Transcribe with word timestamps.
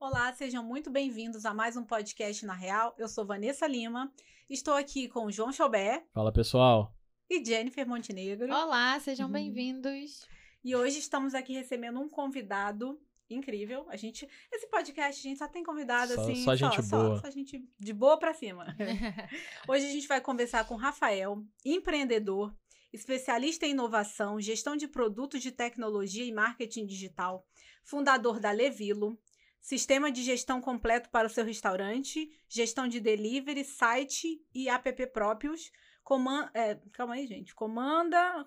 Olá, 0.00 0.32
sejam 0.32 0.64
muito 0.64 0.90
bem-vindos 0.90 1.44
a 1.44 1.52
mais 1.52 1.76
um 1.76 1.84
podcast 1.84 2.46
na 2.46 2.54
Real. 2.54 2.94
Eu 2.96 3.06
sou 3.06 3.22
Vanessa 3.22 3.66
Lima, 3.66 4.10
estou 4.48 4.72
aqui 4.72 5.06
com 5.06 5.26
o 5.26 5.30
João 5.30 5.52
Chaubé. 5.52 6.02
Fala 6.14 6.32
pessoal. 6.32 6.96
E 7.28 7.44
Jennifer 7.44 7.86
Montenegro. 7.86 8.50
Olá, 8.50 8.98
sejam 8.98 9.26
uhum. 9.26 9.32
bem-vindos. 9.32 10.26
E 10.64 10.74
hoje 10.74 11.00
estamos 11.00 11.34
aqui 11.34 11.52
recebendo 11.52 12.00
um 12.00 12.08
convidado 12.08 12.98
incrível. 13.28 13.84
A 13.90 13.96
gente, 13.96 14.26
esse 14.50 14.66
podcast 14.70 15.20
a 15.20 15.22
gente 15.22 15.38
só 15.38 15.46
tem 15.46 15.62
convidado 15.62 16.14
só, 16.14 16.22
assim, 16.22 16.44
só 16.44 16.56
gente 16.56 16.82
só, 16.82 16.96
boa, 16.96 17.16
só, 17.16 17.22
só 17.26 17.30
gente 17.30 17.62
de 17.78 17.92
boa 17.92 18.18
para 18.18 18.32
cima. 18.32 18.74
hoje 19.68 19.84
a 19.84 19.90
gente 19.90 20.08
vai 20.08 20.22
conversar 20.22 20.64
com 20.64 20.76
Rafael, 20.76 21.44
empreendedor, 21.62 22.56
especialista 22.90 23.66
em 23.66 23.72
inovação, 23.72 24.40
gestão 24.40 24.76
de 24.76 24.88
produtos 24.88 25.42
de 25.42 25.52
tecnologia 25.52 26.24
e 26.24 26.32
marketing 26.32 26.86
digital, 26.86 27.46
fundador 27.84 28.40
da 28.40 28.50
Levilo, 28.50 29.20
sistema 29.60 30.10
de 30.10 30.22
gestão 30.22 30.60
completo 30.60 31.10
para 31.10 31.26
o 31.26 31.30
seu 31.30 31.44
restaurante, 31.44 32.30
gestão 32.48 32.88
de 32.88 33.00
delivery, 33.00 33.64
site 33.64 34.44
e 34.54 34.68
app 34.68 35.06
próprios. 35.08 35.70
Comanda, 36.02 36.50
é, 36.54 36.78
calma 36.92 37.14
aí, 37.14 37.26
gente. 37.26 37.54
Comanda 37.54 38.46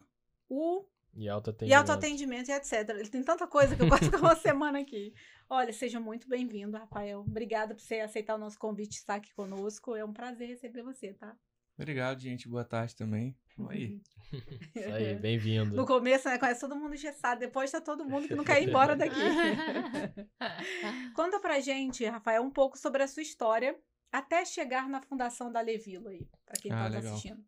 o 0.49 0.85
e 1.15 1.29
autoatendimento. 1.29 1.71
E 1.71 1.73
autoatendimento 1.73 2.51
e 2.51 2.53
etc. 2.53 2.89
Ele 2.89 3.09
tem 3.09 3.23
tanta 3.23 3.47
coisa 3.47 3.75
que 3.75 3.83
eu 3.83 3.87
posso 3.87 4.05
ficar 4.05 4.19
uma 4.19 4.35
semana 4.35 4.79
aqui. 4.79 5.13
Olha, 5.49 5.71
seja 5.71 5.99
muito 5.99 6.27
bem-vindo, 6.27 6.75
Rafael. 6.75 7.19
Obrigada 7.19 7.75
por 7.75 7.81
você 7.81 7.99
aceitar 7.99 8.35
o 8.35 8.39
nosso 8.39 8.57
convite 8.57 8.95
e 8.95 8.97
estar 8.97 9.15
aqui 9.15 9.31
conosco. 9.33 9.95
É 9.95 10.03
um 10.03 10.11
prazer 10.11 10.47
receber 10.47 10.81
você, 10.81 11.13
tá? 11.13 11.37
Obrigado, 11.77 12.19
gente. 12.19 12.47
Boa 12.47 12.63
tarde 12.63 12.95
também. 12.95 13.35
Vamos 13.57 13.71
aí. 13.71 14.01
Isso 14.75 14.93
aí, 14.93 15.15
bem-vindo. 15.15 15.75
No 15.75 15.85
começo, 15.85 16.27
né, 16.27 16.37
conhece 16.37 16.61
todo 16.61 16.75
mundo 16.75 16.93
engessado, 16.95 17.39
depois 17.39 17.71
tá 17.71 17.81
todo 17.81 18.05
mundo 18.05 18.27
que 18.27 18.35
não 18.35 18.43
quer 18.43 18.61
ir 18.61 18.69
embora 18.69 18.95
daqui. 18.95 19.19
Conta 21.15 21.39
pra 21.39 21.59
gente, 21.59 22.05
Rafael, 22.05 22.43
um 22.43 22.51
pouco 22.51 22.77
sobre 22.77 23.03
a 23.03 23.07
sua 23.07 23.23
história 23.23 23.77
até 24.11 24.45
chegar 24.45 24.87
na 24.87 25.01
fundação 25.01 25.51
da 25.51 25.61
Levilo 25.61 26.07
aí, 26.09 26.27
pra 26.45 26.61
quem 26.61 26.71
ah, 26.71 26.75
tá 26.75 26.87
legal. 26.87 27.13
assistindo. 27.13 27.43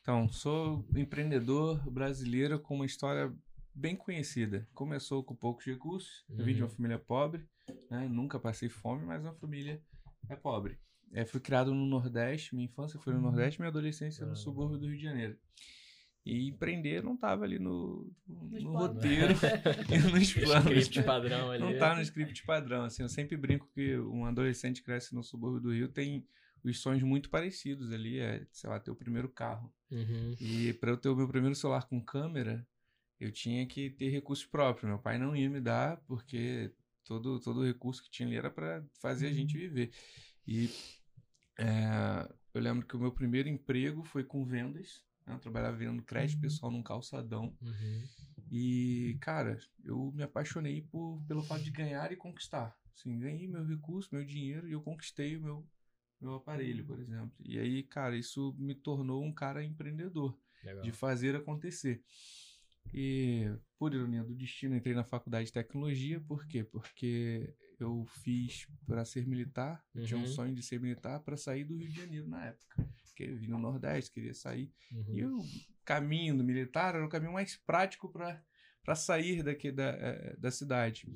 Então, 0.00 0.28
sou 0.28 0.86
empreendedor 0.94 1.90
brasileiro 1.90 2.60
com 2.60 2.76
uma 2.76 2.86
história 2.86 3.34
bem 3.74 3.96
conhecida. 3.96 4.68
Começou 4.74 5.24
com 5.24 5.34
poucos 5.34 5.64
recursos, 5.64 6.24
uhum. 6.28 6.44
vim 6.44 6.54
de 6.54 6.62
uma 6.62 6.70
família 6.70 6.98
pobre, 6.98 7.48
né? 7.90 8.08
nunca 8.08 8.38
passei 8.38 8.68
fome, 8.68 9.04
mas 9.04 9.22
uma 9.22 9.34
família 9.34 9.82
é 10.28 10.36
pobre. 10.36 10.78
É, 11.12 11.24
fui 11.24 11.40
criado 11.40 11.72
no 11.72 11.86
Nordeste, 11.86 12.54
minha 12.54 12.66
infância 12.66 12.98
foi 13.00 13.12
no 13.12 13.18
uhum. 13.18 13.26
Nordeste, 13.26 13.60
minha 13.60 13.70
adolescência 13.70 14.26
no 14.26 14.36
subúrbio 14.36 14.78
do 14.78 14.86
Rio 14.86 14.96
de 14.96 15.02
Janeiro. 15.02 15.38
E 16.26 16.48
empreender 16.48 17.04
não 17.04 17.14
estava 17.14 17.44
ali 17.44 17.56
no, 17.56 18.12
no, 18.26 18.48
no 18.48 18.72
roteiro 18.72 19.32
e 19.88 19.98
nos 20.10 20.32
planos. 20.32 20.78
script 20.78 21.04
padrão 21.04 21.52
ali. 21.52 21.62
Não 21.62 21.70
está 21.70 21.94
no 21.94 22.02
script 22.02 22.44
padrão. 22.44 22.82
Assim, 22.82 23.02
eu 23.02 23.08
sempre 23.08 23.36
brinco 23.36 23.70
que 23.72 23.96
um 23.96 24.24
adolescente 24.24 24.80
que 24.80 24.86
cresce 24.86 25.14
no 25.14 25.22
subúrbio 25.22 25.60
do 25.60 25.72
Rio 25.72 25.88
tem 25.88 26.26
os 26.64 26.80
sonhos 26.80 27.04
muito 27.04 27.30
parecidos 27.30 27.92
ali. 27.92 28.18
É, 28.18 28.44
sei 28.50 28.68
lá, 28.68 28.80
ter 28.80 28.90
o 28.90 28.96
primeiro 28.96 29.28
carro. 29.28 29.72
Uhum. 29.88 30.34
E 30.40 30.72
para 30.72 30.90
eu 30.90 30.96
ter 30.96 31.08
o 31.08 31.14
meu 31.14 31.28
primeiro 31.28 31.54
celular 31.54 31.86
com 31.86 32.04
câmera, 32.04 32.66
eu 33.20 33.30
tinha 33.30 33.64
que 33.64 33.90
ter 33.90 34.08
recursos 34.08 34.44
próprios. 34.44 34.88
Meu 34.88 34.98
pai 34.98 35.18
não 35.18 35.36
ia 35.36 35.48
me 35.48 35.60
dar, 35.60 35.98
porque 36.08 36.72
todo, 37.04 37.38
todo 37.38 37.60
o 37.60 37.64
recurso 37.64 38.02
que 38.02 38.10
tinha 38.10 38.26
ali 38.26 38.36
era 38.36 38.50
para 38.50 38.84
fazer 39.00 39.26
uhum. 39.26 39.32
a 39.32 39.34
gente 39.34 39.56
viver. 39.56 39.92
E 40.46 40.70
é, 41.58 42.32
eu 42.54 42.60
lembro 42.60 42.86
que 42.86 42.96
o 42.96 43.00
meu 43.00 43.12
primeiro 43.12 43.48
emprego 43.48 44.02
foi 44.04 44.24
com 44.24 44.44
vendas. 44.44 45.04
Né? 45.26 45.34
Eu 45.34 45.38
trabalhava 45.38 45.76
vendendo 45.76 46.02
crédito 46.02 46.36
uhum. 46.36 46.42
pessoal 46.42 46.72
num 46.72 46.82
calçadão. 46.82 47.56
Uhum. 47.60 48.02
E, 48.50 49.18
cara, 49.20 49.58
eu 49.84 50.12
me 50.14 50.22
apaixonei 50.22 50.82
por, 50.82 51.22
pelo 51.26 51.42
fato 51.42 51.62
de 51.62 51.70
ganhar 51.70 52.12
e 52.12 52.16
conquistar. 52.16 52.76
Assim, 52.94 53.18
ganhei 53.18 53.46
meu 53.48 53.64
recurso, 53.66 54.08
meu 54.12 54.24
dinheiro 54.24 54.68
e 54.68 54.72
eu 54.72 54.80
conquistei 54.80 55.36
o 55.36 55.42
meu, 55.42 55.66
meu 56.20 56.34
aparelho, 56.36 56.84
por 56.84 56.98
exemplo. 57.00 57.32
E 57.44 57.58
aí, 57.58 57.82
cara, 57.82 58.16
isso 58.16 58.54
me 58.58 58.74
tornou 58.74 59.22
um 59.24 59.32
cara 59.32 59.64
empreendedor. 59.64 60.38
Legal. 60.62 60.82
De 60.82 60.92
fazer 60.92 61.36
acontecer. 61.36 62.02
E, 62.94 63.50
por 63.78 63.92
ironia 63.92 64.22
do 64.22 64.34
destino, 64.34 64.76
entrei 64.76 64.94
na 64.94 65.04
faculdade 65.04 65.46
de 65.46 65.52
tecnologia. 65.52 66.20
Por 66.20 66.46
quê? 66.46 66.64
Porque 66.64 67.54
eu 67.78 68.04
fiz 68.22 68.66
para 68.86 69.04
ser 69.04 69.26
militar, 69.26 69.84
uhum. 69.94 70.04
tinha 70.04 70.18
um 70.18 70.22
uhum. 70.22 70.28
sonho 70.28 70.54
de 70.54 70.62
ser 70.62 70.80
militar 70.80 71.20
para 71.20 71.36
sair 71.36 71.64
do 71.64 71.76
Rio 71.76 71.88
de 71.88 72.00
Janeiro 72.00 72.28
na 72.28 72.46
época. 72.46 72.88
Eu 73.18 73.36
vim 73.36 73.48
no 73.48 73.58
Nordeste, 73.58 74.10
queria 74.10 74.34
sair. 74.34 74.70
Uhum. 74.92 75.04
E 75.08 75.24
o 75.24 75.42
caminho 75.84 76.36
do 76.36 76.44
militar 76.44 76.94
era 76.94 77.04
o 77.04 77.08
caminho 77.08 77.32
mais 77.32 77.56
prático 77.56 78.12
para 78.12 78.94
sair 78.94 79.42
daqui 79.42 79.72
da, 79.72 79.84
é, 79.84 80.36
da 80.36 80.50
cidade. 80.50 81.06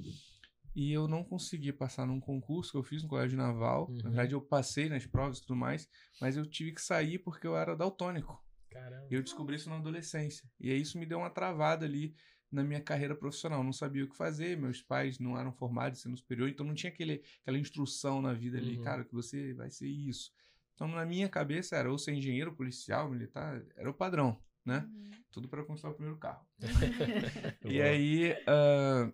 E 0.75 0.93
eu 0.93 1.09
não 1.09 1.25
consegui 1.25 1.73
passar 1.73 2.07
num 2.07 2.21
concurso 2.21 2.73
que 2.73 2.79
eu 2.79 2.83
fiz 2.83 3.03
no 3.03 3.09
Colégio 3.09 3.37
Naval. 3.37 3.89
Uhum. 3.89 3.97
Na 3.97 4.11
verdade, 4.11 4.35
eu 4.35 4.41
passei 4.41 4.89
nas 4.89 5.05
provas 5.05 5.39
e 5.39 5.43
tudo 5.43 5.57
mais, 5.57 5.89
mas 6.21 6.37
eu 6.37 6.47
tive 6.47 6.73
que 6.73 6.81
sair 6.81 7.19
porque 7.19 7.47
eu 7.47 7.57
era 7.57 7.77
daltônico. 7.77 8.43
Caramba. 8.71 9.09
E 9.11 9.15
eu 9.15 9.23
descobri 9.23 9.57
isso 9.57 9.69
na 9.69 9.77
adolescência. 9.77 10.49
E 10.61 10.71
aí 10.71 10.81
isso 10.81 10.99
me 10.99 11.05
deu 11.05 11.19
uma 11.19 11.31
travada 11.31 11.85
ali 11.85 12.15
na 12.51 12.65
minha 12.65 12.81
carreira 12.81 13.15
profissional. 13.15 13.63
Não 13.63 13.73
sabia 13.73 14.05
o 14.05 14.09
que 14.09 14.17
fazer, 14.17 14.57
meus 14.57 14.83
pais 14.83 15.19
não 15.19 15.39
eram 15.39 15.53
formados 15.53 15.99
em 15.99 16.01
ensino 16.01 16.17
superior, 16.17 16.49
então 16.49 16.67
não 16.67 16.75
tinha 16.75 16.93
aquele, 16.93 17.23
aquela 17.43 17.59
instrução 17.59 18.21
na 18.21 18.33
vida 18.33 18.59
ali, 18.59 18.77
uhum. 18.77 18.83
cara, 18.83 19.05
que 19.05 19.15
você 19.15 19.55
vai 19.55 19.71
ser 19.71 19.89
isso. 19.89 20.33
Então, 20.75 20.89
na 20.89 21.05
minha 21.05 21.29
cabeça, 21.29 21.77
era 21.77 21.91
ou 21.91 21.99
ser 21.99 22.15
engenheiro, 22.15 22.55
policial, 22.55 23.11
militar, 23.11 23.63
era 23.77 23.91
o 23.91 23.95
padrão, 23.95 24.43
né? 24.65 24.89
Uhum. 24.91 25.11
Tudo 25.31 25.49
para 25.49 25.63
conquistar 25.63 25.91
o 25.91 25.95
primeiro 25.95 26.19
carro. 26.19 26.47
e 27.65 27.81
aí, 27.83 28.33
uh, 28.33 29.13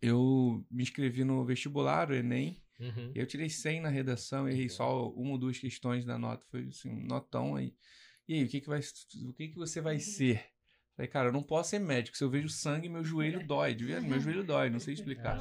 eu 0.00 0.64
me 0.70 0.82
inscrevi 0.82 1.22
no 1.22 1.44
vestibular, 1.44 2.10
o 2.10 2.14
Enem, 2.14 2.62
uhum. 2.80 3.12
e 3.14 3.18
eu 3.18 3.26
tirei 3.26 3.50
100 3.50 3.82
na 3.82 3.88
redação, 3.90 4.48
errei 4.48 4.68
só 4.68 5.10
uma 5.10 5.32
ou 5.32 5.38
duas 5.38 5.58
questões 5.58 6.04
da 6.04 6.18
nota, 6.18 6.46
foi 6.50 6.66
assim, 6.68 6.90
um 6.90 7.06
notão 7.06 7.56
aí. 7.56 7.74
E 8.26 8.34
aí, 8.34 8.44
o 8.44 8.48
que 8.48 8.60
que, 8.60 8.68
vai, 8.68 8.80
o 8.80 9.32
que 9.34 9.48
que 9.48 9.56
você 9.56 9.80
vai 9.80 9.94
uhum. 9.94 10.00
ser? 10.00 10.44
Falei, 11.00 11.08
cara, 11.08 11.28
eu 11.28 11.32
não 11.32 11.42
posso 11.42 11.70
ser 11.70 11.78
médico. 11.78 12.14
Se 12.14 12.22
eu 12.22 12.28
vejo 12.28 12.50
sangue, 12.50 12.86
meu 12.86 13.02
joelho 13.02 13.42
dói. 13.48 13.74
De 13.74 13.86
verdade, 13.86 14.06
meu 14.06 14.20
joelho 14.20 14.44
dói, 14.44 14.68
não 14.68 14.78
sei 14.78 14.92
explicar. 14.92 15.38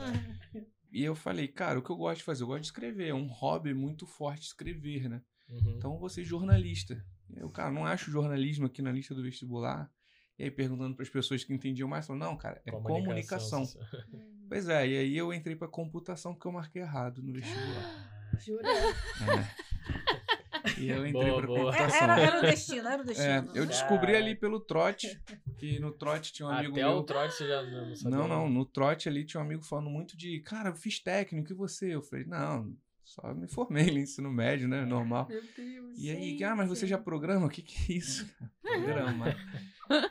E 0.90 1.04
eu 1.04 1.14
falei, 1.14 1.50
cara, 1.50 1.78
o 1.78 1.82
que 1.82 1.90
eu 1.90 1.98
gosto 1.98 2.20
de 2.20 2.24
fazer? 2.24 2.44
Eu 2.44 2.48
gosto 2.48 2.62
de 2.62 2.68
escrever. 2.68 3.10
É 3.10 3.14
um 3.14 3.28
hobby 3.28 3.74
muito 3.74 4.06
forte 4.06 4.44
escrever, 4.44 5.10
né? 5.10 5.22
Uhum. 5.50 5.76
Então 5.76 5.94
eu 5.94 6.00
vou 6.00 6.08
ser 6.08 6.24
jornalista. 6.24 7.04
Eu, 7.36 7.50
cara, 7.50 7.72
não 7.72 7.86
acho 7.86 8.10
jornalismo 8.10 8.68
aqui 8.68 8.82
na 8.82 8.92
lista 8.92 9.14
do 9.14 9.22
vestibular. 9.22 9.92
E 10.38 10.44
aí, 10.44 10.52
perguntando 10.52 10.96
para 10.96 11.04
as 11.04 11.10
pessoas 11.10 11.44
que 11.44 11.54
entendiam 11.54 11.90
mais, 11.90 12.08
falou, 12.08 12.22
não, 12.22 12.38
cara, 12.38 12.62
é 12.66 12.72
comunicação. 12.72 13.66
comunicação. 13.66 14.46
pois 14.48 14.70
é, 14.70 14.88
e 14.88 14.98
aí 14.98 15.18
eu 15.18 15.34
entrei 15.34 15.58
para 15.58 15.68
computação 15.68 16.34
porque 16.34 16.48
eu 16.48 16.54
marquei 16.54 16.82
errado 16.82 17.22
no 17.22 17.34
vestibular. 17.34 18.32
Jura? 18.40 18.70
É. 18.70 19.99
E 20.80 20.90
eu 20.90 21.06
entrei 21.06 21.12
boa, 21.12 21.38
pra 21.38 21.48
boa. 21.48 21.60
computação. 21.60 22.04
Era, 22.04 22.20
era 22.20 22.40
o 22.40 22.42
destino, 22.42 22.88
era 22.88 23.02
o 23.02 23.06
destino. 23.06 23.30
É, 23.30 23.46
eu 23.54 23.66
descobri 23.66 24.16
ali 24.16 24.36
pelo 24.36 24.60
trote, 24.60 25.22
que 25.58 25.80
no 25.80 25.92
trote 25.92 26.32
tinha 26.32 26.48
um 26.48 26.52
amigo 26.52 26.72
Até 26.72 26.84
meu... 26.84 26.98
o 26.98 27.04
trote 27.04 27.34
você 27.34 27.48
já 27.48 27.62
não 27.64 27.96
sabia. 27.96 28.18
Não, 28.18 28.28
não, 28.28 28.50
no 28.50 28.66
trote 28.66 29.10
ali 29.10 29.26
tinha 29.26 29.42
um 29.42 29.46
amigo 29.46 29.64
falando 29.64 29.90
muito 29.90 30.18
de, 30.18 30.40
cara, 30.40 30.70
eu 30.70 30.76
fiz 30.76 31.00
técnico, 31.00 31.52
e 31.52 31.56
você? 31.56 31.94
Eu 31.94 32.02
falei, 32.02 32.26
não, 32.26 32.74
só 33.04 33.34
me 33.34 33.48
formei 33.48 33.92
no 33.92 34.00
ensino 34.00 34.32
médio, 34.32 34.68
né? 34.68 34.86
Normal. 34.86 35.28
Meu 35.28 35.42
Deus. 35.42 35.98
E 35.98 36.12
aí, 36.12 36.44
ah, 36.44 36.56
mas 36.56 36.70
você 36.70 36.86
já 36.86 36.98
programa? 36.98 37.48
O 37.48 37.50
que, 37.50 37.62
que 37.62 37.94
é 37.94 37.96
isso? 37.98 38.30
Programa. 38.62 39.36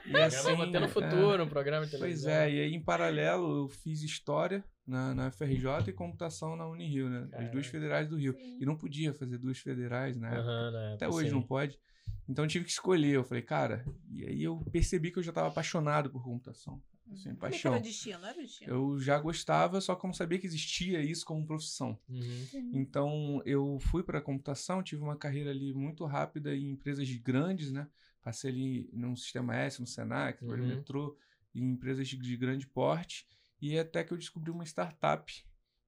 e 0.05 0.17
assim, 0.17 0.61
até 0.61 0.79
no 0.79 0.89
futuro, 0.89 1.41
é, 1.41 1.43
um 1.43 1.47
programa 1.47 1.85
de 1.85 1.91
televisão. 1.91 2.29
Pois 2.29 2.41
é, 2.41 2.51
e 2.51 2.59
aí 2.59 2.73
em 2.73 2.83
paralelo 2.83 3.63
eu 3.63 3.69
fiz 3.69 4.03
história 4.03 4.63
na, 4.89 5.13
na 5.13 5.31
FRJ 5.31 5.87
e 5.87 5.93
computação 5.93 6.55
na 6.55 6.67
Unirio, 6.67 7.09
né? 7.09 7.29
As 7.33 7.51
duas 7.51 7.67
federais 7.67 8.07
do 8.07 8.17
Rio. 8.17 8.33
Sim. 8.33 8.57
E 8.59 8.65
não 8.65 8.75
podia 8.75 9.13
fazer 9.13 9.37
duas 9.37 9.59
federais, 9.59 10.17
né? 10.17 10.39
Uhum? 10.39 10.93
Até 10.95 11.07
hoje 11.07 11.29
sim. 11.29 11.35
não 11.35 11.41
pode. 11.41 11.79
Então 12.27 12.43
eu 12.43 12.49
tive 12.49 12.65
que 12.65 12.71
escolher. 12.71 13.15
Eu 13.15 13.23
falei, 13.23 13.43
cara, 13.43 13.85
e 14.11 14.25
aí 14.25 14.43
eu 14.43 14.57
percebi 14.71 15.11
que 15.11 15.19
eu 15.19 15.23
já 15.23 15.29
estava 15.29 15.47
apaixonado 15.47 16.09
por 16.09 16.23
computação. 16.23 16.81
Assim, 17.11 17.33
paixão. 17.35 17.73
Era 17.73 17.81
destino, 17.81 18.23
era 18.23 18.33
destino. 18.33 18.71
Eu 18.71 18.99
já 18.99 19.19
gostava, 19.19 19.81
só 19.81 19.95
que 19.95 20.05
não 20.05 20.13
sabia 20.13 20.37
que 20.37 20.45
existia 20.45 21.01
isso 21.01 21.25
como 21.25 21.45
profissão. 21.45 21.97
Uhum. 22.07 22.71
Então 22.73 23.41
eu 23.45 23.79
fui 23.79 24.03
para 24.03 24.19
a 24.19 24.21
computação, 24.21 24.83
tive 24.83 25.01
uma 25.01 25.15
carreira 25.15 25.49
ali 25.49 25.73
muito 25.73 26.05
rápida 26.05 26.55
em 26.55 26.71
empresas 26.71 27.09
grandes, 27.15 27.71
né? 27.71 27.87
Passei 28.21 28.51
ali 28.51 28.89
no 28.93 29.15
Sistema 29.15 29.55
S, 29.55 29.79
no 29.79 29.87
Senac, 29.87 30.43
no 30.43 30.53
uhum. 30.53 30.67
metrô, 30.67 31.17
em 31.53 31.71
empresas 31.71 32.07
de 32.07 32.37
grande 32.37 32.67
porte. 32.67 33.27
E 33.61 33.77
até 33.77 34.03
que 34.03 34.13
eu 34.13 34.17
descobri 34.17 34.51
uma 34.51 34.65
startup 34.65 35.31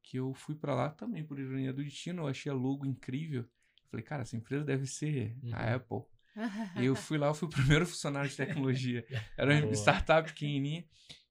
que 0.04 0.18
eu 0.18 0.34
fui 0.34 0.56
para 0.56 0.76
lá 0.76 0.90
também 0.90 1.24
por 1.24 1.40
ironia 1.40 1.72
do 1.72 1.84
destino. 1.84 2.24
Eu 2.24 2.28
achei 2.28 2.52
a 2.52 2.56
logo 2.56 2.86
incrível. 2.86 3.46
Falei, 3.90 4.04
cara, 4.04 4.24
essa 4.24 4.36
empresa 4.36 4.64
deve 4.64 4.86
ser 4.86 5.38
uhum. 5.44 5.54
a 5.54 5.76
Apple. 5.76 6.04
e 6.80 6.86
eu 6.86 6.96
fui 6.96 7.18
lá, 7.18 7.28
eu 7.28 7.34
fui 7.34 7.48
o 7.48 7.52
primeiro 7.52 7.86
funcionário 7.86 8.30
de 8.30 8.38
tecnologia. 8.38 9.06
Era 9.38 9.54
uma 9.54 9.62
Boa. 9.62 9.74
startup 9.74 10.32
pequenininha, 10.32 10.86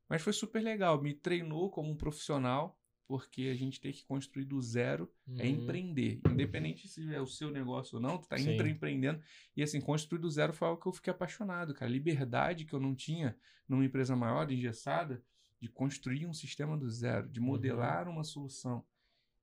mas 0.09 0.23
foi 0.23 0.33
super 0.33 0.63
legal. 0.63 1.01
Me 1.03 1.15
treinou 1.15 1.71
como 1.71 1.91
um 1.91 1.97
profissional, 1.97 2.79
porque 3.07 3.45
a 3.45 3.55
gente 3.55 3.81
tem 3.81 3.93
que 3.93 4.05
construir 4.05 4.45
do 4.45 4.61
zero, 4.61 5.11
é 5.27 5.31
uhum. 5.31 5.41
é 5.41 5.47
empreender. 5.49 6.21
Independente 6.31 6.87
se 6.87 7.13
é 7.15 7.21
o 7.21 7.27
seu 7.27 7.51
negócio 7.51 7.97
ou 7.97 8.01
não, 8.01 8.19
tu 8.19 8.29
tá 8.29 8.39
empreendendo. 8.39 9.21
E 9.57 9.63
assim, 9.63 9.81
construir 9.81 10.21
do 10.21 10.31
zero 10.31 10.53
foi 10.53 10.69
algo 10.69 10.81
que 10.81 10.87
eu 10.87 10.93
fiquei 10.93 11.11
apaixonado, 11.11 11.75
cara. 11.75 11.91
Liberdade 11.91 12.67
que 12.67 12.75
eu 12.75 12.81
não 12.81 12.95
tinha 12.95 13.37
numa 13.67 13.85
empresa 13.85 14.15
maior, 14.15 14.51
engessada, 14.51 15.23
de 15.61 15.69
construir 15.69 16.27
um 16.27 16.33
sistema 16.33 16.77
do 16.77 16.89
zero, 16.91 17.29
de 17.29 17.41
modelar 17.41 18.07
uhum. 18.07 18.15
uma 18.15 18.25
solução 18.25 18.85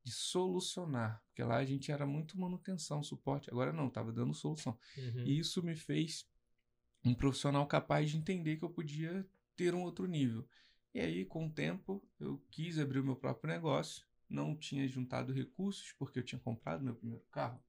de 0.08 0.14
solucionar, 0.14 1.22
porque 1.28 1.44
lá 1.44 1.58
a 1.58 1.66
gente 1.66 1.92
era 1.92 2.06
muito 2.06 2.40
manutenção, 2.40 3.04
suporte, 3.04 3.50
agora 3.50 3.74
não, 3.74 3.90
estava 3.90 4.10
dando 4.10 4.34
solução. 4.34 4.80
Uhum. 4.98 5.26
E 5.26 5.38
isso 5.38 5.62
me 5.62 5.76
fez 5.76 6.26
um 7.04 7.14
profissional 7.14 7.68
capaz 7.68 8.10
de 8.10 8.18
entender 8.18 8.56
que 8.56 8.64
eu 8.64 8.70
podia 8.70 9.28
ter 9.58 9.76
um 9.76 9.82
outro 9.82 10.06
nível. 10.06 10.48
E 10.94 11.02
aí, 11.02 11.26
com 11.26 11.48
o 11.48 11.52
tempo, 11.52 12.02
eu 12.22 12.42
quis 12.50 12.80
abrir 12.80 13.00
o 13.00 13.04
meu 13.04 13.18
próprio 13.18 13.52
negócio, 13.52 14.06
não 14.30 14.56
tinha 14.56 14.88
juntado 14.88 15.34
recursos, 15.34 15.92
porque 16.00 16.20
eu 16.20 16.24
tinha 16.24 16.40
comprado 16.40 16.86
meu 16.86 16.96
primeiro 16.96 17.26
carro. 17.26 17.62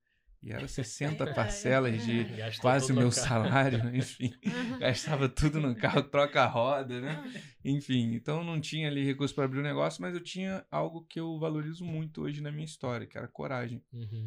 E 0.42 0.52
era 0.52 0.68
60 0.68 1.26
parcelas 1.34 2.04
de 2.04 2.26
quase 2.60 2.88
tudo 2.88 2.98
meu 2.98 3.10
salário, 3.10 3.80
enfim. 3.94 4.32
Gastava 4.78 5.28
tudo 5.28 5.60
no 5.60 5.74
carro, 5.74 6.02
troca 6.04 6.46
roda, 6.46 7.00
né? 7.00 7.22
Enfim, 7.64 8.14
então 8.14 8.44
não 8.44 8.60
tinha 8.60 8.88
ali 8.88 9.04
recurso 9.04 9.34
para 9.34 9.44
abrir 9.44 9.58
o 9.58 9.62
negócio, 9.62 10.00
mas 10.00 10.14
eu 10.14 10.20
tinha 10.22 10.64
algo 10.70 11.04
que 11.04 11.18
eu 11.18 11.38
valorizo 11.38 11.84
muito 11.84 12.22
hoje 12.22 12.40
na 12.40 12.52
minha 12.52 12.64
história, 12.64 13.06
que 13.06 13.18
era 13.18 13.26
coragem. 13.26 13.82
Uhum. 13.92 14.26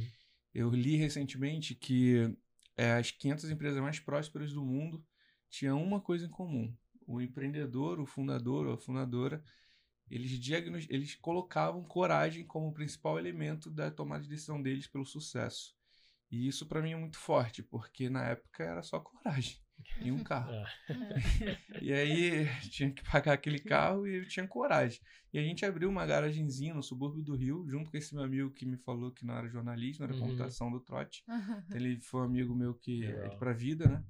Eu 0.54 0.70
li 0.70 0.98
recentemente 0.98 1.74
que 1.74 2.36
é, 2.76 2.94
as 2.94 3.12
500 3.12 3.50
empresas 3.50 3.82
mais 3.82 4.00
prósperas 4.00 4.52
do 4.52 4.66
mundo 4.66 5.04
tinham 5.50 5.82
uma 5.82 6.02
coisa 6.02 6.26
em 6.26 6.30
comum. 6.30 6.74
O 7.08 7.22
empreendedor, 7.22 8.00
o 8.00 8.06
fundador 8.06 8.68
ou 8.68 8.74
a 8.74 8.78
fundadora, 8.78 9.44
eles, 10.10 10.32
diagnos... 10.32 10.86
eles 10.90 11.16
colocavam 11.16 11.84
coragem 11.84 12.46
como 12.46 12.68
o 12.68 12.74
principal 12.74 13.18
elemento 13.18 13.72
da 13.72 13.90
tomada 13.90 14.24
de 14.24 14.30
decisão 14.30 14.62
deles 14.62 14.88
pelo 14.88 15.06
sucesso. 15.06 15.74
E 16.32 16.48
isso 16.48 16.66
para 16.66 16.82
mim 16.82 16.94
é 16.94 16.96
muito 16.96 17.18
forte, 17.18 17.62
porque 17.62 18.10
na 18.10 18.24
época 18.30 18.64
era 18.64 18.82
só 18.82 19.00
coragem 19.00 19.58
e 20.02 20.12
um 20.12 20.24
carro. 20.24 20.54
Ah, 20.54 20.70
E 21.82 21.92
aí 21.92 22.46
tinha 22.70 22.92
que 22.92 23.04
pagar 23.04 23.34
aquele 23.34 23.60
carro 23.60 24.08
e 24.08 24.16
eu 24.18 24.28
tinha 24.28 24.48
coragem. 24.48 25.00
E 25.34 25.40
a 25.40 25.44
gente 25.44 25.66
abriu 25.66 25.90
uma 25.90 26.06
garagenzinha 26.06 26.74
no 26.74 26.84
subúrbio 26.84 27.24
do 27.24 27.36
Rio, 27.36 27.66
junto 27.70 27.90
com 27.92 27.98
esse 27.98 28.14
meu 28.14 28.24
amigo 28.24 28.52
que 28.52 28.66
me 28.66 28.78
falou 28.78 29.12
que 29.12 29.26
não 29.26 29.36
era 29.36 29.50
jornalismo, 29.50 30.04
era 30.04 30.14
Uhum. 30.14 30.20
computação 30.20 30.72
do 30.72 30.80
trote. 30.80 31.24
Ele 31.76 32.00
foi 32.02 32.22
um 32.22 32.26
amigo 32.26 32.56
meu 32.56 32.74
que 32.76 33.04
é 33.06 33.30
pra 33.38 33.52
vida, 33.54 33.88
né? 33.88 34.04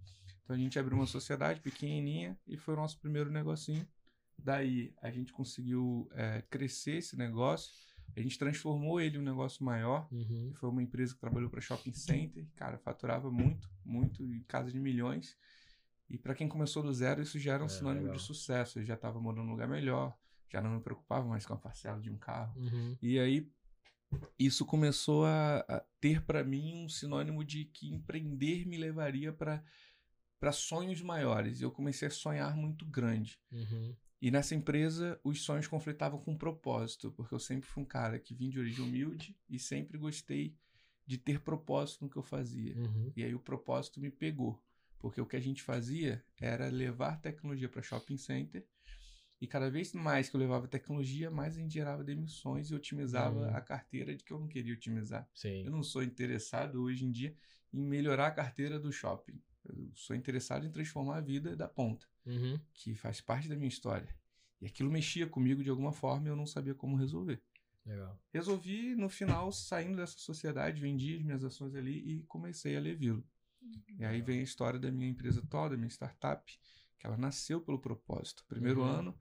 Então 0.43 0.55
a 0.55 0.59
gente 0.59 0.77
abriu 0.77 0.97
uma 0.97 1.07
sociedade 1.07 1.61
pequenininha 1.61 2.37
e 2.47 2.57
foi 2.57 2.73
o 2.73 2.77
nosso 2.77 2.99
primeiro 2.99 3.31
negocinho. 3.31 3.87
Daí 4.37 4.93
a 5.01 5.11
gente 5.11 5.31
conseguiu 5.31 6.09
é, 6.13 6.41
crescer 6.49 6.97
esse 6.97 7.15
negócio, 7.15 7.71
a 8.15 8.21
gente 8.21 8.37
transformou 8.37 8.99
ele 8.99 9.17
em 9.17 9.19
um 9.19 9.23
negócio 9.23 9.63
maior. 9.63 10.07
uhum. 10.11 10.51
foi 10.55 10.69
uma 10.69 10.83
empresa 10.83 11.13
que 11.13 11.19
trabalhou 11.19 11.49
para 11.49 11.61
shopping 11.61 11.93
center, 11.93 12.45
cara, 12.55 12.77
faturava 12.77 13.31
muito, 13.31 13.69
muito, 13.85 14.23
em 14.23 14.43
casa 14.43 14.71
de 14.71 14.79
milhões. 14.79 15.37
E 16.09 16.17
para 16.17 16.35
quem 16.35 16.47
começou 16.47 16.83
do 16.83 16.93
zero, 16.93 17.21
isso 17.21 17.39
já 17.39 17.53
era 17.53 17.63
um 17.63 17.67
É, 17.67 17.69
sinônimo 17.69 18.01
legal. 18.03 18.17
de 18.17 18.21
sucesso. 18.23 18.79
Eu 18.79 18.83
já 18.85 18.95
estava 18.95 19.19
morando 19.21 19.45
num 19.45 19.51
lugar 19.51 19.67
melhor, 19.67 20.13
já 20.51 20.61
não 20.61 20.71
me 20.71 20.81
preocupava 20.81 21.25
mais 21.25 21.45
com 21.45 21.53
a 21.53 21.57
parcela 21.57 22.01
de 22.01 22.09
um 22.09 22.17
carro. 22.17 22.53
Uhum. 22.59 22.97
E 23.01 23.17
aí 23.17 23.49
isso 24.37 24.65
começou 24.65 25.25
a, 25.25 25.59
a 25.59 25.79
ter 26.01 26.21
para 26.25 26.43
mim 26.43 26.83
um 26.83 26.89
sinônimo 26.89 27.45
de 27.45 27.63
que 27.65 27.87
empreender 27.93 28.65
me 28.67 28.77
levaria 28.77 29.31
para 29.31 29.63
para 30.37 30.51
sonhos 30.51 31.01
maiores. 31.03 31.61
E 31.61 31.63
eu 31.63 31.69
comecei 31.71 32.07
a 32.07 32.11
sonhar 32.11 32.55
muito 32.57 32.83
grande. 32.83 33.39
Uhum. 33.51 33.95
E 34.21 34.29
nessa 34.29 34.53
empresa, 34.53 35.19
os 35.23 35.41
sonhos 35.41 35.67
conflitavam 35.67 36.19
com 36.19 36.33
um 36.33 36.37
propósito, 36.37 37.11
porque 37.11 37.33
eu 37.33 37.39
sempre 37.39 37.67
fui 37.67 37.81
um 37.81 37.85
cara 37.85 38.19
que 38.19 38.35
vim 38.35 38.49
de 38.49 38.59
origem 38.59 38.85
humilde 38.85 39.35
e 39.49 39.57
sempre 39.57 39.97
gostei 39.97 40.55
de 41.07 41.17
ter 41.17 41.39
propósito 41.41 42.03
no 42.03 42.09
que 42.09 42.17
eu 42.17 42.23
fazia. 42.23 42.77
Uhum. 42.77 43.11
E 43.15 43.23
aí 43.23 43.33
o 43.33 43.39
propósito 43.39 43.99
me 43.99 44.11
pegou, 44.11 44.63
porque 44.99 45.19
o 45.19 45.25
que 45.25 45.35
a 45.35 45.39
gente 45.39 45.63
fazia 45.63 46.23
era 46.39 46.69
levar 46.69 47.19
tecnologia 47.19 47.67
para 47.67 47.81
shopping 47.81 48.17
center. 48.17 48.63
E 49.41 49.47
cada 49.47 49.71
vez 49.71 49.91
mais 49.93 50.29
que 50.29 50.35
eu 50.35 50.39
levava 50.39 50.67
tecnologia, 50.67 51.31
mais 51.31 51.57
a 51.57 51.59
gente 51.59 51.73
gerava 51.73 52.03
demissões 52.03 52.69
e 52.69 52.75
otimizava 52.75 53.39
Uhum. 53.47 53.55
a 53.55 53.59
carteira 53.59 54.15
de 54.15 54.23
que 54.23 54.31
eu 54.31 54.39
não 54.39 54.47
queria 54.47 54.73
otimizar. 54.75 55.27
Sim. 55.33 55.65
Eu 55.65 55.71
não 55.71 55.81
sou 55.81 56.03
interessado 56.03 56.83
hoje 56.83 57.05
em 57.05 57.11
dia 57.11 57.35
em 57.73 57.83
melhorar 57.83 58.27
a 58.27 58.31
carteira 58.31 58.79
do 58.79 58.91
shopping. 58.91 59.41
Eu 59.65 59.91
sou 59.95 60.15
interessado 60.15 60.65
em 60.65 60.71
transformar 60.71 61.17
a 61.17 61.21
vida 61.21 61.55
da 61.55 61.67
ponta 61.67 62.07
Uhum. 62.25 62.59
que 62.73 62.95
faz 62.95 63.21
parte 63.21 63.47
da 63.47 63.55
minha 63.55 63.67
história. 63.67 64.13
E 64.59 64.65
aquilo 64.65 64.91
mexia 64.91 65.27
comigo 65.27 65.63
de 65.63 65.69
alguma 65.69 65.91
forma 65.91 66.27
e 66.27 66.29
eu 66.29 66.35
não 66.35 66.45
sabia 66.45 66.75
como 66.75 66.95
resolver. 66.95 67.41
Legal. 67.85 68.19
Resolvi, 68.31 68.95
no 68.95 69.09
final, 69.09 69.51
saindo 69.51 69.97
dessa 69.97 70.17
sociedade, 70.17 70.79
vendi 70.79 71.15
as 71.15 71.23
minhas 71.23 71.43
ações 71.43 71.75
ali 71.75 71.97
e 71.97 72.23
comecei 72.23 72.77
a 72.77 72.79
Levilo. 72.79 73.23
E 73.97 74.05
aí 74.05 74.21
vem 74.21 74.39
a 74.39 74.43
história 74.43 74.79
da 74.79 74.91
minha 74.91 75.09
empresa 75.09 75.41
toda, 75.49 75.75
minha 75.75 75.89
startup, 75.89 76.59
que 76.97 77.05
ela 77.07 77.17
nasceu 77.17 77.59
pelo 77.61 77.79
propósito. 77.79 78.45
Primeiro 78.47 78.81
Uhum. 78.81 78.87
ano, 78.87 79.19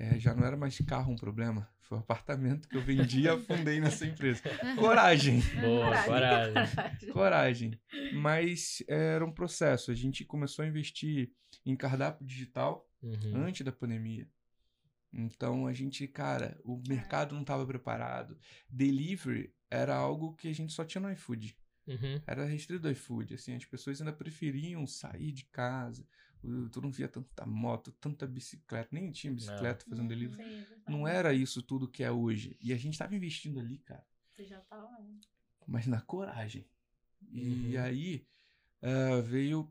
eh, 0.00 0.18
já 0.18 0.32
não 0.34 0.46
era 0.46 0.56
mais 0.56 0.78
carro 0.78 1.12
um 1.12 1.16
problema, 1.16 1.68
foi 1.80 1.98
o 1.98 2.00
apartamento 2.00 2.68
que 2.68 2.76
eu 2.76 2.82
vendi 2.82 3.22
e 3.22 3.28
afundei 3.28 3.80
nessa 3.80 4.06
empresa. 4.06 4.42
Coragem! 4.76 5.40
Boa, 5.60 6.02
coragem. 6.04 6.54
coragem. 6.54 7.12
coragem. 7.12 7.80
Mas 8.14 8.82
eh, 8.88 9.14
era 9.16 9.24
um 9.26 9.32
processo. 9.32 9.90
A 9.90 9.94
gente 9.94 10.24
começou 10.24 10.64
a 10.64 10.68
investir 10.68 11.32
em 11.66 11.74
cardápio 11.76 12.24
digital 12.26 12.84
Uhum. 13.00 13.44
antes 13.46 13.64
da 13.64 13.70
pandemia. 13.70 14.26
Então 15.12 15.66
a 15.66 15.72
gente, 15.72 16.06
cara, 16.08 16.60
o 16.64 16.82
mercado 16.88 17.32
não 17.34 17.42
estava 17.42 17.64
preparado. 17.66 18.36
Delivery 18.68 19.54
era 19.70 19.94
algo 19.94 20.34
que 20.34 20.48
a 20.48 20.52
gente 20.52 20.72
só 20.72 20.84
tinha 20.84 21.00
no 21.00 21.10
iFood. 21.12 21.56
Uhum. 21.86 22.20
Era 22.26 22.44
restrito 22.44 22.82
do 22.82 22.90
iFood. 22.90 23.34
Assim, 23.34 23.54
as 23.54 23.64
pessoas 23.64 24.00
ainda 24.00 24.12
preferiam 24.12 24.86
sair 24.86 25.32
de 25.32 25.44
casa. 25.44 26.06
Tu 26.72 26.80
não 26.80 26.90
via 26.90 27.08
tanta 27.08 27.44
moto, 27.44 27.90
tanta 27.92 28.26
bicicleta, 28.26 28.88
nem 28.92 29.10
tinha 29.10 29.32
bicicleta 29.32 29.84
fazendo 29.88 30.08
delivery. 30.08 30.42
Sim, 30.42 30.56
exatamente. 30.58 30.90
Não 30.90 31.06
era 31.08 31.32
isso 31.34 31.62
tudo 31.62 31.88
que 31.88 32.02
é 32.04 32.10
hoje. 32.10 32.56
E 32.60 32.72
a 32.72 32.76
gente 32.76 32.92
estava 32.94 33.14
investindo 33.14 33.58
ali, 33.58 33.78
cara 33.78 34.06
Você 34.34 34.44
já 34.44 34.60
tá 34.60 34.76
lá. 34.76 34.98
mas 35.66 35.86
na 35.86 36.00
coragem. 36.00 36.66
E 37.32 37.76
Uhum. 37.76 37.82
aí 37.82 38.26
ah, 38.80 39.20
veio 39.20 39.68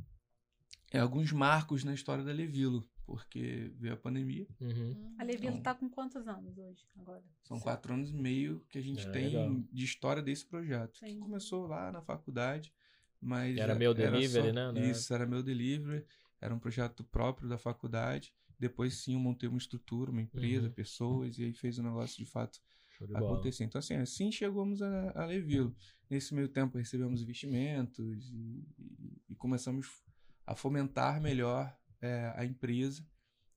é, 0.92 1.00
alguns 1.00 1.32
marcos 1.32 1.84
na 1.86 1.94
história 1.94 2.24
da 2.24 2.32
Levilo, 2.34 2.90
porque 3.06 3.72
veio 3.78 3.94
a 3.94 3.98
pandemia. 3.98 4.46
Uhum. 4.60 5.16
A 5.18 5.24
Levilo 5.24 5.52
Então- 5.54 5.62
tá 5.64 5.74
com 5.76 5.90
quantos 5.90 6.28
anos 6.28 6.58
hoje, 6.58 6.86
agora? 6.98 7.24
São 7.44 7.58
quatro 7.60 7.94
anos 7.94 8.10
e 8.10 8.14
meio 8.14 8.60
que 8.70 8.78
a 8.78 8.82
gente 8.82 9.08
É, 9.08 9.12
tem 9.12 9.26
legal. 9.28 9.64
de 9.72 9.84
história 9.86 10.22
desse 10.22 10.46
projeto. 10.46 11.00
Que 11.00 11.10
Sim. 11.12 11.20
começou 11.20 11.66
lá 11.68 11.92
na 11.92 12.02
faculdade, 12.02 12.74
mas 13.22 13.58
Era 13.58 13.74
é- 13.74 13.78
meu 13.78 13.94
delivery, 13.94 14.48
só- 14.50 14.54
né, 14.54 14.72
né? 14.74 14.90
Isso, 14.92 15.14
era 15.14 15.26
meu 15.26 15.42
delivery. 15.42 16.06
Era 16.42 16.54
um 16.54 16.60
projeto 16.60 17.04
próprio 17.04 17.48
da 17.50 17.58
faculdade. 17.58 18.34
Depois 18.60 18.96
sim 18.96 19.14
eu 19.14 19.20
montei 19.20 19.48
uma 19.48 19.58
estrutura, 19.58 20.12
uma 20.12 20.22
empresa, 20.22 20.68
Uhum. 20.68 20.74
pessoas, 20.74 21.38
e 21.38 21.44
aí 21.44 21.54
fez 21.54 21.78
o 21.78 21.84
negócio 21.84 22.18
de 22.18 22.26
fato 22.26 22.60
de 23.00 23.08
bola. 23.08 23.24
acontecer. 23.24 23.64
Então, 23.64 23.80
assim, 23.80 23.96
assim 23.96 24.32
chegamos 24.32 24.82
a, 24.82 25.12
a 25.22 25.26
Levilo. 25.26 25.76
Nesse 26.10 26.34
meio 26.34 26.48
tempo 26.50 26.78
recebemos 26.78 27.22
investimentos 27.22 28.30
e, 28.32 28.66
e- 28.80 29.22
e 29.30 29.36
começamos 29.36 29.88
a 30.46 30.56
fomentar 30.56 31.22
melhor 31.22 31.76
é, 32.02 32.34
a 32.36 32.46
empresa 32.46 33.06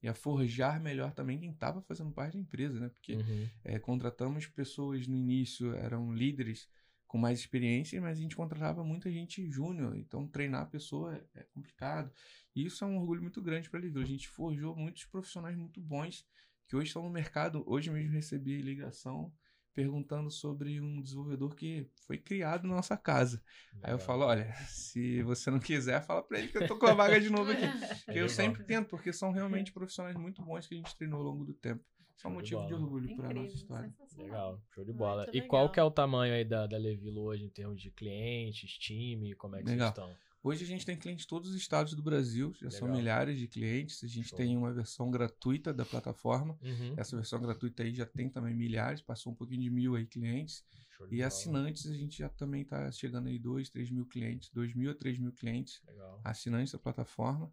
e 0.02 0.08
a 0.08 0.14
forjar 0.14 0.80
melhor 0.80 1.12
também 1.12 1.38
quem 1.38 1.50
estava 1.50 1.80
fazendo 1.82 2.10
parte 2.12 2.34
da 2.34 2.40
empresa, 2.40 2.80
né? 2.80 2.88
Porque 2.88 3.14
Uhum. 3.14 3.46
é, 3.64 3.78
contratamos 3.78 4.46
pessoas 4.46 5.06
no 5.06 5.14
início, 5.16 5.74
eram 5.74 6.12
líderes 6.12 6.68
com 7.10 7.18
mais 7.18 7.40
experiência, 7.40 8.00
mas 8.00 8.16
a 8.16 8.22
gente 8.22 8.36
contratava 8.36 8.84
muita 8.84 9.10
gente 9.10 9.44
júnior, 9.50 9.96
então 9.96 10.28
treinar 10.28 10.62
a 10.62 10.66
pessoa 10.66 11.16
é, 11.34 11.40
é 11.40 11.42
complicado. 11.52 12.08
E 12.54 12.64
isso 12.64 12.84
é 12.84 12.86
um 12.86 12.98
orgulho 12.98 13.20
muito 13.20 13.42
grande 13.42 13.68
para 13.68 13.80
a 13.80 13.82
Levilo. 13.82 14.04
A 14.04 14.06
gente 14.06 14.28
forjou 14.28 14.76
muitos 14.76 15.06
profissionais 15.06 15.56
muito 15.56 15.80
bons 15.80 16.24
que 16.68 16.76
hoje 16.76 16.86
estão 16.86 17.02
no 17.02 17.10
mercado. 17.10 17.64
Hoje 17.66 17.90
mesmo 17.90 18.12
recebi 18.12 18.62
ligação 18.62 19.32
perguntando 19.74 20.30
sobre 20.30 20.80
um 20.80 21.02
desenvolvedor 21.02 21.56
que 21.56 21.90
foi 22.06 22.16
criado 22.16 22.68
na 22.68 22.76
nossa 22.76 22.96
casa. 22.96 23.42
Aí 23.82 23.90
eu 23.90 23.96
Legal. 23.96 24.06
falo, 24.06 24.26
olha, 24.26 24.54
se 24.68 25.20
você 25.24 25.50
não 25.50 25.58
quiser, 25.58 26.00
fala 26.02 26.22
para 26.22 26.38
ele 26.38 26.46
que 26.46 26.58
eu 26.58 26.68
tô 26.68 26.78
com 26.78 26.86
a 26.86 26.94
vaga 26.94 27.20
de 27.20 27.28
novo 27.28 27.50
aqui. 27.50 27.66
Show 28.06 28.14
eu 28.14 28.28
sempre 28.28 28.62
tento, 28.62 28.88
porque 28.88 29.12
são 29.12 29.32
realmente 29.32 29.72
profissionais 29.72 30.16
muito 30.16 30.40
bons 30.42 30.68
que 30.68 30.74
a 30.74 30.78
gente 30.78 30.94
treinou 30.94 31.18
ao 31.18 31.26
longo 31.26 31.44
do 31.44 31.54
tempo. 31.54 31.84
Isso 32.20 32.26
é 32.26 32.30
um 32.30 32.32
de 32.34 32.38
motivo 32.38 32.62
de 32.66 32.68
bola. 32.74 32.82
orgulho 32.84 33.16
para 33.16 33.32
nossa 33.34 33.54
história. 33.54 33.94
Legal, 34.18 34.62
show 34.74 34.84
de 34.84 34.90
Muito 34.90 34.98
bola. 34.98 35.26
E 35.28 35.32
legal. 35.32 35.48
qual 35.48 35.72
que 35.72 35.80
é 35.80 35.82
o 35.82 35.90
tamanho 35.90 36.34
aí 36.34 36.44
da, 36.44 36.66
da 36.66 36.76
Levilo 36.76 37.22
hoje 37.22 37.44
em 37.44 37.48
termos 37.48 37.80
de 37.80 37.90
clientes, 37.90 38.70
time, 38.72 39.34
como 39.34 39.56
é 39.56 39.62
que 39.62 39.70
Legal. 39.70 39.92
vocês 39.94 40.06
estão? 40.06 40.30
Hoje 40.42 40.64
a 40.64 40.66
gente 40.66 40.84
tem 40.86 40.96
clientes 40.96 41.24
em 41.24 41.28
todos 41.28 41.50
os 41.50 41.56
estados 41.56 41.94
do 41.94 42.02
Brasil, 42.02 42.52
já 42.60 42.70
são 42.70 42.88
Legal. 42.88 42.96
milhares 42.98 43.38
de 43.38 43.46
clientes. 43.48 44.02
A 44.04 44.06
gente 44.06 44.28
Show. 44.28 44.36
tem 44.38 44.56
uma 44.56 44.72
versão 44.72 45.10
gratuita 45.10 45.72
da 45.72 45.84
plataforma. 45.84 46.58
Uhum. 46.62 46.94
Essa 46.96 47.16
versão 47.16 47.40
gratuita 47.40 47.82
aí 47.82 47.94
já 47.94 48.04
tem 48.06 48.28
também 48.28 48.54
milhares, 48.54 49.00
passou 49.02 49.32
um 49.32 49.36
pouquinho 49.36 49.60
de 49.62 49.70
mil 49.70 49.94
aí 49.96 50.06
clientes. 50.06 50.62
De 51.08 51.16
E 51.16 51.22
assinantes, 51.22 51.86
a 51.90 51.94
gente 51.94 52.18
já 52.18 52.28
também 52.28 52.60
está 52.62 52.90
chegando 52.92 53.28
aí 53.28 53.38
2, 53.38 53.70
3 53.70 53.90
mil 53.90 54.04
clientes, 54.06 54.50
2 54.50 54.74
mil 54.74 54.90
a 54.90 54.94
3 54.94 55.18
mil 55.18 55.32
clientes 55.32 55.80
Legal. 55.86 56.20
assinantes 56.22 56.72
da 56.72 56.78
plataforma. 56.78 57.50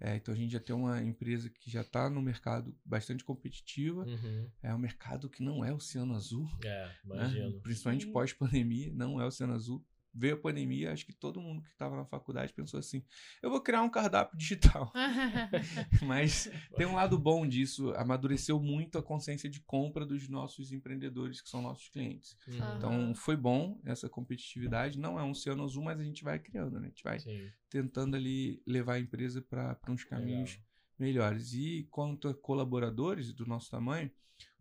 É, 0.00 0.16
então 0.16 0.32
a 0.32 0.36
gente 0.36 0.52
já 0.52 0.60
tem 0.60 0.74
uma 0.74 1.02
empresa 1.02 1.50
que 1.50 1.70
já 1.70 1.80
está 1.80 2.08
no 2.08 2.22
mercado 2.22 2.74
bastante 2.84 3.24
competitiva. 3.24 4.04
Uhum. 4.04 4.48
É 4.62 4.74
um 4.74 4.78
mercado 4.78 5.28
que 5.28 5.42
não 5.42 5.64
é 5.64 5.72
oceano 5.72 6.14
azul, 6.14 6.48
É, 6.64 6.86
né? 6.86 6.94
imagino. 7.04 7.60
principalmente 7.60 8.04
Sim. 8.04 8.12
pós-pandemia, 8.12 8.92
não 8.92 9.20
é 9.20 9.26
oceano 9.26 9.54
azul. 9.54 9.84
Veio 10.14 10.34
a 10.34 10.38
pandemia, 10.38 10.92
acho 10.92 11.06
que 11.06 11.12
todo 11.12 11.40
mundo 11.40 11.62
que 11.62 11.70
estava 11.70 11.96
na 11.96 12.04
faculdade 12.04 12.52
pensou 12.52 12.78
assim: 12.78 13.02
eu 13.42 13.50
vou 13.50 13.60
criar 13.60 13.82
um 13.82 13.90
cardápio 13.90 14.36
digital. 14.36 14.92
Mas 16.02 16.50
tem 16.76 16.86
um 16.86 16.94
lado 16.94 17.18
bom 17.18 17.46
disso, 17.46 17.92
amadureceu 17.94 18.60
muito 18.60 18.98
a 18.98 19.02
consciência 19.02 19.48
de 19.48 19.60
compra 19.60 20.04
dos 20.04 20.28
nossos 20.28 20.72
empreendedores, 20.72 21.40
que 21.40 21.48
são 21.48 21.62
nossos 21.62 21.88
clientes. 21.88 22.36
Uhum. 22.46 22.76
Então 22.76 23.14
foi 23.14 23.36
bom 23.36 23.80
essa 23.84 24.08
competitividade. 24.08 24.98
Não 24.98 25.18
é 25.18 25.22
um 25.22 25.30
oceano 25.30 25.64
azul, 25.64 25.82
mas 25.82 26.00
a 26.00 26.04
gente 26.04 26.24
vai 26.24 26.38
criando, 26.38 26.78
né? 26.80 26.86
A 26.86 26.90
gente 26.90 27.04
vai 27.04 27.20
Sim. 27.20 27.50
tentando 27.68 28.16
ali 28.16 28.62
levar 28.66 28.94
a 28.94 29.00
empresa 29.00 29.42
para 29.42 29.78
uns 29.88 30.04
caminhos 30.04 30.58
melhores. 30.98 31.52
E 31.52 31.86
quanto 31.90 32.28
a 32.28 32.34
colaboradores 32.34 33.32
do 33.32 33.46
nosso 33.46 33.70
tamanho, 33.70 34.10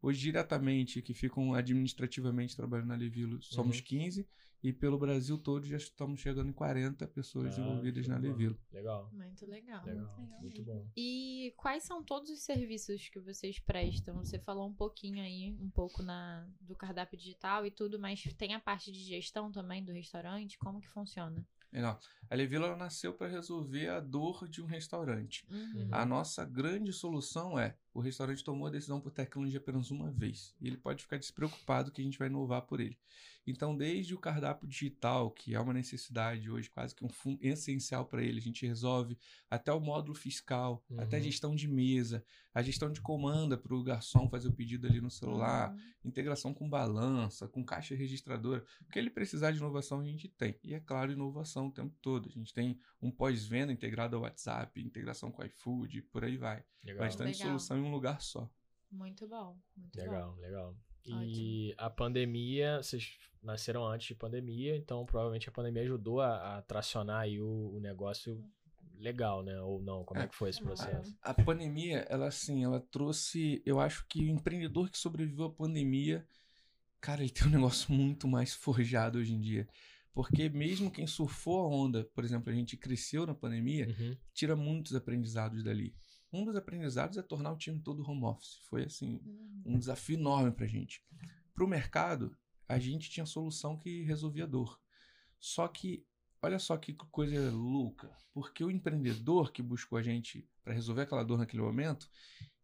hoje 0.02 0.20
diretamente 0.20 1.02
que 1.02 1.14
ficam 1.14 1.54
administrativamente 1.54 2.56
trabalhando 2.56 2.90
na 2.90 2.96
Levilo, 2.96 3.42
somos 3.42 3.78
Uhum. 3.78 3.84
15 3.84 4.28
e 4.64 4.74
pelo 4.74 4.98
Brasil 4.98 5.38
todo 5.38 5.66
já 5.66 5.78
estamos 5.78 6.20
chegando 6.20 6.50
em 6.50 6.54
40 6.54 7.08
pessoas 7.08 7.58
Ah, 7.58 7.62
envolvidas 7.62 8.08
na. 8.08 8.18
Levilo. 8.18 8.58
Legal. 8.72 9.10
Muito 9.14 9.46
legal. 9.46 9.86
Legal. 9.86 10.16
legal 10.18 10.42
Muito 10.42 10.64
bom. 10.64 10.88
E 10.96 11.54
quais 11.58 11.84
são 11.84 12.04
todos 12.04 12.30
os 12.30 12.40
serviços 12.40 13.10
que 13.10 13.20
vocês 13.20 13.60
prestam? 13.60 14.18
Você 14.18 14.40
falou 14.40 14.68
um 14.68 14.74
pouquinho 14.74 15.22
aí, 15.22 15.56
um 15.62 15.70
pouco 15.70 16.02
na 16.04 16.48
do 16.62 16.76
cardápio 16.76 17.18
digital 17.18 17.66
e 17.66 17.72
tudo, 17.72 18.00
mas 18.00 18.24
tem 18.34 18.54
a 18.54 18.60
parte 18.60 18.92
de 18.92 19.00
gestão 19.00 19.52
também 19.52 19.84
do 19.84 19.92
restaurante? 19.92 20.58
Como 20.58 20.82
que 20.82 20.88
funciona? 20.90 21.46
Legal. 21.72 22.00
A 22.30 22.36
Levilo 22.36 22.66
ela 22.66 22.78
nasceu 22.78 23.14
para 23.14 23.28
resolver 23.28 23.90
a 23.90 24.00
dor 24.00 24.48
de 24.48 24.62
um 24.62 24.66
restaurante. 24.66 25.46
Uhum. 25.52 25.90
A 25.92 26.06
nossa 26.06 26.46
grande 26.46 26.92
solução 26.94 27.60
é: 27.60 27.76
o 27.98 28.00
restaurante 28.00 28.44
tomou 28.44 28.68
a 28.68 28.70
decisão 28.70 29.02
por 29.02 29.12
tecnologia 29.12 29.58
apenas 29.58 29.90
uma 29.90 30.12
vez. 30.12 30.54
E 30.62 30.68
ele 30.68 30.78
pode 30.78 31.02
ficar 31.02 31.18
despreocupado 31.18 31.92
que 31.92 32.00
a 32.00 32.04
gente 32.04 32.20
vai 32.20 32.28
inovar 32.28 32.62
por 32.62 32.80
ele. 32.80 32.96
Então, 33.50 33.76
desde 33.76 34.14
o 34.14 34.20
cardápio 34.20 34.68
digital, 34.68 35.32
que 35.32 35.56
é 35.56 35.60
uma 35.60 35.74
necessidade 35.74 36.52
hoje, 36.52 36.70
quase 36.70 36.94
que 36.94 37.04
um 37.04 37.10
essencial 37.42 38.06
para 38.06 38.22
ele, 38.22 38.40
a 38.40 38.42
gente 38.44 38.68
resolve 38.68 39.18
até 39.50 39.72
o 39.74 39.80
módulo 39.80 40.14
fiscal, 40.14 40.84
Uhum. 40.90 41.00
até 41.00 41.18
a 41.18 41.20
gestão 41.20 41.56
de 41.56 41.68
mesa, 41.68 42.24
a 42.54 42.62
gestão 42.62 42.92
de 42.92 43.02
comanda 43.02 43.58
para 43.58 43.74
o 43.74 43.82
garçom 43.82 44.30
fazer 44.30 44.50
o 44.50 44.54
pedido 44.54 44.86
ali 44.86 45.00
no 45.02 45.10
celular, 45.10 45.72
Uhum. 45.72 45.80
integração 46.06 46.54
com 46.54 46.70
balança, 46.70 47.48
com 47.48 47.64
caixa 47.64 47.96
registradora. 47.96 48.64
O 48.82 48.92
que 48.92 49.00
ele 49.00 49.10
precisar 49.10 49.52
de 49.52 49.58
inovação, 49.58 50.02
a 50.02 50.06
gente 50.06 50.28
tem. 50.28 50.60
E 50.64 50.74
é 50.76 50.80
claro, 50.80 51.12
inovação 51.12 51.68
o 51.68 51.72
tempo 51.72 51.96
todo. 52.02 52.28
A 52.30 52.32
gente 52.32 52.54
tem 52.54 52.78
um 53.02 53.10
pós-venda 53.10 53.72
integrado 53.72 54.16
ao 54.18 54.22
WhatsApp, 54.24 54.80
integração 54.82 55.32
com 55.32 55.42
o 55.42 55.46
iFood, 55.46 56.02
por 56.04 56.24
aí 56.24 56.38
vai. 56.38 56.64
Legal. 56.84 57.06
Bastante 57.06 57.38
Legal. 57.40 57.48
solução 57.60 57.78
em 57.78 57.87
um 57.88 57.92
lugar 57.92 58.22
só. 58.22 58.50
Muito 58.92 59.28
bom, 59.28 59.58
muito 59.76 59.96
bom. 59.98 60.02
Legal, 60.04 60.36
legal. 60.36 60.76
E 61.06 61.74
a 61.78 61.90
pandemia, 61.90 62.78
vocês 62.84 63.18
nasceram 63.42 63.86
antes 63.86 64.08
de 64.08 64.16
pandemia, 64.16 64.76
então 64.76 65.06
provavelmente 65.06 65.48
a 65.48 65.52
pandemia 65.52 65.84
ajudou 65.84 66.20
a, 66.20 66.58
a 66.58 66.62
tracionar 66.62 67.22
aí 67.22 67.40
o, 67.40 67.72
o 67.76 67.80
negócio 67.80 68.44
legal, 69.00 69.42
né? 69.42 69.60
Ou 69.62 69.82
não? 69.82 70.04
Como 70.04 70.20
é 70.20 70.28
que 70.28 70.36
foi 70.36 70.50
esse 70.50 70.62
processo? 70.62 71.16
A 71.22 71.34
pandemia, 71.34 72.00
ela 72.10 72.28
assim, 72.28 72.64
ela 72.64 72.82
trouxe. 72.92 73.62
Eu 73.66 73.80
acho 73.80 74.06
que 74.08 74.20
o 74.20 74.28
empreendedor 74.28 74.90
que 74.90 74.98
sobreviveu 74.98 75.46
à 75.46 75.52
pandemia, 75.52 76.28
cara, 77.00 77.22
ele 77.22 77.32
tem 77.32 77.48
um 77.48 77.52
negócio 77.52 77.94
muito 77.94 78.28
mais 78.28 78.54
forjado 78.54 79.18
hoje 79.20 79.34
em 79.34 79.40
dia. 79.40 79.68
Porque 80.12 80.50
mesmo 80.50 80.90
quem 80.92 81.06
surfou 81.06 81.62
a 81.62 81.68
onda, 81.68 82.04
por 82.16 82.24
exemplo, 82.26 82.52
a 82.52 82.56
gente 82.56 82.76
cresceu 82.76 83.26
na 83.26 83.36
pandemia, 83.36 83.88
Uhum. 83.88 84.18
tira 84.34 84.56
muitos 84.56 84.96
aprendizados 84.96 85.64
dali. 85.64 85.96
Um 86.32 86.44
dos 86.46 86.56
aprendizados 86.56 87.18
é 87.18 87.22
tornar 87.22 87.52
o 87.52 87.58
time 87.58 87.80
todo 87.80 88.04
home 88.10 88.24
office. 88.26 88.58
Foi 88.70 88.84
assim, 88.84 89.20
Uhum. 89.26 89.64
um 89.76 89.80
desafio 89.80 90.18
enorme 90.18 90.52
pra 90.52 90.68
gente. 90.68 91.04
Pro 91.54 91.68
mercado, 91.68 92.36
a 92.68 92.78
gente 92.78 93.10
tinha 93.10 93.26
solução 93.26 93.78
que 93.78 94.04
resolvia 94.04 94.44
a 94.44 94.48
dor. 94.48 94.80
Só 95.40 95.68
que, 95.68 96.06
olha 96.42 96.60
só 96.60 96.78
que 96.78 96.94
coisa 96.94 97.52
louca, 97.52 98.16
porque 98.34 98.64
o 98.64 98.72
empreendedor 98.72 99.52
que 99.52 99.62
buscou 99.64 99.98
a 99.98 100.02
gente 100.04 100.48
para 100.64 100.74
resolver 100.74 101.04
aquela 101.04 101.24
dor 101.24 101.38
naquele 101.38 101.64
momento, 101.64 102.10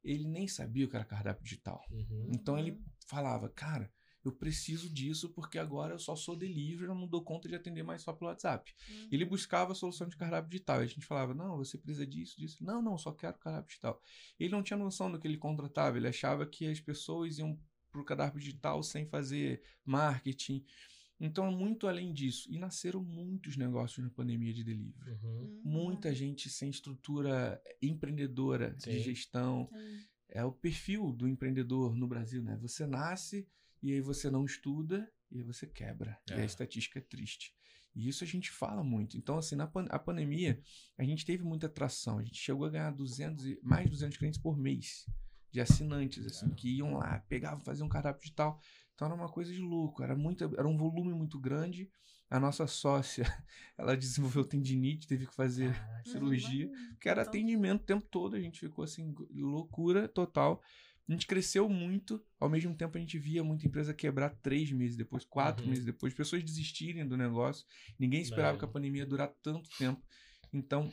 ele 0.03 0.27
nem 0.27 0.47
sabia 0.47 0.85
o 0.85 0.89
que 0.89 0.95
era 0.95 1.05
cardápio 1.05 1.43
digital. 1.43 1.81
Uhum. 1.89 2.31
Então 2.33 2.57
ele 2.59 2.81
falava, 3.07 3.47
cara, 3.49 3.91
eu 4.23 4.31
preciso 4.31 4.89
disso 4.89 5.29
porque 5.29 5.59
agora 5.59 5.93
eu 5.93 5.99
só 5.99 6.15
sou 6.15 6.35
delivery, 6.35 6.87
eu 6.87 6.95
não 6.95 7.07
dou 7.07 7.21
conta 7.21 7.49
de 7.49 7.55
atender 7.55 7.83
mais 7.83 8.01
só 8.01 8.13
pelo 8.13 8.29
WhatsApp. 8.29 8.73
Uhum. 8.89 9.07
Ele 9.11 9.25
buscava 9.25 9.73
a 9.73 9.75
solução 9.75 10.07
de 10.07 10.15
cardápio 10.15 10.49
digital. 10.49 10.81
E 10.81 10.85
a 10.85 10.87
gente 10.87 11.05
falava, 11.05 11.33
não, 11.33 11.57
você 11.57 11.77
precisa 11.77 12.07
disso, 12.07 12.37
disso. 12.37 12.63
Não, 12.63 12.81
não, 12.81 12.97
só 12.97 13.11
quero 13.11 13.37
cardápio 13.37 13.67
digital. 13.67 14.01
Ele 14.39 14.49
não 14.49 14.63
tinha 14.63 14.77
noção 14.77 15.11
do 15.11 15.19
que 15.19 15.27
ele 15.27 15.37
contratava. 15.37 15.97
Ele 15.97 16.07
achava 16.07 16.45
que 16.45 16.65
as 16.67 16.79
pessoas 16.79 17.37
iam 17.37 17.59
pro 17.91 18.05
cardápio 18.05 18.39
digital 18.39 18.81
sem 18.81 19.05
fazer 19.05 19.61
marketing. 19.85 20.63
Então, 21.19 21.45
é 21.45 21.51
muito 21.51 21.87
além 21.87 22.13
disso. 22.13 22.49
E 22.49 22.57
nasceram 22.57 23.03
muitos 23.03 23.57
negócios 23.57 24.03
na 24.03 24.09
pandemia 24.09 24.53
de 24.53 24.63
delivery. 24.63 25.11
Uhum. 25.11 25.29
Uhum. 25.29 25.61
Muita 25.65 26.15
gente 26.15 26.49
sem 26.49 26.69
estrutura 26.69 27.61
empreendedora 27.81 28.73
de 28.73 28.83
Sim. 28.83 28.99
gestão. 28.99 29.69
Sim. 29.69 29.99
É 30.29 30.43
o 30.45 30.51
perfil 30.51 31.11
do 31.11 31.27
empreendedor 31.27 31.93
no 31.95 32.07
Brasil, 32.07 32.41
né? 32.41 32.57
Você 32.61 32.87
nasce 32.87 33.47
e 33.83 33.91
aí 33.91 34.01
você 34.01 34.31
não 34.31 34.45
estuda 34.45 35.07
e 35.29 35.37
aí 35.37 35.43
você 35.43 35.67
quebra. 35.67 36.17
E 36.29 36.33
É. 36.33 36.41
a 36.41 36.45
estatística 36.45 36.97
é 36.99 37.01
triste. 37.01 37.53
E 37.95 38.07
isso 38.07 38.23
a 38.23 38.27
gente 38.27 38.49
fala 38.49 38.83
muito. 38.83 39.15
Então, 39.17 39.37
assim, 39.37 39.55
na 39.55 39.67
pan- 39.67 39.85
a 39.89 39.99
pandemia, 39.99 40.59
a 40.97 41.03
gente 41.03 41.23
teve 41.25 41.43
muita 41.43 41.67
atração. 41.67 42.17
A 42.17 42.23
gente 42.23 42.37
chegou 42.39 42.65
a 42.65 42.69
ganhar 42.71 42.89
200 42.91 43.45
e, 43.45 43.59
mais 43.61 43.85
de 43.85 43.91
200 43.91 44.17
clientes 44.17 44.39
por 44.41 44.57
mês 44.57 45.05
de 45.51 45.61
assinantes, 45.61 46.25
assim, 46.25 46.49
que 46.55 46.77
iam 46.77 46.95
lá, 46.95 47.19
pegavam, 47.29 47.59
faziam 47.63 47.85
um 47.85 47.89
cardápio 47.89 48.21
digital. 48.21 48.59
Então, 48.95 49.05
era 49.07 49.13
uma 49.15 49.29
coisa 49.29 49.51
de 49.53 49.59
louco. 49.59 50.01
Era, 50.01 50.15
muito, 50.15 50.43
era 50.57 50.67
um 50.67 50.75
volume 50.77 51.13
muito 51.13 51.39
grande. 51.39 51.87
A 52.31 52.39
nossa 52.39 52.65
sócia, 52.65 53.23
ela 53.77 53.95
desenvolveu 53.95 54.43
tendinite, 54.43 55.05
teve 55.07 55.27
que 55.27 55.35
fazer 55.35 55.71
Caraca. 55.75 56.09
cirurgia 56.09 56.71
que 56.99 57.07
era 57.07 57.21
Então- 57.21 57.29
atendimento 57.29 57.81
o 57.83 57.85
tempo 57.85 58.07
todo, 58.09 58.35
a 58.35 58.39
gente 58.39 58.59
ficou 58.59 58.83
assim, 58.83 59.13
loucura 59.29 60.07
total. 60.07 60.59
A 61.07 61.11
gente 61.11 61.27
cresceu 61.27 61.67
muito, 61.67 62.23
ao 62.39 62.49
mesmo 62.49 62.73
tempo 62.75 62.97
a 62.97 63.01
gente 63.01 63.19
via 63.19 63.43
muita 63.43 63.67
empresa 63.67 63.93
quebrar 63.93 64.29
três 64.41 64.71
meses 64.71 64.95
depois, 64.95 65.25
quatro 65.25 65.63
Uhum. 65.63 65.69
meses 65.71 65.83
depois, 65.85 66.13
pessoas 66.13 66.43
desistirem 66.43 67.05
do 67.07 67.17
negócio. 67.17 67.65
Ninguém 67.99 68.21
esperava 68.21 68.57
que 68.57 68.63
a 68.63 68.67
pandemia 68.67 69.01
ia 69.01 69.05
durar 69.05 69.33
tanto 69.41 69.69
tempo. 69.77 70.01
Então, 70.53 70.89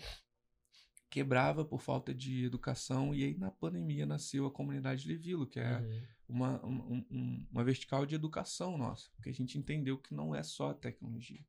quebrava 1.09 1.65
por 1.65 1.81
falta 1.81 2.15
de 2.15 2.45
educação, 2.45 3.15
e 3.15 3.25
aí 3.25 3.37
na 3.37 3.51
pandemia 3.51 4.07
nasceu 4.07 4.47
a 4.47 4.51
comunidade 4.51 5.07
Levilo, 5.09 5.47
que 5.47 5.59
é 5.59 5.79
Uhum. 5.79 6.03
uma, 6.29 6.65
um- 6.67 7.07
um- 7.11 7.47
uma 7.51 7.65
vertical 7.65 8.07
de 8.07 8.15
educação 8.15 8.79
nossa, 8.79 9.11
porque 9.15 9.29
a 9.31 9.35
gente 9.35 9.59
entendeu 9.59 9.99
que 9.99 10.15
não 10.15 10.35
é 10.35 10.43
só 10.43 10.71
a 10.71 10.75
tecnologia. 10.75 11.45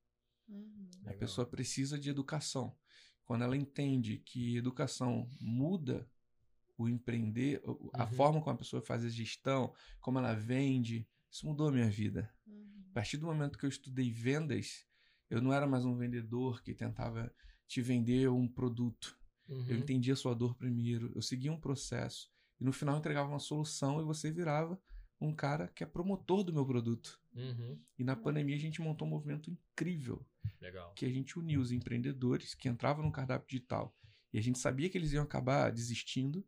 Uhum. 0.47 0.89
A 1.01 1.05
Legal. 1.05 1.19
pessoa 1.19 1.45
precisa 1.47 1.97
de 1.99 2.09
educação. 2.09 2.75
Quando 3.23 3.43
ela 3.43 3.55
entende 3.55 4.17
que 4.17 4.57
educação 4.57 5.29
muda 5.39 6.07
o 6.81 6.89
empreender, 6.89 7.61
a 7.93 8.03
Uhum. 8.05 8.11
forma 8.11 8.41
como 8.41 8.55
a 8.55 8.57
pessoa 8.57 8.81
faz 8.81 9.03
a 9.05 9.09
gestão, 9.09 9.73
como 9.99 10.19
ela 10.19 10.33
vende, 10.33 11.07
isso 11.29 11.45
mudou 11.45 11.67
a 11.69 11.71
minha 11.71 11.89
vida. 11.89 12.33
Uhum. 12.47 12.83
A 12.89 12.93
partir 12.93 13.17
do 13.17 13.25
momento 13.25 13.57
que 13.57 13.65
eu 13.65 13.69
estudei 13.69 14.11
vendas, 14.11 14.85
eu 15.29 15.41
não 15.41 15.53
era 15.53 15.65
mais 15.67 15.85
um 15.85 15.95
vendedor 15.95 16.61
que 16.61 16.73
tentava 16.73 17.33
te 17.67 17.81
vender 17.81 18.29
um 18.29 18.47
produto. 18.47 19.17
Eu 19.47 19.55
Uhum. 19.57 19.73
entendia 19.75 20.13
a 20.13 20.17
sua 20.17 20.33
dor 20.35 20.55
primeiro, 20.55 21.11
eu 21.15 21.21
seguia 21.21 21.51
um 21.51 21.59
processo 21.59 22.29
e 22.59 22.63
no 22.63 22.71
final 22.73 22.95
eu 22.95 22.99
entregava 22.99 23.29
uma 23.29 23.39
solução 23.39 23.99
e 24.01 24.03
você 24.05 24.31
virava 24.31 24.79
um 25.19 25.33
cara 25.35 25.67
que 25.69 25.83
é 25.83 25.87
promotor 25.87 26.43
do 26.43 26.53
meu 26.53 26.65
produto. 26.65 27.19
Uhum. 27.33 27.79
E 27.97 28.03
na 28.03 28.15
pandemia 28.15 28.55
a 28.55 28.59
gente 28.59 28.81
montou 28.81 29.07
um 29.07 29.11
movimento 29.11 29.49
incrível 29.51 30.25
Legal. 30.59 30.93
que 30.95 31.05
a 31.05 31.09
gente 31.09 31.37
uniu 31.37 31.61
os 31.61 31.71
empreendedores 31.71 32.53
que 32.55 32.67
entravam 32.67 33.05
no 33.05 33.11
cardápio 33.11 33.47
digital 33.47 33.95
e 34.33 34.37
a 34.37 34.41
gente 34.41 34.57
sabia 34.59 34.89
que 34.89 34.97
eles 34.97 35.11
iam 35.13 35.23
acabar 35.23 35.71
desistindo 35.71 36.45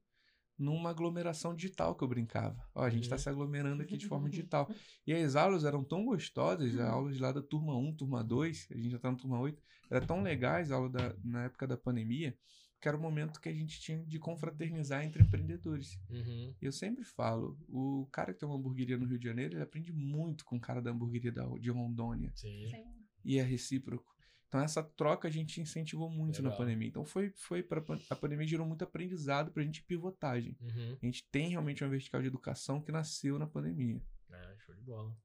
numa 0.58 0.90
aglomeração 0.92 1.56
digital 1.56 1.96
que 1.96 2.04
eu 2.04 2.08
brincava. 2.08 2.58
Ó, 2.76 2.84
a 2.84 2.90
gente 2.90 3.04
está 3.04 3.16
Uhum. 3.16 3.22
se 3.22 3.30
aglomerando 3.30 3.82
aqui 3.84 3.98
de 3.98 4.06
forma 4.08 4.30
digital. 4.30 4.70
E 5.06 5.14
as 5.14 5.36
aulas 5.36 5.66
eram 5.66 5.84
tão 5.84 6.06
gostosas, 6.06 6.74
as 6.76 6.80
aulas 6.88 7.20
lá 7.20 7.32
da 7.32 7.42
turma 7.42 7.76
1, 7.78 7.96
turma 7.96 8.24
2, 8.24 8.68
a 8.72 8.76
gente 8.76 8.90
já 8.92 9.00
tá 9.00 9.12
na 9.12 9.18
turma 9.18 9.40
8, 9.40 9.62
eram 9.90 10.06
tão 10.08 10.22
legais 10.22 10.72
a 10.72 10.76
aula 10.76 10.90
da, 10.90 11.16
na 11.24 11.46
época 11.46 11.66
da 11.68 11.76
pandemia, 11.78 12.38
que 12.80 12.88
era 12.88 12.98
o 12.98 13.02
momento 13.02 13.40
que 13.40 13.48
a 13.50 13.54
gente 13.54 13.80
tinha 13.80 14.04
de 14.06 14.20
confraternizar 14.20 15.04
entre 15.04 15.24
empreendedores. 15.24 15.98
Uhum. 16.10 16.54
Eu 16.62 16.72
sempre 16.72 17.04
falo, 17.04 17.58
o 17.70 18.08
cara 18.12 18.34
que 18.34 18.40
tem 18.40 18.48
uma 18.48 18.58
hamburgueria 18.58 18.98
no 18.98 19.06
Rio 19.08 19.18
de 19.18 19.26
Janeiro, 19.26 19.56
ele 19.56 19.64
aprende 19.64 19.92
muito 19.94 20.44
com 20.46 20.58
o 20.58 20.62
cara 20.62 20.82
da 20.82 20.92
hamburgueria 20.92 21.32
da, 21.32 21.48
de 21.60 21.70
Rondônia 21.72 22.32
Sim. 22.36 22.68
Sim. 22.68 22.84
e 23.24 23.40
é 23.40 23.42
recíproco. 23.44 24.13
Então 24.54 24.62
essa 24.62 24.84
troca 24.84 25.28
a 25.28 25.32
gente 25.32 25.60
incentivou 25.60 26.08
muito 26.12 26.44
na 26.44 26.50
Legal. 26.50 26.60
pandemia. 26.60 26.88
Então 26.88 27.04
foi 27.04 27.32
foi 27.32 27.64
para 27.64 27.84
a 28.08 28.16
pandemia 28.16 28.46
gerou 28.46 28.68
muito 28.68 28.84
aprendizado 28.84 29.52
pra 29.52 29.64
gente 29.64 29.82
pivotagem. 29.82 30.56
Uhum. 30.62 30.98
A 31.02 31.06
gente 31.08 31.28
tem 31.32 31.50
realmente 31.50 31.84
uma 31.84 31.90
vertical 31.90 32.22
de 32.22 32.28
educação 32.28 32.80
que 32.80 32.92
nasceu 32.92 33.40
na 33.40 33.48
pandemia. 33.48 34.00
É, 34.30 34.56
show 34.60 34.76
de 34.76 34.82
bola. 34.82 35.18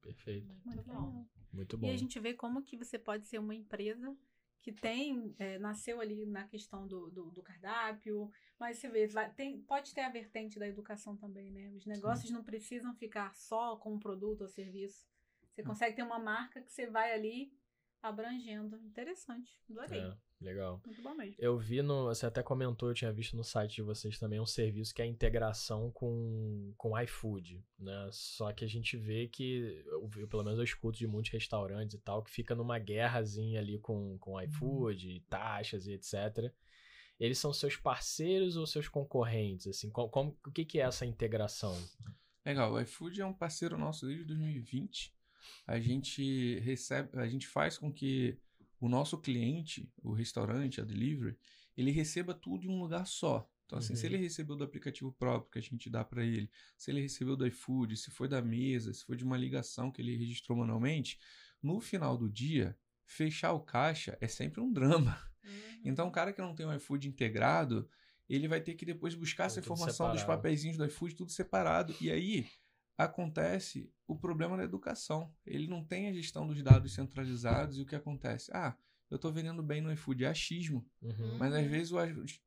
Perfeito. 0.00 0.54
Muito 0.64 0.82
bom. 0.84 1.26
Muito 1.52 1.76
bom. 1.76 1.88
E 1.88 1.90
a 1.90 1.96
gente 1.96 2.20
vê 2.20 2.32
como 2.32 2.62
que 2.62 2.76
você 2.76 2.96
pode 2.96 3.26
ser 3.26 3.40
uma 3.40 3.56
empresa 3.56 4.16
que 4.62 4.70
tem, 4.70 5.34
é, 5.36 5.58
nasceu 5.58 6.00
ali 6.00 6.24
na 6.24 6.44
questão 6.46 6.86
do, 6.86 7.10
do, 7.10 7.30
do 7.32 7.42
cardápio, 7.42 8.30
mas 8.58 8.78
você 8.78 8.88
vê, 8.88 9.08
tem, 9.34 9.62
pode 9.62 9.92
ter 9.92 10.02
a 10.02 10.10
vertente 10.10 10.60
da 10.60 10.68
educação 10.68 11.16
também, 11.16 11.50
né? 11.50 11.70
Os 11.70 11.86
negócios 11.86 12.30
não 12.30 12.44
precisam 12.44 12.94
ficar 12.94 13.34
só 13.34 13.76
com 13.76 13.94
um 13.94 13.98
produto 13.98 14.42
ou 14.42 14.48
serviço. 14.48 15.08
Você 15.50 15.62
consegue 15.64 15.96
ter 15.96 16.02
uma 16.02 16.20
marca 16.20 16.60
que 16.60 16.70
você 16.70 16.86
vai 16.86 17.12
ali 17.12 17.52
abrangendo. 18.08 18.76
Interessante. 18.78 19.50
Adorei. 19.70 20.00
É, 20.00 20.16
legal. 20.40 20.80
Muito 20.84 21.02
bom 21.02 21.14
mesmo. 21.14 21.36
Eu 21.38 21.58
vi 21.58 21.82
no. 21.82 22.06
Você 22.06 22.26
até 22.26 22.42
comentou, 22.42 22.88
eu 22.88 22.94
tinha 22.94 23.12
visto 23.12 23.36
no 23.36 23.44
site 23.44 23.76
de 23.76 23.82
vocês 23.82 24.18
também 24.18 24.40
um 24.40 24.46
serviço 24.46 24.94
que 24.94 25.02
é 25.02 25.04
a 25.04 25.08
integração 25.08 25.90
com, 25.92 26.72
com 26.76 26.98
iFood, 27.00 27.64
né? 27.78 28.08
Só 28.12 28.52
que 28.52 28.64
a 28.64 28.68
gente 28.68 28.96
vê 28.96 29.28
que, 29.28 29.84
eu, 29.86 30.28
pelo 30.28 30.44
menos 30.44 30.58
eu 30.58 30.64
escuto 30.64 30.98
de 30.98 31.06
muitos 31.06 31.32
restaurantes 31.32 31.94
e 31.94 32.00
tal, 32.00 32.22
que 32.22 32.30
fica 32.30 32.54
numa 32.54 32.78
guerrazinha 32.78 33.60
ali 33.60 33.78
com, 33.78 34.18
com 34.18 34.40
iFood, 34.42 35.24
taxas 35.28 35.86
e 35.86 35.92
etc. 35.92 36.52
Eles 37.18 37.38
são 37.38 37.52
seus 37.52 37.76
parceiros 37.76 38.56
ou 38.56 38.66
seus 38.66 38.88
concorrentes? 38.88 39.66
Assim, 39.66 39.90
como, 39.90 40.08
como, 40.10 40.38
o 40.46 40.50
que, 40.52 40.64
que 40.64 40.78
é 40.78 40.82
essa 40.82 41.06
integração? 41.06 41.74
Legal, 42.44 42.72
o 42.72 42.80
iFood 42.80 43.20
é 43.20 43.26
um 43.26 43.32
parceiro 43.32 43.78
nosso 43.78 44.06
desde 44.06 44.24
2020 44.24 45.15
a 45.66 45.78
gente 45.80 46.58
recebe, 46.60 47.10
a 47.18 47.26
gente 47.26 47.46
faz 47.46 47.78
com 47.78 47.92
que 47.92 48.38
o 48.80 48.88
nosso 48.88 49.18
cliente, 49.18 49.90
o 50.02 50.12
restaurante, 50.12 50.80
a 50.80 50.84
delivery, 50.84 51.36
ele 51.76 51.90
receba 51.90 52.34
tudo 52.34 52.66
em 52.66 52.70
um 52.70 52.80
lugar 52.80 53.06
só. 53.06 53.50
Então, 53.66 53.78
assim, 53.78 53.94
uhum. 53.94 53.98
se 53.98 54.06
ele 54.06 54.16
recebeu 54.16 54.54
do 54.54 54.64
aplicativo 54.64 55.12
próprio 55.12 55.50
que 55.50 55.58
a 55.58 55.62
gente 55.62 55.90
dá 55.90 56.04
para 56.04 56.24
ele, 56.24 56.48
se 56.78 56.90
ele 56.90 57.00
recebeu 57.00 57.36
do 57.36 57.46
iFood, 57.46 57.96
se 57.96 58.10
foi 58.10 58.28
da 58.28 58.40
mesa, 58.40 58.92
se 58.92 59.04
foi 59.04 59.16
de 59.16 59.24
uma 59.24 59.36
ligação 59.36 59.90
que 59.90 60.00
ele 60.00 60.16
registrou 60.16 60.56
manualmente, 60.58 61.18
no 61.60 61.80
final 61.80 62.16
do 62.16 62.30
dia, 62.30 62.78
fechar 63.04 63.52
o 63.52 63.60
caixa 63.60 64.16
é 64.20 64.28
sempre 64.28 64.60
um 64.60 64.72
drama. 64.72 65.20
Uhum. 65.44 65.80
Então, 65.84 66.08
o 66.08 66.12
cara 66.12 66.32
que 66.32 66.40
não 66.40 66.54
tem 66.54 66.64
o 66.64 66.74
iFood 66.74 67.08
integrado, 67.08 67.88
ele 68.28 68.46
vai 68.46 68.60
ter 68.60 68.74
que 68.74 68.84
depois 68.84 69.14
buscar 69.14 69.46
essa 69.46 69.60
informação 69.60 70.06
separado. 70.06 70.18
dos 70.18 70.24
papeizinhos 70.24 70.76
do 70.76 70.84
iFood, 70.84 71.14
tudo 71.16 71.32
separado. 71.32 71.94
E 72.00 72.10
aí, 72.10 72.46
acontece 72.96 73.92
o 74.06 74.16
problema 74.16 74.56
da 74.56 74.64
educação. 74.64 75.32
Ele 75.44 75.66
não 75.66 75.84
tem 75.84 76.08
a 76.08 76.12
gestão 76.12 76.46
dos 76.46 76.62
dados 76.62 76.94
centralizados 76.94 77.78
e 77.78 77.82
o 77.82 77.86
que 77.86 77.96
acontece? 77.96 78.50
Ah, 78.54 78.76
eu 79.10 79.16
estou 79.16 79.32
vendendo 79.32 79.62
bem 79.62 79.80
no 79.80 79.92
iFood, 79.92 80.24
é 80.24 80.28
achismo. 80.28 80.84
Uhum. 81.00 81.38
Mas 81.38 81.54
às 81.54 81.66
vezes 81.66 81.92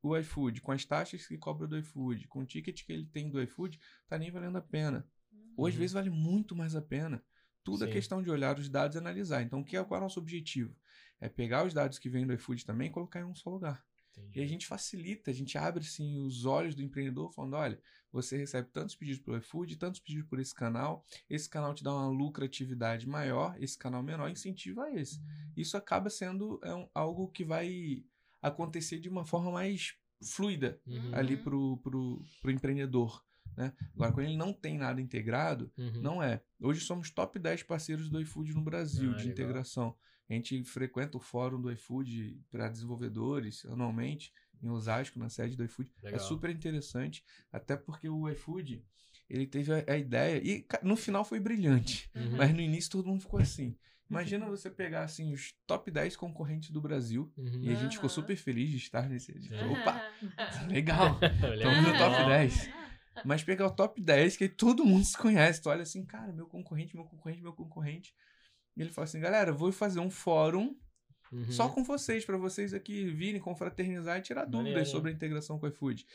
o, 0.02 0.18
iFood, 0.18 0.62
com 0.62 0.72
as 0.72 0.84
taxas 0.84 1.26
que 1.26 1.38
cobra 1.38 1.68
do 1.68 1.78
iFood, 1.78 2.28
com 2.28 2.42
o 2.42 2.46
ticket 2.46 2.84
que 2.84 2.92
ele 2.92 3.06
tem 3.06 3.30
do 3.30 3.42
iFood, 3.42 3.80
tá 4.08 4.18
nem 4.18 4.32
valendo 4.32 4.58
a 4.58 4.62
pena. 4.62 5.08
Uhum. 5.32 5.54
Ou 5.58 5.66
às 5.68 5.74
uhum. 5.74 5.80
vezes 5.80 5.94
vale 5.94 6.10
muito 6.10 6.56
mais 6.56 6.76
a 6.76 6.82
pena. 6.82 7.24
Tudo 7.64 7.84
é 7.84 7.88
Sim. 7.88 7.92
é 7.92 7.94
questão 7.94 8.22
de 8.22 8.30
olhar 8.30 8.58
os 8.58 8.70
dados 8.70 8.96
e 8.96 9.00
analisar. 9.00 9.42
Então, 9.42 9.62
o 9.62 9.66
que 9.66 9.78
é, 9.78 9.84
qual 9.84 10.00
é 10.00 10.02
o 10.02 10.04
nosso 10.06 10.20
objetivo? 10.20 10.76
É 11.22 11.30
pegar 11.30 11.66
os 11.66 11.74
dados 11.74 12.00
que 12.00 12.10
vêm 12.10 12.26
do 12.26 12.34
iFood 12.34 12.66
também 12.66 12.88
e 12.88 12.92
colocar 12.92 13.20
em 13.20 13.26
um 13.26 13.36
só 13.36 13.50
lugar. 13.50 13.86
Entendi. 14.20 14.40
E 14.40 14.44
a 14.44 14.48
gente 14.48 14.68
facilita, 14.68 15.32
a 15.32 15.34
gente 15.34 15.58
abre 15.58 15.84
assim, 15.84 16.20
os 16.20 16.46
olhos 16.46 16.76
do 16.76 16.82
empreendedor, 16.82 17.32
falando: 17.32 17.56
olha, 17.56 17.82
você 18.12 18.38
recebe 18.38 18.70
tantos 18.72 18.96
pedidos 18.96 19.22
pelo 19.22 19.38
iFood, 19.38 19.78
tantos 19.78 20.00
pedidos 20.00 20.28
por 20.28 20.40
esse 20.40 20.54
canal, 20.54 21.06
esse 21.30 21.50
canal 21.50 21.74
te 21.74 21.84
dá 21.84 21.94
uma 21.94 22.08
lucratividade 22.10 23.08
maior, 23.08 23.56
esse 23.62 23.78
canal 23.78 24.02
menor 24.02 24.30
incentiva 24.30 24.90
esse. 24.92 25.20
Uhum. 25.20 25.54
Isso 25.58 25.78
acaba 25.78 26.10
sendo 26.10 26.60
é 26.64 26.74
um, 26.74 26.88
algo 26.94 27.28
que 27.30 27.44
vai 27.44 28.04
acontecer 28.42 29.00
de 29.00 29.10
uma 29.10 29.26
forma 29.26 29.52
mais 29.52 29.96
fluida 30.22 30.80
uhum. 30.86 31.16
ali 31.16 31.38
pro, 31.38 31.78
pro, 31.78 32.24
pro 32.42 32.52
empreendedor. 32.52 33.24
Né? 33.56 33.74
Agora, 33.94 34.14
quando 34.14 34.28
ele 34.28 34.38
não 34.38 34.54
tem 34.54 34.78
nada 34.78 35.02
integrado, 35.02 35.72
uhum. 35.78 36.02
não 36.02 36.24
é. 36.24 36.42
Hoje 36.62 36.82
somos 36.82 37.12
top 37.12 37.38
10 37.38 37.64
parceiros 37.64 38.10
do 38.10 38.22
iFood 38.22 38.54
no 38.54 38.64
Brasil 38.64 39.12
ah, 39.12 39.16
de 39.16 39.28
legal. 39.28 39.34
integração. 39.34 39.98
A 40.30 40.34
gente 40.34 40.64
frequenta 40.64 41.18
o 41.18 41.20
fórum 41.20 41.60
do 41.60 41.72
iFood 41.72 42.40
para 42.52 42.70
desenvolvedores 42.70 43.66
anualmente 43.66 44.32
em 44.62 44.70
Osasco, 44.70 45.18
na 45.18 45.30
sede 45.30 45.56
do 45.56 45.64
iFood. 45.64 45.90
É 46.04 46.06
Legal. 46.06 46.20
É 46.20 46.24
super 46.24 46.50
interessante, 46.50 47.24
até 47.52 47.76
porque 47.76 48.08
o 48.08 48.30
iFood 48.30 48.84
ele 49.30 49.48
teve 49.48 49.72
a, 49.74 49.84
a 49.88 49.98
ideia 49.98 50.42
e 50.44 50.66
no 50.84 50.96
final 50.96 51.24
foi 51.24 51.40
brilhante, 51.40 52.10
uhum. 52.16 52.38
mas 52.38 52.54
no 52.54 52.60
início 52.60 52.92
todo 52.92 53.08
mundo 53.08 53.22
ficou 53.22 53.40
assim. 53.40 53.76
Imagina 54.10 54.46
você 54.50 54.70
pegar 54.70 55.04
assim 55.04 55.34
os 55.34 55.54
top 55.68 55.90
10 55.92 56.16
concorrentes 56.16 56.72
do 56.72 56.82
Brasil 56.82 57.32
uhum. 57.38 57.62
e 57.62 57.72
a 57.72 57.76
gente 57.76 57.96
ficou 57.96 58.10
super 58.10 58.36
feliz 58.36 58.70
de 58.70 58.78
estar 58.78 59.08
nesse. 59.08 59.34
De, 59.34 59.54
opa, 59.56 60.02
legal, 60.68 61.20
estamos 61.56 61.88
no 61.88 61.98
top 61.98 62.26
10. 62.28 62.70
Mas 63.26 63.44
pegar 63.44 63.68
o 63.68 63.72
top 63.72 64.02
10, 64.02 64.38
que 64.38 64.48
todo 64.48 64.86
mundo 64.86 65.04
se 65.04 65.18
conhece. 65.18 65.62
Tu 65.62 65.70
olha 65.70 65.84
assim, 65.84 66.06
cara, 66.06 66.32
meu 66.32 66.48
concorrente, 66.48 66.96
meu 66.96 67.06
concorrente, 67.06 67.42
meu 67.42 67.54
concorrente. 67.54 68.14
E 68.76 68.82
ele 68.82 68.92
fala 68.92 69.06
assim, 69.06 69.20
galera, 69.20 69.52
vou 69.52 69.72
fazer 69.72 70.00
um 70.00 70.10
fórum 70.10 70.76
uhum. 71.32 71.52
só 71.52 71.70
com 71.70 71.84
vocês, 71.84 72.26
para 72.26 72.38
vocês 72.38 72.74
aqui 72.74 73.06
virem 73.12 73.42
confraternizar 73.42 74.18
e 74.18 74.22
tirar 74.22 74.46
dúvidas 74.46 74.74
Maneiro. 74.74 74.90
sobre 74.90 75.12
a 75.12 75.14
integração 75.14 75.60
com 75.60 75.66
o 75.66 75.70
iFood. 75.70 76.06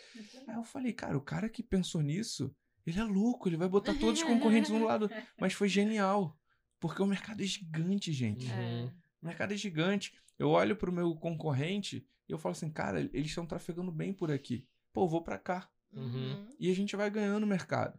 Aí 0.47 0.55
eu 0.55 0.65
falei, 0.65 0.93
cara, 0.93 1.17
o 1.17 1.21
cara 1.21 1.49
que 1.49 1.63
pensou 1.63 2.01
nisso, 2.03 2.55
ele 2.87 2.99
é 2.99 3.05
louco, 3.05 3.49
ele 3.49 3.57
vai 3.57 3.69
botar 3.69 3.95
todos 3.95 4.21
os 4.21 4.27
concorrentes 4.27 4.71
um 4.71 4.85
lado. 4.85 5.09
Mas 5.39 5.53
foi 5.53 5.69
genial, 5.69 6.39
porque 6.81 7.03
o 7.03 7.07
mercado 7.07 7.43
é 7.43 7.47
gigante, 7.47 8.13
gente. 8.13 8.51
Uhum. 8.51 8.91
O 9.23 9.27
mercado 9.27 9.53
é 9.53 9.57
gigante. 9.57 10.15
Eu 10.39 10.51
olho 10.51 10.77
pro 10.77 10.93
meu 10.93 11.15
concorrente 11.15 12.07
e 12.29 12.33
eu 12.33 12.39
falo 12.39 12.53
assim, 12.53 12.71
cara, 12.71 13.01
eles 13.01 13.29
estão 13.29 13.47
trafegando 13.47 13.93
bem 13.93 14.13
por 14.13 14.31
aqui. 14.31 14.67
Pô, 14.93 15.09
vou 15.09 15.23
para 15.23 15.39
cá. 15.39 15.69
Uhum. 15.93 16.49
E 16.59 16.71
a 16.71 16.75
gente 16.75 16.97
vai 16.97 17.09
ganhando 17.09 17.47
mercado. 17.47 17.99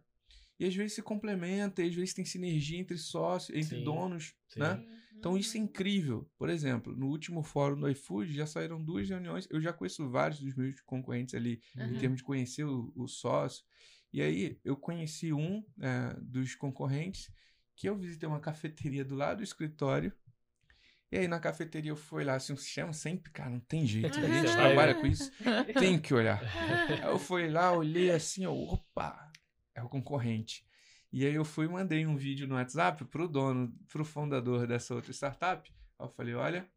E 0.58 0.64
às 0.64 0.74
vezes 0.74 0.94
se 0.94 1.02
complementa, 1.02 1.82
e 1.82 1.88
às 1.88 1.94
vezes 1.94 2.14
tem 2.14 2.24
sinergia 2.24 2.78
entre 2.78 2.96
sócios, 2.96 3.56
entre 3.56 3.78
Sim. 3.78 3.84
donos, 3.84 4.34
Sim. 4.48 4.60
né? 4.60 4.84
Então 5.18 5.36
isso 5.36 5.56
é 5.56 5.60
incrível. 5.60 6.30
Por 6.38 6.48
exemplo, 6.48 6.94
no 6.94 7.06
último 7.06 7.42
fórum 7.42 7.80
do 7.80 7.88
iFood 7.90 8.32
já 8.32 8.46
saíram 8.46 8.82
duas 8.82 9.08
reuniões. 9.08 9.46
Eu 9.50 9.60
já 9.60 9.72
conheço 9.72 10.08
vários 10.08 10.40
dos 10.40 10.54
meus 10.54 10.80
concorrentes 10.82 11.34
ali, 11.34 11.60
uhum. 11.76 11.94
em 11.94 11.98
termos 11.98 12.18
de 12.18 12.24
conhecer 12.24 12.64
o, 12.64 12.92
o, 12.94 13.08
sócio. 13.08 13.64
E 14.12 14.20
aí 14.20 14.58
eu 14.64 14.76
conheci 14.76 15.32
um 15.32 15.64
é, 15.80 16.16
dos 16.20 16.54
concorrentes 16.54 17.30
que 17.74 17.88
eu 17.88 17.96
visitei 17.96 18.28
uma 18.28 18.40
cafeteria 18.40 19.04
do 19.04 19.14
lado 19.14 19.38
do 19.38 19.44
escritório. 19.44 20.12
E 21.10 21.18
aí 21.18 21.28
na 21.28 21.38
cafeteria 21.38 21.92
eu 21.92 21.96
fui 21.96 22.24
lá, 22.24 22.34
assim, 22.34 22.52
um 22.52 22.56
sistema 22.56 22.92
sempre, 22.92 23.30
cara, 23.30 23.50
não 23.50 23.60
tem 23.60 23.86
jeito. 23.86 24.18
A 24.18 24.28
gente 24.28 24.52
trabalha 24.52 24.94
com 24.94 25.06
isso, 25.06 25.30
tem 25.78 25.98
que 25.98 26.12
olhar. 26.12 26.42
Aí 26.90 27.08
eu 27.08 27.18
fui 27.18 27.48
lá, 27.48 27.72
olhei 27.72 28.10
assim, 28.10 28.42
eu, 28.42 28.52
opa, 28.52 29.25
é 29.76 29.82
o 29.82 29.88
concorrente. 29.88 30.66
E 31.12 31.24
aí 31.24 31.34
eu 31.34 31.44
fui 31.44 31.66
e 31.66 31.68
mandei 31.68 32.06
um 32.06 32.16
vídeo 32.16 32.48
no 32.48 32.56
WhatsApp 32.56 33.04
pro 33.04 33.28
dono, 33.28 33.72
pro 33.88 34.04
fundador 34.04 34.66
dessa 34.66 34.94
outra 34.94 35.12
startup. 35.12 35.72
Aí 35.98 36.06
eu 36.06 36.10
falei, 36.10 36.34
olha, 36.34 36.68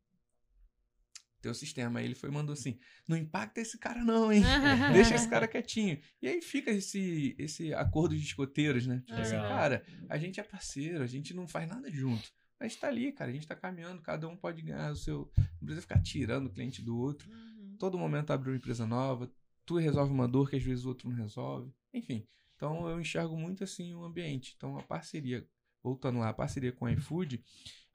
teu 1.42 1.54
sistema. 1.54 2.00
Aí 2.00 2.06
ele 2.06 2.16
foi 2.16 2.30
e 2.30 2.34
mandou 2.34 2.54
assim: 2.54 2.78
não 3.08 3.18
impacta 3.18 3.62
esse 3.62 3.78
cara, 3.78 4.04
não, 4.04 4.32
hein? 4.32 4.44
Deixa 4.94 5.16
esse 5.16 5.30
cara 5.30 5.48
quietinho. 5.48 6.00
E 6.22 6.28
aí 6.28 6.42
fica 6.42 6.70
esse, 6.72 7.36
esse 7.40 7.74
acordo 7.74 8.16
de 8.16 8.24
escoteiros, 8.24 8.86
né? 8.86 9.02
Tipo 9.06 9.20
assim, 9.20 9.38
cara, 9.38 9.84
a 10.08 10.18
gente 10.18 10.40
é 10.40 10.44
parceiro, 10.44 11.04
a 11.04 11.08
gente 11.08 11.34
não 11.34 11.48
faz 11.48 11.68
nada 11.68 11.92
junto. 11.92 12.32
Mas 12.60 12.76
tá 12.76 12.90
ali, 12.90 13.12
cara, 13.14 13.32
a 13.32 13.34
gente 13.34 13.48
tá 13.48 13.56
caminhando, 13.56 14.02
cada 14.02 14.28
um 14.28 14.36
pode 14.36 14.62
ganhar 14.62 14.92
o 14.92 14.96
seu. 14.96 15.32
Não 15.38 15.66
precisa 15.66 15.82
ficar 15.82 16.02
tirando 16.02 16.48
o 16.48 16.50
cliente 16.50 16.82
do 16.82 16.98
outro. 16.98 17.30
Uhum. 17.32 17.78
Todo 17.80 17.98
momento 17.98 18.32
abre 18.32 18.50
uma 18.50 18.58
empresa 18.58 18.86
nova, 18.86 19.32
tu 19.66 19.78
resolve 19.78 20.12
uma 20.12 20.28
dor 20.28 20.50
que 20.50 20.58
às 20.58 20.64
vezes 20.64 20.84
o 20.84 20.90
outro 20.90 21.10
não 21.10 21.16
resolve. 21.16 21.74
Enfim, 21.94 22.28
então 22.60 22.90
eu 22.90 23.00
enxergo 23.00 23.38
muito 23.38 23.64
assim 23.64 23.96
o 23.96 24.04
ambiente. 24.04 24.54
Então 24.58 24.78
a 24.78 24.84
parceria, 24.84 25.48
voltando 25.82 26.20
lá, 26.20 26.28
a 26.28 26.34
parceria 26.34 26.74
com 26.74 26.86
a 26.86 26.92
iFood, 26.92 27.42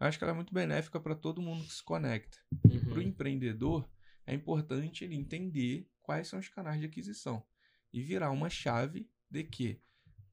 eu 0.00 0.06
acho 0.06 0.16
que 0.16 0.24
ela 0.24 0.32
é 0.32 0.34
muito 0.34 0.54
benéfica 0.54 0.98
para 0.98 1.14
todo 1.14 1.42
mundo 1.42 1.64
que 1.64 1.74
se 1.74 1.84
conecta. 1.84 2.38
Uhum. 2.64 2.70
E 2.72 2.80
para 2.80 2.98
o 2.98 3.02
empreendedor, 3.02 3.86
é 4.26 4.32
importante 4.32 5.04
ele 5.04 5.16
entender 5.16 5.86
quais 6.00 6.28
são 6.28 6.38
os 6.38 6.48
canais 6.48 6.80
de 6.80 6.86
aquisição 6.86 7.44
e 7.92 8.02
virar 8.02 8.30
uma 8.30 8.48
chave 8.48 9.06
de 9.30 9.44
que 9.44 9.82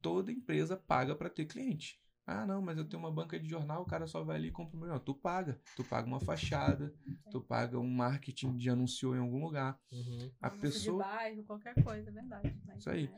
toda 0.01 0.31
empresa 0.31 0.77
paga 0.77 1.13
para 1.13 1.29
ter 1.29 1.45
cliente. 1.45 1.99
Ah, 2.25 2.45
não, 2.45 2.61
mas 2.61 2.77
eu 2.77 2.85
tenho 2.85 3.03
uma 3.03 3.11
banca 3.11 3.37
de 3.37 3.49
jornal, 3.49 3.81
o 3.81 3.85
cara 3.85 4.07
só 4.07 4.23
vai 4.23 4.37
ali 4.37 4.47
e 4.47 4.51
compra 4.51 4.77
o 4.77 4.79
meu. 4.79 4.97
Tu 5.01 5.13
paga. 5.13 5.59
Tu 5.75 5.83
paga 5.83 6.07
uma 6.07 6.21
fachada, 6.21 6.93
tu 7.29 7.41
paga 7.41 7.77
um 7.77 7.89
marketing 7.89 8.55
de 8.55 8.69
anunciou 8.69 9.13
em 9.13 9.19
algum 9.19 9.43
lugar. 9.43 9.77
Uhum. 9.91 10.31
A 10.39 10.49
pessoa. 10.49 11.03
De 11.03 11.09
bairro, 11.09 11.43
qualquer 11.43 11.83
coisa, 11.83 12.09
é 12.09 12.13
verdade. 12.13 12.55
Isso 12.77 12.89
aí. 12.89 13.09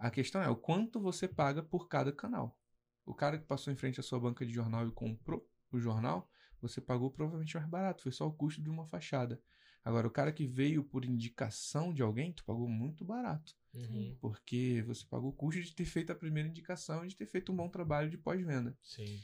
A 0.00 0.10
questão 0.10 0.42
é 0.42 0.48
o 0.48 0.56
quanto 0.56 0.98
você 0.98 1.28
paga 1.28 1.62
por 1.62 1.86
cada 1.86 2.10
canal. 2.10 2.58
O 3.04 3.12
cara 3.12 3.38
que 3.38 3.44
passou 3.44 3.70
em 3.70 3.76
frente 3.76 4.00
à 4.00 4.02
sua 4.02 4.18
banca 4.18 4.46
de 4.46 4.52
jornal 4.52 4.88
e 4.88 4.90
comprou 4.90 5.46
o 5.70 5.78
jornal, 5.78 6.26
você 6.58 6.80
pagou 6.80 7.10
provavelmente 7.10 7.54
mais 7.54 7.68
barato, 7.68 8.04
foi 8.04 8.12
só 8.12 8.26
o 8.26 8.32
custo 8.32 8.62
de 8.62 8.70
uma 8.70 8.86
fachada. 8.86 9.38
Agora, 9.84 10.06
o 10.06 10.10
cara 10.10 10.32
que 10.32 10.46
veio 10.46 10.82
por 10.82 11.04
indicação 11.04 11.92
de 11.92 12.00
alguém, 12.00 12.32
tu 12.32 12.42
pagou 12.44 12.66
muito 12.66 13.04
barato. 13.04 13.54
Uhum. 13.74 14.16
Porque 14.18 14.82
você 14.86 15.04
pagou 15.04 15.30
o 15.30 15.34
custo 15.34 15.60
de 15.60 15.74
ter 15.74 15.84
feito 15.84 16.10
a 16.10 16.14
primeira 16.14 16.48
indicação 16.48 17.04
e 17.04 17.08
de 17.08 17.16
ter 17.16 17.26
feito 17.26 17.52
um 17.52 17.56
bom 17.56 17.68
trabalho 17.68 18.08
de 18.08 18.16
pós-venda. 18.16 18.74
Sim. 18.82 19.20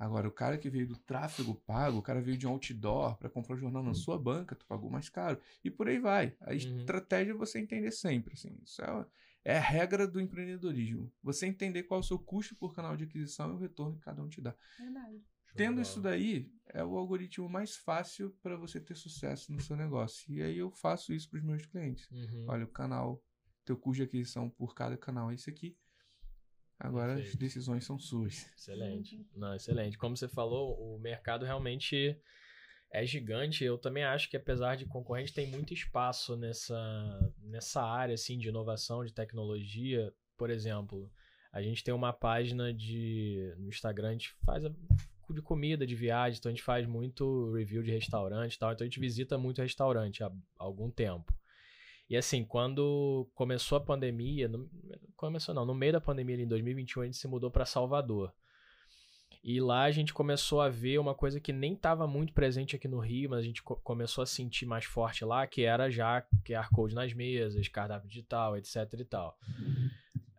Agora, 0.00 0.26
o 0.26 0.32
cara 0.32 0.58
que 0.58 0.68
veio 0.68 0.88
do 0.88 0.96
tráfego 0.96 1.54
pago, 1.54 1.98
o 1.98 2.02
cara 2.02 2.20
veio 2.20 2.36
de 2.36 2.46
um 2.46 2.50
outdoor 2.50 3.16
para 3.18 3.30
comprar 3.30 3.54
o 3.54 3.58
jornal 3.58 3.84
na 3.84 3.94
sua 3.94 4.18
banca, 4.18 4.56
tu 4.56 4.66
pagou 4.66 4.90
mais 4.90 5.08
caro. 5.08 5.40
E 5.62 5.70
por 5.70 5.88
aí 5.88 6.00
vai. 6.00 6.36
A 6.40 6.50
uhum. 6.50 6.56
estratégia 6.56 7.32
é 7.32 7.36
você 7.36 7.60
entender 7.60 7.92
sempre. 7.92 8.34
Assim, 8.34 8.56
isso 8.64 8.82
é, 8.82 9.06
é 9.48 9.56
a 9.56 9.62
regra 9.62 10.06
do 10.06 10.20
empreendedorismo. 10.20 11.10
Você 11.22 11.46
entender 11.46 11.84
qual 11.84 12.00
é 12.00 12.02
o 12.02 12.06
seu 12.06 12.18
custo 12.18 12.54
por 12.54 12.74
canal 12.74 12.94
de 12.98 13.04
aquisição 13.04 13.50
e 13.50 13.54
o 13.54 13.58
retorno 13.58 13.94
que 13.94 14.02
cada 14.02 14.22
um 14.22 14.28
te 14.28 14.42
dá. 14.42 14.54
Verdade. 14.78 15.24
Tendo 15.56 15.80
isso 15.80 16.02
daí, 16.02 16.52
é 16.66 16.84
o 16.84 16.98
algoritmo 16.98 17.48
mais 17.48 17.74
fácil 17.74 18.30
para 18.42 18.58
você 18.58 18.78
ter 18.78 18.94
sucesso 18.94 19.50
no 19.50 19.58
seu 19.58 19.74
negócio. 19.74 20.30
E 20.30 20.42
aí 20.42 20.58
eu 20.58 20.70
faço 20.70 21.14
isso 21.14 21.30
para 21.30 21.38
os 21.38 21.44
meus 21.44 21.64
clientes. 21.64 22.06
Uhum. 22.10 22.44
Olha, 22.46 22.66
o 22.66 22.68
canal, 22.68 23.24
teu 23.64 23.74
custo 23.74 24.02
de 24.02 24.02
aquisição 24.02 24.50
por 24.50 24.74
cada 24.74 24.98
canal 24.98 25.30
é 25.30 25.34
esse 25.34 25.48
aqui. 25.48 25.74
Agora 26.78 27.14
Perfeito. 27.14 27.32
as 27.32 27.36
decisões 27.36 27.86
são 27.86 27.98
suas. 27.98 28.46
Excelente. 28.54 29.26
Não, 29.34 29.54
excelente. 29.54 29.96
Como 29.96 30.14
você 30.14 30.28
falou, 30.28 30.76
o 30.78 31.00
mercado 31.00 31.46
realmente 31.46 32.20
é 32.90 33.04
gigante. 33.04 33.64
Eu 33.64 33.78
também 33.78 34.04
acho 34.04 34.28
que, 34.30 34.36
apesar 34.36 34.76
de 34.76 34.86
concorrente, 34.86 35.32
tem 35.32 35.46
muito 35.46 35.72
espaço 35.72 36.36
nessa, 36.36 37.32
nessa 37.42 37.82
área 37.82 38.14
assim, 38.14 38.38
de 38.38 38.48
inovação, 38.48 39.04
de 39.04 39.12
tecnologia. 39.12 40.12
Por 40.36 40.50
exemplo, 40.50 41.10
a 41.52 41.62
gente 41.62 41.82
tem 41.84 41.92
uma 41.92 42.12
página 42.12 42.72
de 42.72 43.54
no 43.58 43.68
Instagram, 43.68 44.10
a 44.10 44.12
gente 44.12 44.30
faz 44.44 44.64
a, 44.64 44.70
de 45.30 45.42
comida, 45.42 45.86
de 45.86 45.94
viagem, 45.94 46.38
então 46.38 46.50
a 46.50 46.54
gente 46.54 46.64
faz 46.64 46.86
muito 46.86 47.52
review 47.52 47.82
de 47.82 47.90
restaurante 47.90 48.54
e 48.54 48.58
tal. 48.58 48.72
Então 48.72 48.84
a 48.84 48.88
gente 48.88 49.00
visita 49.00 49.36
muito 49.36 49.60
restaurante 49.60 50.22
há 50.22 50.30
algum 50.58 50.90
tempo. 50.90 51.32
E 52.08 52.16
assim, 52.16 52.42
quando 52.42 53.28
começou 53.34 53.76
a 53.76 53.84
pandemia, 53.84 54.48
no, 54.48 54.70
começou 55.14 55.54
não, 55.54 55.66
no 55.66 55.74
meio 55.74 55.92
da 55.92 56.00
pandemia, 56.00 56.36
em 56.36 56.48
2021, 56.48 57.02
a 57.02 57.04
gente 57.04 57.18
se 57.18 57.28
mudou 57.28 57.50
para 57.50 57.66
Salvador. 57.66 58.32
E 59.42 59.60
lá 59.60 59.84
a 59.84 59.90
gente 59.90 60.12
começou 60.12 60.60
a 60.60 60.68
ver 60.68 60.98
uma 60.98 61.14
coisa 61.14 61.40
que 61.40 61.52
nem 61.52 61.74
estava 61.74 62.06
muito 62.06 62.32
presente 62.32 62.74
aqui 62.74 62.88
no 62.88 62.98
Rio, 62.98 63.30
mas 63.30 63.40
a 63.40 63.42
gente 63.42 63.62
co 63.62 63.76
começou 63.76 64.22
a 64.22 64.26
sentir 64.26 64.66
mais 64.66 64.84
forte 64.84 65.24
lá, 65.24 65.46
que 65.46 65.62
era 65.62 65.90
já 65.90 66.22
QR 66.44 66.68
Code 66.72 66.94
nas 66.94 67.12
mesas, 67.12 67.68
cardápio 67.68 68.08
digital, 68.08 68.56
etc 68.56 68.76
e 68.98 69.04
tal. 69.04 69.38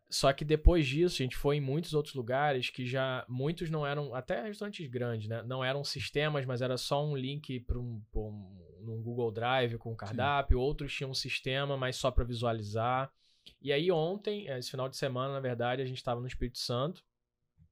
Só 0.10 0.34
que 0.34 0.44
depois 0.44 0.88
disso, 0.88 1.22
a 1.22 1.24
gente 1.24 1.38
foi 1.38 1.58
em 1.58 1.62
muitos 1.62 1.94
outros 1.94 2.16
lugares 2.16 2.70
que 2.70 2.86
já 2.86 3.24
muitos 3.30 3.70
não 3.70 3.86
eram, 3.86 4.14
até 4.16 4.42
restaurantes 4.42 4.90
grandes, 4.90 5.28
né? 5.30 5.44
Não 5.44 5.64
eram 5.64 5.84
sistemas, 5.84 6.46
mas 6.46 6.62
era 6.62 6.78
só 6.78 7.06
um 7.06 7.16
link 7.16 7.60
para 7.60 7.78
um, 7.78 8.02
um, 8.16 9.02
Google 9.04 9.32
Drive 9.32 9.78
com 9.78 9.96
cardápio. 9.96 10.58
Sim. 10.58 10.64
Outros 10.64 10.94
tinham 10.94 11.12
um 11.12 11.16
sistema, 11.16 11.78
mas 11.78 11.96
só 11.96 12.10
para 12.10 12.24
visualizar. 12.24 13.12
E 13.62 13.72
aí 13.72 13.92
ontem, 13.92 14.48
esse 14.48 14.72
final 14.72 14.90
de 14.90 14.98
semana, 14.98 15.34
na 15.34 15.40
verdade, 15.40 15.82
a 15.82 15.86
gente 15.86 15.98
estava 15.98 16.20
no 16.20 16.28
Espírito 16.28 16.58
Santo 16.58 17.04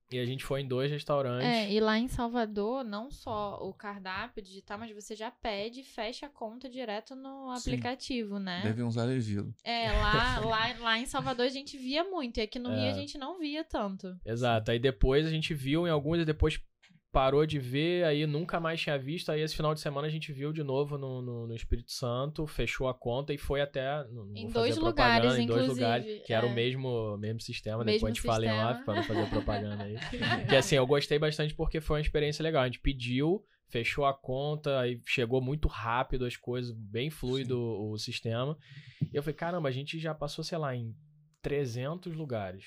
e 0.10 0.20
a 0.20 0.26
gente 0.26 0.46
foi 0.46 0.62
em 0.62 0.68
dois 0.68 0.90
restaurantes. 0.90 1.48
É, 1.48 1.72
e 1.72 1.80
lá 1.80 1.98
em 1.98 2.08
Salvador, 2.08 2.84
não 2.84 3.12
só 3.12 3.60
o 3.62 3.74
cardápio 3.74 4.42
digital, 4.42 4.78
mas 4.78 4.92
você 4.92 5.16
já 5.16 5.30
pede 5.30 5.82
e 5.82 5.84
fecha 5.84 6.28
a 6.28 6.30
conta 6.30 6.70
direto 6.70 7.16
no 7.16 7.52
aplicativo, 7.52 8.38
Sim. 8.38 8.44
né? 8.44 8.62
Devem 8.64 8.86
usar 8.86 9.04
Levilo. 9.04 9.54
É, 9.64 9.92
lá, 9.92 10.40
lá, 10.46 10.76
lá 10.80 11.00
em 11.00 11.06
Salvador 11.06 11.46
a 11.46 11.50
gente 11.50 11.78
via 11.78 12.04
muito, 12.04 12.38
e 12.38 12.42
aqui 12.42 12.58
no 12.58 12.72
é. 12.72 12.80
Rio 12.80 12.92
a 12.92 12.94
gente 12.94 13.18
não 13.18 13.38
via 13.38 13.64
tanto. 13.64 14.18
Exato. 14.26 14.72
Aí 14.72 14.80
depois 14.80 15.26
a 15.26 15.30
gente 15.30 15.54
viu 15.54 15.86
em 15.86 15.90
alguns, 15.90 16.20
e 16.20 16.26
depois 16.26 16.58
parou 17.12 17.46
de 17.46 17.58
ver, 17.58 18.04
aí 18.04 18.26
nunca 18.28 18.60
mais 18.60 18.80
tinha 18.82 18.98
visto. 18.98 19.32
Aí 19.32 19.42
esse 19.42 19.56
final 19.56 19.74
de 19.74 19.80
semana 19.80 20.08
a 20.08 20.10
gente 20.10 20.32
viu 20.32 20.52
de 20.52 20.64
novo 20.64 20.98
no, 20.98 21.22
no, 21.22 21.48
no 21.48 21.56
Espírito 21.56 21.92
Santo, 21.92 22.46
fechou 22.46 22.88
a 22.88 22.94
conta 22.94 23.34
e 23.34 23.38
foi 23.38 23.62
até. 23.62 24.06
em 24.36 24.48
dois 24.50 24.78
lugares, 24.78 25.38
em 25.38 25.48
dois 25.48 25.68
lugares, 25.68 26.22
que 26.26 26.34
é. 26.34 26.36
era 26.36 26.46
o 26.46 26.50
é. 26.50 26.54
mesmo, 26.54 27.18
mesmo 27.18 27.42
sistema. 27.42 27.84
Mesmo 27.84 27.98
depois 27.98 28.12
a 28.12 28.14
gente 28.14 28.26
fala 28.26 28.46
em 28.46 28.52
off 28.52 28.84
para 28.84 28.96
não 28.96 29.04
fazer 29.04 29.30
propaganda 29.30 29.84
aí. 29.84 29.98
que 30.48 30.56
assim, 30.56 30.76
eu 30.76 30.86
gostei 30.86 31.18
bastante 31.18 31.54
porque 31.56 31.82
foi 31.82 31.98
uma 31.98 32.02
experiência 32.02 32.44
legal. 32.44 32.64
A 32.64 32.66
gente 32.66 32.80
pediu, 32.80 33.44
fechou 33.68 34.06
a 34.06 34.14
conta, 34.14 34.80
aí 34.80 35.02
chegou 35.06 35.42
muito 35.42 35.68
rápido 35.68 36.26
as 36.26 36.36
coisas, 36.36 36.72
bem 36.72 37.10
fluido 37.10 37.60
o, 37.60 37.94
o 37.94 37.98
sistema. 37.98 38.58
E 39.02 39.16
eu 39.16 39.24
falei, 39.24 39.36
caramba, 39.36 39.70
a 39.70 39.72
gente 39.72 39.98
já 39.98 40.14
passou, 40.14 40.44
sei 40.44 40.58
lá, 40.58 40.76
em 40.76 40.94
300 41.42 42.14
lugares. 42.14 42.66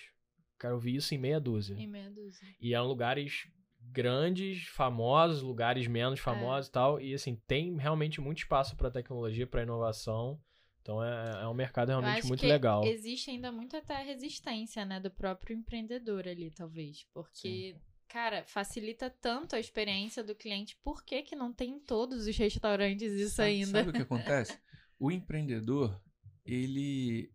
Cara, 0.59 0.75
eu 0.75 0.79
vi 0.79 0.97
isso 0.97 1.15
em 1.15 1.19
meia 1.19 1.41
dúzia. 1.41 1.75
Em 1.75 1.87
meia 1.87 2.11
dúzia. 2.11 2.47
E 2.61 2.75
eram 2.75 2.87
lugares 2.87 3.49
grandes, 3.83 4.67
famosos, 4.69 5.43
lugares 5.43 5.87
menos 5.87 6.19
é. 6.19 6.23
famosos 6.23 6.69
e 6.69 6.73
tal. 6.73 7.01
E 7.01 7.15
assim, 7.15 7.37
tem 7.47 7.77
realmente 7.77 8.21
muito 8.21 8.39
espaço 8.39 8.77
para 8.77 8.91
tecnologia, 8.91 9.47
para 9.47 9.63
inovação. 9.63 10.41
Então 10.83 11.03
é, 11.05 11.43
é 11.43 11.49
um 11.49 11.55
mercado 11.55 11.89
realmente 11.89 12.27
muito 12.27 12.47
legal. 12.47 12.85
Existe 12.85 13.31
ainda 13.31 13.53
muito 13.53 13.77
até 13.77 14.03
resistência, 14.03 14.85
né, 14.85 14.99
do 14.99 15.11
próprio 15.11 15.57
empreendedor 15.57 16.27
ali, 16.27 16.51
talvez. 16.51 17.07
Porque, 17.13 17.75
Sim. 17.75 17.81
cara, 18.09 18.45
facilita 18.45 19.11
tanto 19.11 19.55
a 19.55 19.61
experiência 19.61 20.25
do 20.25 20.35
cliente. 20.35 20.79
Por 20.83 21.05
que, 21.05 21.23
que 21.23 21.37
não 21.37 21.53
tem 21.53 21.73
em 21.73 21.81
todos 21.81 22.27
os 22.27 22.37
restaurantes 22.37 23.13
isso 23.13 23.37
sabe, 23.37 23.49
ainda? 23.51 23.79
Sabe 23.79 23.91
o 23.91 23.93
que 23.93 24.03
acontece? 24.03 24.59
o 24.99 25.11
empreendedor, 25.13 26.01
ele 26.45 27.31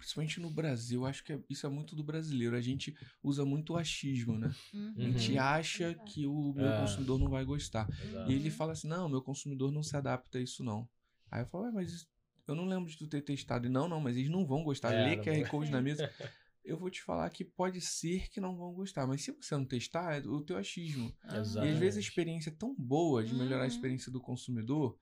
principalmente 0.00 0.40
no 0.40 0.48
Brasil, 0.50 1.04
acho 1.04 1.22
que 1.22 1.34
é, 1.34 1.40
isso 1.48 1.66
é 1.66 1.68
muito 1.68 1.94
do 1.94 2.02
brasileiro. 2.02 2.56
A 2.56 2.60
gente 2.60 2.96
usa 3.22 3.44
muito 3.44 3.74
o 3.74 3.76
achismo, 3.76 4.38
né? 4.38 4.50
Uhum. 4.72 4.94
A 4.96 5.00
gente 5.02 5.32
uhum. 5.32 5.40
acha 5.40 5.94
que 6.06 6.26
o 6.26 6.54
meu 6.54 6.66
é. 6.66 6.80
consumidor 6.80 7.18
não 7.18 7.28
vai 7.28 7.44
gostar. 7.44 7.86
Exato. 8.02 8.30
E 8.30 8.34
ele 8.34 8.50
fala 8.50 8.72
assim: 8.72 8.88
não, 8.88 9.10
meu 9.10 9.20
consumidor 9.20 9.70
não 9.70 9.82
se 9.82 9.94
adapta 9.94 10.38
a 10.38 10.40
isso, 10.40 10.64
não. 10.64 10.88
Aí 11.30 11.42
eu 11.42 11.46
falo, 11.46 11.70
mas 11.70 12.08
eu 12.48 12.54
não 12.54 12.64
lembro 12.64 12.90
de 12.90 12.96
tu 12.96 13.06
ter 13.06 13.20
testado. 13.20 13.66
E 13.66 13.68
não, 13.70 13.86
não, 13.86 14.00
mas 14.00 14.16
eles 14.16 14.30
não 14.30 14.46
vão 14.46 14.64
gostar. 14.64 14.94
É, 14.94 15.04
Lê 15.04 15.16
QR 15.18 15.48
Code 15.48 15.70
na 15.70 15.82
mesa. 15.82 16.10
Eu 16.62 16.78
vou 16.78 16.90
te 16.90 17.02
falar 17.02 17.28
que 17.30 17.42
pode 17.42 17.80
ser 17.80 18.28
que 18.28 18.38
não 18.38 18.54
vão 18.54 18.74
gostar, 18.74 19.06
mas 19.06 19.22
se 19.22 19.32
você 19.32 19.56
não 19.56 19.64
testar, 19.64 20.18
é 20.18 20.20
o 20.20 20.42
teu 20.42 20.58
achismo. 20.58 21.10
Exatamente. 21.24 21.70
E 21.70 21.72
às 21.72 21.78
vezes 21.78 21.96
a 21.96 22.00
experiência 22.00 22.50
é 22.50 22.52
tão 22.52 22.74
boa 22.76 23.24
de 23.24 23.34
melhorar 23.34 23.62
a 23.62 23.66
uhum. 23.66 23.68
experiência 23.68 24.12
do 24.12 24.20
consumidor 24.20 24.96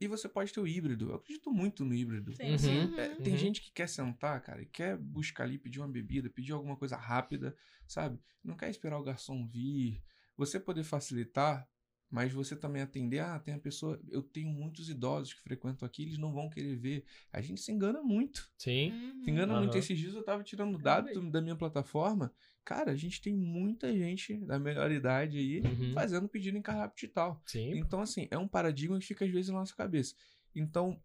e 0.00 0.06
você 0.06 0.28
pode 0.28 0.52
ter 0.52 0.60
o 0.60 0.66
híbrido. 0.66 1.10
Eu 1.10 1.16
acredito 1.16 1.50
muito 1.50 1.84
no 1.84 1.94
híbrido. 1.94 2.32
Uhum, 2.40 2.98
é, 2.98 3.14
tem 3.16 3.32
uhum. 3.32 3.38
gente 3.38 3.60
que 3.62 3.72
quer 3.72 3.88
sentar, 3.88 4.40
cara, 4.42 4.62
e 4.62 4.66
quer 4.66 4.96
buscar 4.96 5.44
ali, 5.44 5.58
pedir 5.58 5.80
uma 5.80 5.88
bebida, 5.88 6.28
pedir 6.28 6.52
alguma 6.52 6.76
coisa 6.76 6.96
rápida, 6.96 7.56
sabe? 7.86 8.20
Não 8.44 8.56
quer 8.56 8.68
esperar 8.68 8.98
o 8.98 9.04
garçom 9.04 9.46
vir. 9.46 10.02
Você 10.36 10.60
poder 10.60 10.84
facilitar, 10.84 11.66
mas 12.10 12.32
você 12.32 12.54
também 12.54 12.82
atender. 12.82 13.18
Ah, 13.18 13.38
tem 13.38 13.54
a 13.54 13.58
pessoa. 13.58 14.00
Eu 14.08 14.22
tenho 14.22 14.48
muitos 14.48 14.88
idosos 14.88 15.34
que 15.34 15.42
frequentam 15.42 15.86
aqui, 15.86 16.02
eles 16.02 16.18
não 16.18 16.32
vão 16.32 16.48
querer 16.48 16.76
ver. 16.76 17.04
A 17.32 17.40
gente 17.40 17.60
se 17.60 17.72
engana 17.72 18.02
muito. 18.02 18.50
Sim. 18.56 18.92
Uhum. 18.92 19.24
Se 19.24 19.30
engana 19.30 19.58
muito. 19.58 19.76
Esses 19.76 19.98
dias 19.98 20.14
eu 20.14 20.24
tava 20.24 20.42
tirando 20.42 20.78
dados 20.78 21.30
da 21.30 21.40
minha 21.40 21.56
plataforma. 21.56 22.32
Cara, 22.64 22.90
a 22.90 22.96
gente 22.96 23.20
tem 23.20 23.32
muita 23.32 23.92
gente 23.92 24.36
da 24.38 24.58
melhor 24.58 24.90
idade 24.90 25.38
aí 25.38 25.60
uhum. 25.60 25.92
fazendo 25.94 26.28
pedido 26.28 26.58
em 26.58 26.62
cardápio 26.62 26.96
digital. 26.96 27.40
Sim. 27.46 27.78
Então, 27.78 28.00
assim, 28.00 28.26
é 28.30 28.36
um 28.36 28.48
paradigma 28.48 28.98
que 28.98 29.06
fica 29.06 29.24
às 29.24 29.30
vezes 29.30 29.50
na 29.50 29.58
nossa 29.58 29.74
cabeça. 29.74 30.14
Então, 30.54 31.00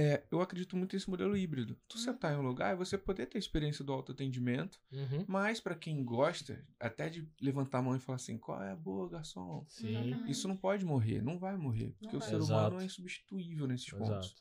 é, 0.00 0.26
eu 0.30 0.40
acredito 0.40 0.76
muito 0.76 0.94
nesse 0.94 1.10
modelo 1.10 1.36
híbrido. 1.36 1.76
Tu 1.86 1.96
uhum. 1.96 2.02
sentar 2.02 2.32
em 2.32 2.38
um 2.38 2.42
lugar 2.42 2.72
e 2.72 2.76
você 2.76 2.96
poder 2.96 3.26
ter 3.26 3.36
a 3.36 3.38
experiência 3.38 3.84
do 3.84 3.92
autoatendimento, 3.92 4.80
uhum. 4.90 5.26
mas 5.28 5.60
para 5.60 5.74
quem 5.74 6.02
gosta, 6.02 6.64
até 6.78 7.10
de 7.10 7.28
levantar 7.38 7.78
a 7.78 7.82
mão 7.82 7.94
e 7.94 8.00
falar 8.00 8.16
assim, 8.16 8.38
qual 8.38 8.62
é 8.62 8.72
a 8.72 8.76
boa, 8.76 9.10
garçom? 9.10 9.64
Sim. 9.68 10.24
Isso 10.26 10.48
não 10.48 10.56
pode 10.56 10.86
morrer, 10.86 11.20
não 11.22 11.38
vai 11.38 11.54
morrer, 11.56 11.94
porque 11.98 12.16
não 12.16 12.16
o 12.16 12.20
vai. 12.20 12.28
ser 12.30 12.36
Exato. 12.36 12.52
humano 12.52 12.80
é 12.80 12.86
insubstituível 12.86 13.66
nesses 13.66 13.92
Exato. 13.92 14.10
pontos. 14.10 14.36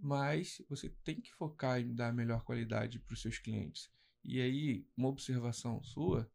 Mas 0.00 0.62
você 0.68 0.90
tem 1.02 1.20
que 1.20 1.32
focar 1.32 1.80
em 1.80 1.94
dar 1.94 2.08
a 2.08 2.12
melhor 2.12 2.42
qualidade 2.42 2.98
para 2.98 3.14
os 3.14 3.22
seus 3.22 3.38
clientes. 3.38 3.90
E 4.22 4.40
aí, 4.40 4.86
uma 4.96 5.08
observação 5.08 5.82
sua 5.82 6.30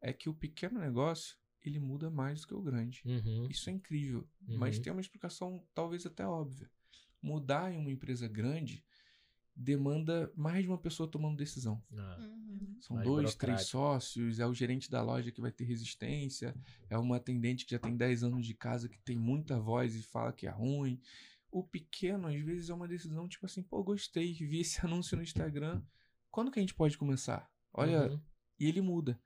é 0.00 0.12
que 0.12 0.28
o 0.28 0.34
pequeno 0.34 0.80
negócio 0.80 1.36
ele 1.62 1.78
muda 1.78 2.10
mais 2.10 2.40
do 2.40 2.46
que 2.46 2.54
o 2.54 2.62
grande. 2.62 3.02
Uhum. 3.04 3.46
Isso 3.50 3.68
é 3.68 3.72
incrível, 3.72 4.26
uhum. 4.48 4.58
mas 4.58 4.78
tem 4.78 4.92
uma 4.92 5.00
explicação 5.00 5.62
talvez 5.74 6.06
até 6.06 6.26
óbvia. 6.26 6.70
Mudar 7.24 7.72
em 7.72 7.78
uma 7.78 7.90
empresa 7.90 8.28
grande 8.28 8.84
demanda 9.56 10.30
mais 10.36 10.62
de 10.62 10.68
uma 10.68 10.76
pessoa 10.76 11.08
tomando 11.08 11.36
decisão. 11.38 11.82
Ah. 11.96 12.18
Uhum. 12.20 12.76
São 12.80 12.96
mais 12.96 13.08
dois, 13.08 13.34
três 13.34 13.62
sócios, 13.62 14.38
é 14.38 14.46
o 14.46 14.52
gerente 14.52 14.90
da 14.90 15.02
loja 15.02 15.30
que 15.30 15.40
vai 15.40 15.50
ter 15.50 15.64
resistência, 15.64 16.54
é 16.90 16.98
uma 16.98 17.16
atendente 17.16 17.64
que 17.64 17.70
já 17.70 17.78
tem 17.78 17.96
10 17.96 18.24
anos 18.24 18.44
de 18.44 18.52
casa 18.52 18.88
que 18.88 18.98
tem 18.98 19.16
muita 19.16 19.58
voz 19.58 19.96
e 19.96 20.02
fala 20.02 20.32
que 20.32 20.46
é 20.46 20.50
ruim. 20.50 21.00
O 21.50 21.62
pequeno, 21.62 22.28
às 22.28 22.40
vezes, 22.42 22.68
é 22.68 22.74
uma 22.74 22.86
decisão 22.88 23.26
tipo 23.26 23.46
assim, 23.46 23.62
pô, 23.62 23.82
gostei, 23.82 24.34
vi 24.44 24.60
esse 24.60 24.84
anúncio 24.84 25.16
no 25.16 25.22
Instagram, 25.22 25.82
quando 26.30 26.50
que 26.50 26.58
a 26.58 26.62
gente 26.62 26.74
pode 26.74 26.98
começar? 26.98 27.50
Olha, 27.72 28.10
uhum. 28.10 28.20
e 28.58 28.68
ele 28.68 28.82
muda. 28.82 29.18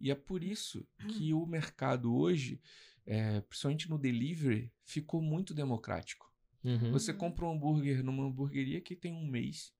E 0.00 0.10
é 0.10 0.14
por 0.14 0.42
isso 0.42 0.84
que 1.08 1.32
o 1.34 1.46
mercado 1.46 2.14
hoje, 2.14 2.60
é, 3.06 3.40
principalmente 3.42 3.88
no 3.88 3.98
delivery, 3.98 4.72
ficou 4.82 5.22
muito 5.22 5.54
democrático. 5.54 6.33
Uhum. 6.64 6.92
Você 6.92 7.12
compra 7.12 7.44
um 7.44 7.52
hambúrguer 7.52 8.02
numa 8.02 8.24
hamburgueria 8.24 8.80
que 8.80 8.96
tem 8.96 9.12
um 9.12 9.26
mês 9.26 9.72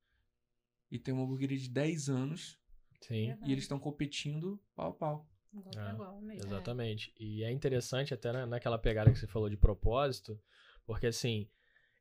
e 0.91 0.99
tem 0.99 1.15
uma 1.15 1.25
hamburgueria 1.25 1.59
de 1.59 1.69
10 1.69 2.09
anos 2.11 2.59
Sim. 3.01 3.37
e 3.47 3.53
eles 3.53 3.65
estão 3.65 3.79
competindo 3.79 4.63
pau 4.75 4.91
a 4.91 4.95
pau. 4.95 5.29
Igual, 5.53 6.21
é, 6.31 6.37
exatamente. 6.37 7.15
É. 7.19 7.23
E 7.23 7.45
é 7.45 7.51
interessante 7.51 8.13
até 8.13 8.45
naquela 8.45 8.79
pegada 8.79 9.11
que 9.11 9.19
você 9.19 9.27
falou 9.27 9.49
de 9.49 9.57
propósito, 9.57 10.39
porque 10.85 11.07
assim, 11.07 11.49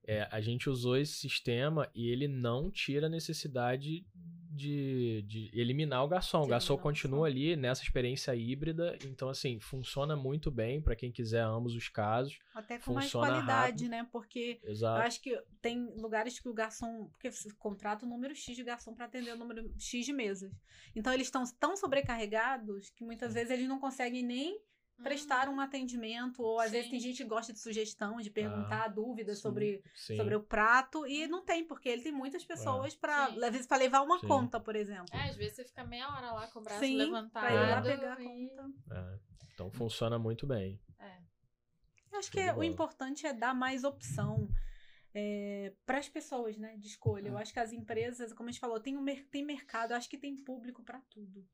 é, 0.05 0.27
a 0.31 0.41
gente 0.41 0.69
usou 0.69 0.97
esse 0.97 1.13
sistema 1.13 1.89
e 1.93 2.09
ele 2.09 2.27
não 2.27 2.69
tira 2.69 3.05
a 3.07 3.09
necessidade 3.09 4.05
de, 4.53 5.23
de 5.23 5.49
eliminar 5.53 6.03
o 6.03 6.07
garçom. 6.07 6.43
O 6.43 6.47
garçom 6.47 6.77
continua 6.77 7.27
ali 7.27 7.55
nessa 7.55 7.81
experiência 7.81 8.35
híbrida, 8.35 8.97
então 9.03 9.27
assim, 9.27 9.59
funciona 9.59 10.15
muito 10.15 10.51
bem 10.51 10.81
para 10.81 10.95
quem 10.95 11.11
quiser 11.11 11.41
ambos 11.41 11.75
os 11.75 11.89
casos. 11.89 12.37
Até 12.53 12.77
com 12.77 12.93
mais 12.93 13.11
qualidade, 13.11 13.85
rápido. 13.85 13.89
né? 13.89 14.07
Porque 14.11 14.61
Exato. 14.63 14.99
eu 14.99 15.07
acho 15.07 15.21
que 15.21 15.43
tem 15.61 15.91
lugares 15.97 16.39
que 16.39 16.47
o 16.47 16.53
garçom, 16.53 17.07
porque 17.07 17.29
contrata 17.57 18.05
o 18.05 18.09
número 18.09 18.35
X 18.35 18.55
de 18.55 18.63
garçom 18.63 18.93
para 18.93 19.05
atender 19.05 19.33
o 19.33 19.37
número 19.37 19.73
X 19.79 20.05
de 20.05 20.13
mesas. 20.13 20.51
Então 20.95 21.11
eles 21.11 21.27
estão 21.27 21.43
tão 21.59 21.75
sobrecarregados 21.75 22.91
que 22.91 23.03
muitas 23.03 23.33
vezes 23.33 23.49
eles 23.49 23.67
não 23.67 23.79
conseguem 23.79 24.23
nem 24.23 24.61
prestar 25.03 25.49
um 25.49 25.59
atendimento, 25.59 26.41
ou 26.41 26.59
às 26.59 26.67
sim. 26.67 26.71
vezes 26.71 26.89
tem 26.89 26.99
gente 26.99 27.17
que 27.17 27.29
gosta 27.29 27.51
de 27.53 27.59
sugestão, 27.59 28.17
de 28.17 28.29
perguntar 28.29 28.85
ah, 28.85 28.87
dúvidas 28.87 29.39
sobre, 29.39 29.83
sobre 29.93 30.35
o 30.35 30.41
prato, 30.41 31.05
e 31.05 31.27
não 31.27 31.43
tem, 31.43 31.65
porque 31.65 31.89
ele 31.89 32.01
tem 32.01 32.11
muitas 32.11 32.43
pessoas 32.43 32.93
é. 32.93 32.97
para 32.97 33.25
às 33.25 33.51
vezes 33.51 33.67
para 33.67 33.77
levar 33.77 34.01
uma 34.01 34.19
sim. 34.19 34.27
conta, 34.27 34.59
por 34.59 34.75
exemplo. 34.75 35.05
É, 35.11 35.29
às 35.29 35.35
vezes 35.35 35.57
você 35.57 35.65
fica 35.65 35.83
meia 35.83 36.07
hora 36.07 36.31
lá 36.31 36.47
com 36.47 36.59
o 36.59 36.63
braço 36.63 36.79
sim, 36.79 36.95
levantado. 36.95 37.45
Pra 37.45 37.53
ir 37.53 37.69
lá 37.69 37.81
pegar 37.81 38.21
e... 38.21 38.25
a 38.25 38.29
conta. 38.29 38.73
É. 38.91 39.19
Então 39.53 39.69
funciona 39.69 40.17
muito 40.17 40.47
bem. 40.47 40.81
É. 40.99 42.17
acho 42.17 42.31
que 42.31 42.39
é, 42.39 42.53
o 42.55 42.63
importante 42.63 43.27
é 43.27 43.33
dar 43.33 43.53
mais 43.53 43.83
opção 43.83 44.49
é, 45.13 45.73
para 45.85 45.99
as 45.99 46.09
pessoas, 46.09 46.57
né, 46.57 46.75
de 46.77 46.87
escolha. 46.87 47.27
Eu 47.27 47.37
é. 47.37 47.41
acho 47.41 47.53
que 47.53 47.59
as 47.59 47.71
empresas, 47.71 48.33
como 48.33 48.49
a 48.49 48.51
gente 48.51 48.61
falou, 48.61 48.79
tem, 48.79 48.97
um, 48.97 49.05
tem 49.29 49.45
mercado, 49.45 49.91
eu 49.91 49.97
acho 49.97 50.09
que 50.09 50.17
tem 50.17 50.35
público 50.35 50.83
para 50.83 50.99
tudo. 51.09 51.47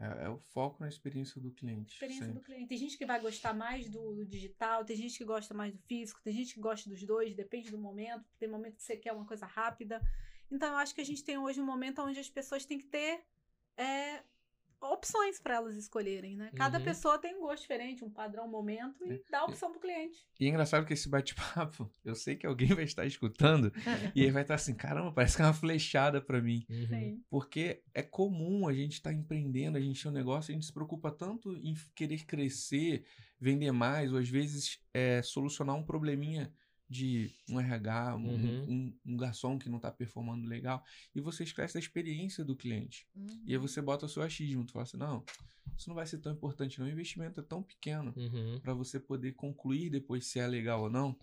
É, 0.00 0.24
é, 0.24 0.28
o 0.28 0.38
foco 0.38 0.80
na 0.80 0.88
experiência 0.88 1.40
do 1.40 1.50
cliente. 1.50 1.94
Experiência 1.94 2.26
sempre. 2.26 2.40
do 2.40 2.44
cliente. 2.44 2.68
Tem 2.68 2.78
gente 2.78 2.96
que 2.96 3.04
vai 3.04 3.20
gostar 3.20 3.52
mais 3.52 3.88
do, 3.90 4.14
do, 4.14 4.24
digital, 4.24 4.84
tem 4.84 4.96
gente 4.96 5.18
que 5.18 5.24
gosta 5.24 5.52
mais 5.52 5.72
do 5.72 5.78
físico, 5.80 6.20
tem 6.22 6.32
gente 6.32 6.54
que 6.54 6.60
gosta 6.60 6.88
dos 6.88 7.02
dois, 7.02 7.34
depende 7.34 7.70
do 7.70 7.78
momento. 7.78 8.24
Tem 8.38 8.48
momento 8.48 8.76
que 8.76 8.82
você 8.82 8.96
quer 8.96 9.12
uma 9.12 9.26
coisa 9.26 9.44
rápida. 9.44 10.00
Então, 10.50 10.70
eu 10.70 10.76
acho 10.76 10.94
que 10.94 11.00
a 11.00 11.04
gente 11.04 11.22
tem 11.22 11.38
hoje 11.38 11.60
um 11.60 11.66
momento 11.66 12.02
onde 12.02 12.18
as 12.18 12.28
pessoas 12.28 12.64
têm 12.64 12.78
que 12.78 12.86
ter 12.86 13.22
é, 13.76 14.22
opções 14.82 15.40
para 15.40 15.54
elas 15.56 15.76
escolherem, 15.76 16.36
né? 16.36 16.50
Cada 16.54 16.78
uhum. 16.78 16.84
pessoa 16.84 17.18
tem 17.18 17.34
um 17.36 17.40
gosto 17.40 17.62
diferente, 17.62 18.04
um 18.04 18.10
padrão, 18.10 18.46
um 18.46 18.50
momento 18.50 19.04
e 19.06 19.12
é. 19.12 19.20
dá 19.30 19.44
opção 19.44 19.70
pro 19.70 19.80
cliente. 19.80 20.26
E 20.38 20.46
é 20.46 20.48
engraçado 20.48 20.84
que 20.84 20.92
esse 20.92 21.08
bate-papo, 21.08 21.90
eu 22.04 22.14
sei 22.14 22.36
que 22.36 22.46
alguém 22.46 22.68
vai 22.68 22.84
estar 22.84 23.06
escutando 23.06 23.72
e 24.14 24.22
aí 24.22 24.30
vai 24.30 24.42
estar 24.42 24.54
assim, 24.54 24.74
caramba, 24.74 25.12
parece 25.12 25.36
que 25.36 25.42
é 25.42 25.46
uma 25.46 25.54
flechada 25.54 26.20
para 26.20 26.40
mim. 26.40 26.64
Uhum. 26.68 27.22
Porque 27.30 27.82
é 27.94 28.02
comum 28.02 28.68
a 28.68 28.72
gente 28.72 28.94
estar 28.94 29.10
tá 29.10 29.16
empreendendo, 29.16 29.78
a 29.78 29.80
gente 29.80 30.02
tem 30.02 30.10
um 30.10 30.14
negócio, 30.14 30.50
a 30.50 30.54
gente 30.54 30.66
se 30.66 30.72
preocupa 30.72 31.10
tanto 31.10 31.56
em 31.56 31.74
querer 31.94 32.24
crescer, 32.24 33.04
vender 33.40 33.72
mais, 33.72 34.12
ou 34.12 34.18
às 34.18 34.28
vezes 34.28 34.80
é, 34.92 35.22
solucionar 35.22 35.76
um 35.76 35.84
probleminha 35.84 36.52
de 36.92 37.30
um 37.48 37.58
RH, 37.58 38.16
um, 38.16 38.28
uhum. 38.28 38.64
um, 38.68 38.98
um, 39.06 39.16
garçom 39.16 39.58
que 39.58 39.70
não 39.70 39.78
está 39.78 39.90
performando 39.90 40.46
legal, 40.46 40.84
e 41.14 41.20
você 41.20 41.42
esquece 41.42 41.74
da 41.74 41.80
experiência 41.80 42.44
do 42.44 42.54
cliente. 42.54 43.08
Uhum. 43.16 43.42
E 43.46 43.52
aí 43.52 43.58
você 43.58 43.80
bota 43.80 44.04
o 44.04 44.08
seu 44.08 44.22
achismo, 44.22 44.64
tu 44.64 44.72
fala 44.72 44.82
assim, 44.82 44.98
não, 44.98 45.24
isso 45.76 45.88
não 45.88 45.96
vai 45.96 46.06
ser 46.06 46.18
tão 46.18 46.32
importante 46.32 46.78
não, 46.78 46.86
o 46.86 46.90
investimento 46.90 47.40
é 47.40 47.42
tão 47.42 47.62
pequeno 47.62 48.12
uhum. 48.14 48.60
para 48.60 48.74
você 48.74 49.00
poder 49.00 49.32
concluir 49.32 49.88
depois 49.88 50.26
se 50.26 50.38
é 50.38 50.46
legal 50.46 50.82
ou 50.82 50.90
não. 50.90 51.18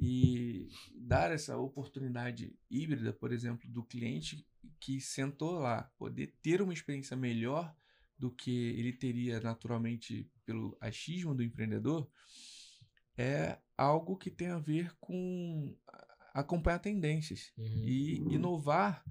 E 0.00 0.68
dar 0.94 1.32
essa 1.32 1.56
oportunidade 1.56 2.54
híbrida, 2.70 3.12
por 3.12 3.32
exemplo, 3.32 3.68
do 3.68 3.82
cliente 3.82 4.46
que 4.78 5.00
sentou 5.00 5.58
lá, 5.58 5.90
poder 5.98 6.36
ter 6.40 6.62
uma 6.62 6.72
experiência 6.72 7.16
melhor 7.16 7.74
do 8.16 8.30
que 8.30 8.50
ele 8.50 8.92
teria 8.92 9.40
naturalmente 9.40 10.30
pelo 10.44 10.76
achismo 10.80 11.34
do 11.34 11.42
empreendedor, 11.42 12.08
é 13.16 13.58
algo 13.78 14.16
que 14.16 14.30
tem 14.30 14.48
a 14.48 14.58
ver 14.58 14.92
com 15.00 15.74
acompanhar 16.34 16.80
tendências. 16.80 17.52
Uhum. 17.56 17.84
E 17.84 18.16
inovar 18.34 19.04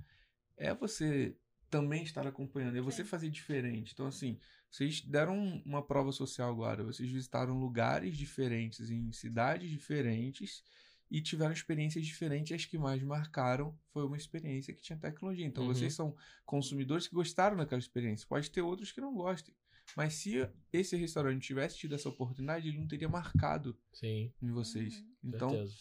é 0.58 0.74
você 0.76 1.36
também 1.70 2.04
estar 2.04 2.28
acompanhando, 2.28 2.78
é 2.78 2.82
você 2.82 3.04
fazer 3.04 3.30
diferente. 3.30 3.94
Então, 3.94 4.08
assim, 4.08 4.40
vocês 4.70 5.02
deram 5.02 5.62
uma 5.66 5.82
prova 5.82 6.12
social 6.12 6.50
agora, 6.50 6.84
vocês 6.84 7.10
visitaram 7.10 7.58
lugares 7.58 8.18
diferentes, 8.18 8.90
em 8.90 9.12
cidades 9.12 9.70
diferentes, 9.70 10.64
e 11.10 11.22
tiveram 11.22 11.54
experiências 11.54 12.06
diferentes. 12.06 12.54
As 12.54 12.66
que 12.66 12.78
mais 12.78 13.02
marcaram 13.02 13.78
foi 13.94 14.06
uma 14.06 14.18
experiência 14.18 14.74
que 14.74 14.82
tinha 14.82 15.00
tecnologia. 15.00 15.46
Então, 15.46 15.64
uhum. 15.64 15.74
vocês 15.74 15.94
são 15.94 16.16
consumidores 16.46 17.08
que 17.08 17.16
gostaram 17.16 17.56
daquela 17.56 17.80
experiência. 17.80 18.28
Pode 18.28 18.52
ter 18.52 18.62
outros 18.62 18.92
que 18.92 19.02
não 19.02 19.14
gostem. 19.14 19.56
Mas 19.96 20.16
se 20.16 20.48
esse 20.72 20.96
restaurante 20.96 21.46
tivesse 21.46 21.78
tido 21.78 21.96
essa 21.96 22.10
oportunidade, 22.10 22.68
ele 22.68 22.80
não 22.80 22.88
teria 22.88 23.10
marcado 23.10 23.78
Sim. 23.94 24.32
em 24.42 24.52
vocês. 24.52 25.00
Uhum. 25.00 25.08
Então, 25.24 25.50
Certeza. 25.50 25.76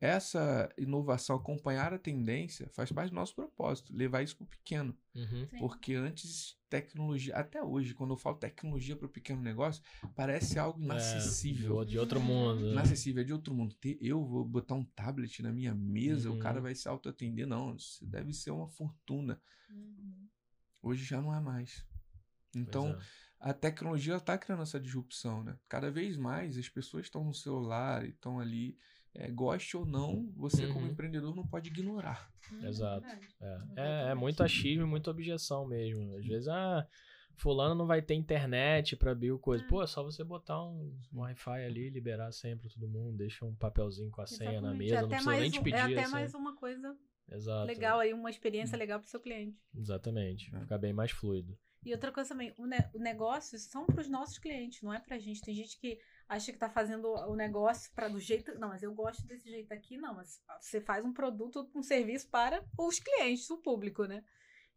essa 0.00 0.72
inovação, 0.78 1.36
acompanhar 1.36 1.92
a 1.92 1.98
tendência, 1.98 2.68
faz 2.72 2.92
parte 2.92 3.10
do 3.10 3.16
nosso 3.16 3.34
propósito, 3.34 3.94
levar 3.94 4.22
isso 4.22 4.36
para 4.36 4.44
o 4.44 4.48
pequeno. 4.48 4.96
Uhum. 5.14 5.48
Porque 5.58 5.94
antes, 5.94 6.56
tecnologia, 6.68 7.34
até 7.34 7.62
hoje, 7.62 7.94
quando 7.94 8.12
eu 8.12 8.16
falo 8.16 8.36
tecnologia 8.36 8.94
para 8.94 9.06
o 9.06 9.10
pequeno 9.10 9.40
negócio, 9.40 9.82
parece 10.14 10.58
algo 10.58 10.80
inacessível. 10.80 11.82
É, 11.82 11.84
de 11.84 11.98
outro 11.98 12.20
mundo. 12.20 12.66
Né? 12.66 12.72
Inacessível, 12.72 13.22
é 13.22 13.24
de 13.24 13.32
outro 13.32 13.54
mundo. 13.54 13.74
Eu 14.00 14.24
vou 14.24 14.44
botar 14.44 14.74
um 14.74 14.84
tablet 14.84 15.42
na 15.42 15.52
minha 15.52 15.74
mesa, 15.74 16.30
uhum. 16.30 16.36
o 16.36 16.38
cara 16.38 16.60
vai 16.60 16.74
se 16.74 16.86
autoatender. 16.86 17.46
Não, 17.46 17.74
isso 17.74 18.04
deve 18.06 18.32
ser 18.32 18.50
uma 18.50 18.68
fortuna. 18.68 19.40
Uhum. 19.70 20.28
Hoje 20.80 21.04
já 21.04 21.20
não 21.20 21.34
é 21.34 21.40
mais. 21.40 21.84
Então, 22.54 22.98
a 23.40 23.52
tecnologia 23.52 24.16
está 24.16 24.36
criando 24.36 24.62
essa 24.62 24.80
disrupção, 24.80 25.44
né? 25.44 25.56
Cada 25.68 25.90
vez 25.90 26.16
mais 26.16 26.58
as 26.58 26.68
pessoas 26.68 27.06
estão 27.06 27.24
no 27.24 27.32
celular 27.32 28.04
e 28.04 28.10
estão 28.10 28.40
ali, 28.40 28.76
é, 29.14 29.30
goste 29.30 29.76
ou 29.76 29.86
não, 29.86 30.30
você 30.36 30.66
uhum. 30.66 30.72
como 30.74 30.86
empreendedor 30.86 31.34
não 31.34 31.46
pode 31.46 31.70
ignorar. 31.70 32.30
Hum, 32.52 32.66
Exato. 32.66 33.06
É. 33.40 33.58
É, 33.76 34.10
é 34.10 34.14
muito 34.14 34.42
achismo 34.42 34.82
e 34.82 34.86
muita 34.86 35.10
objeção 35.10 35.66
mesmo. 35.66 36.16
Às 36.16 36.26
vezes, 36.26 36.48
ah, 36.48 36.86
fulano 37.36 37.74
não 37.76 37.86
vai 37.86 38.02
ter 38.02 38.14
internet 38.14 38.96
para 38.96 39.12
abrir 39.12 39.30
o 39.30 39.38
coisa. 39.38 39.64
Pô, 39.64 39.82
é 39.82 39.86
só 39.86 40.02
você 40.02 40.24
botar 40.24 40.60
um, 40.62 40.92
um 41.12 41.20
Wi-Fi 41.20 41.64
ali, 41.64 41.90
liberar 41.90 42.32
sempre 42.32 42.68
todo 42.68 42.88
mundo, 42.88 43.16
deixa 43.16 43.44
um 43.44 43.54
papelzinho 43.54 44.10
com 44.10 44.20
a 44.20 44.26
senha 44.26 44.50
Exatamente. 44.50 44.72
na 44.72 44.78
mesa, 44.78 44.96
é 44.96 45.02
não 45.02 45.08
precisa 45.08 45.36
nem 45.36 45.50
te 45.50 45.62
pedir. 45.62 45.76
É 45.76 46.00
até 46.00 46.08
mais 46.08 46.34
uma 46.34 46.56
coisa 46.56 46.96
Exato. 47.30 47.66
legal 47.66 48.00
aí, 48.00 48.12
uma 48.12 48.30
experiência 48.30 48.74
hum. 48.74 48.80
legal 48.80 48.98
para 48.98 49.06
o 49.06 49.10
seu 49.10 49.20
cliente. 49.20 49.56
Exatamente. 49.76 50.54
É. 50.54 50.60
Ficar 50.60 50.78
bem 50.78 50.92
mais 50.92 51.12
fluido. 51.12 51.56
E 51.84 51.92
outra 51.92 52.12
coisa 52.12 52.30
também, 52.30 52.52
o, 52.58 52.66
ne 52.66 52.78
o 52.92 52.98
negócio 52.98 53.58
são 53.58 53.86
para 53.86 54.00
os 54.00 54.08
nossos 54.08 54.38
clientes, 54.38 54.82
não 54.82 54.92
é 54.92 54.98
para 54.98 55.16
a 55.16 55.18
gente. 55.18 55.42
Tem 55.42 55.54
gente 55.54 55.78
que 55.78 55.98
acha 56.28 56.52
que 56.52 56.58
tá 56.58 56.68
fazendo 56.68 57.08
o 57.08 57.34
negócio 57.34 57.90
para 57.94 58.08
do 58.08 58.20
jeito. 58.20 58.58
Não, 58.58 58.68
mas 58.68 58.82
eu 58.82 58.92
gosto 58.94 59.26
desse 59.26 59.48
jeito 59.48 59.72
aqui, 59.72 59.96
não. 59.96 60.14
Mas 60.14 60.42
você 60.60 60.80
faz 60.80 61.04
um 61.04 61.12
produto, 61.12 61.70
um 61.74 61.82
serviço 61.82 62.28
para 62.28 62.64
os 62.76 62.98
clientes, 62.98 63.48
o 63.50 63.58
público, 63.58 64.04
né? 64.04 64.24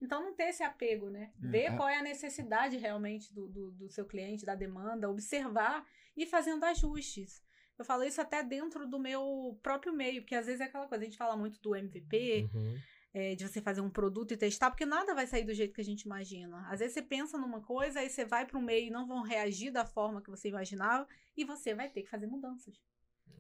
Então 0.02 0.24
não 0.24 0.34
ter 0.34 0.50
esse 0.50 0.64
apego, 0.64 1.10
né? 1.10 1.32
É, 1.44 1.48
Ver 1.48 1.66
é. 1.66 1.76
qual 1.76 1.90
é 1.90 1.98
a 1.98 2.04
necessidade 2.04 2.78
realmente 2.78 3.34
do, 3.34 3.48
do, 3.48 3.72
do, 3.72 3.90
seu 3.90 4.06
cliente, 4.06 4.46
da 4.46 4.56
demanda, 4.56 5.10
observar 5.10 5.86
e 6.16 6.26
fazendo 6.26 6.64
ajustes. 6.64 7.42
Eu 7.78 7.86
falo 7.86 8.04
isso 8.04 8.22
até 8.22 8.44
dentro 8.44 8.88
do 8.88 9.00
meu 9.00 9.60
próprio 9.62 9.94
meio, 9.94 10.22
porque 10.22 10.36
às 10.36 10.46
vezes 10.46 10.62
é 10.62 10.66
aquela 10.66 10.88
coisa, 10.88 11.04
a 11.04 11.08
gente 11.08 11.18
fala 11.18 11.36
muito 11.36 11.60
do 11.62 11.76
MVP. 11.76 12.50
Uhum 12.54 12.80
é, 13.13 13.36
de 13.36 13.47
você 13.47 13.62
fazer 13.62 13.82
um 13.82 13.89
produto 13.89 14.34
e 14.34 14.38
testar, 14.38 14.71
porque 14.71 14.86
nada 14.86 15.13
vai 15.13 15.28
sair 15.28 15.43
do 15.43 15.54
jeito 15.54 15.74
que 15.74 15.82
a 15.82 15.86
gente 15.86 16.04
imagina. 16.04 16.65
Às 16.69 16.80
vezes 16.80 16.93
você 16.93 17.02
pensa 17.02 17.38
numa 17.38 17.62
coisa, 17.62 18.00
aí 18.00 18.10
você 18.10 18.24
vai 18.24 18.45
para 18.45 18.58
um 18.58 18.62
meio 18.62 18.88
e 18.88 18.91
não 18.91 19.06
vão 19.06 19.21
reagir 19.21 19.71
da 19.71 19.86
forma 19.86 20.21
que 20.21 20.30
você 20.30 20.50
imaginava, 20.50 21.08
e 21.36 21.43
você 21.43 21.74
vai 21.74 21.89
ter 21.89 22.04
que 22.04 22.10
fazer 22.10 22.28
mudanças. 22.28 22.82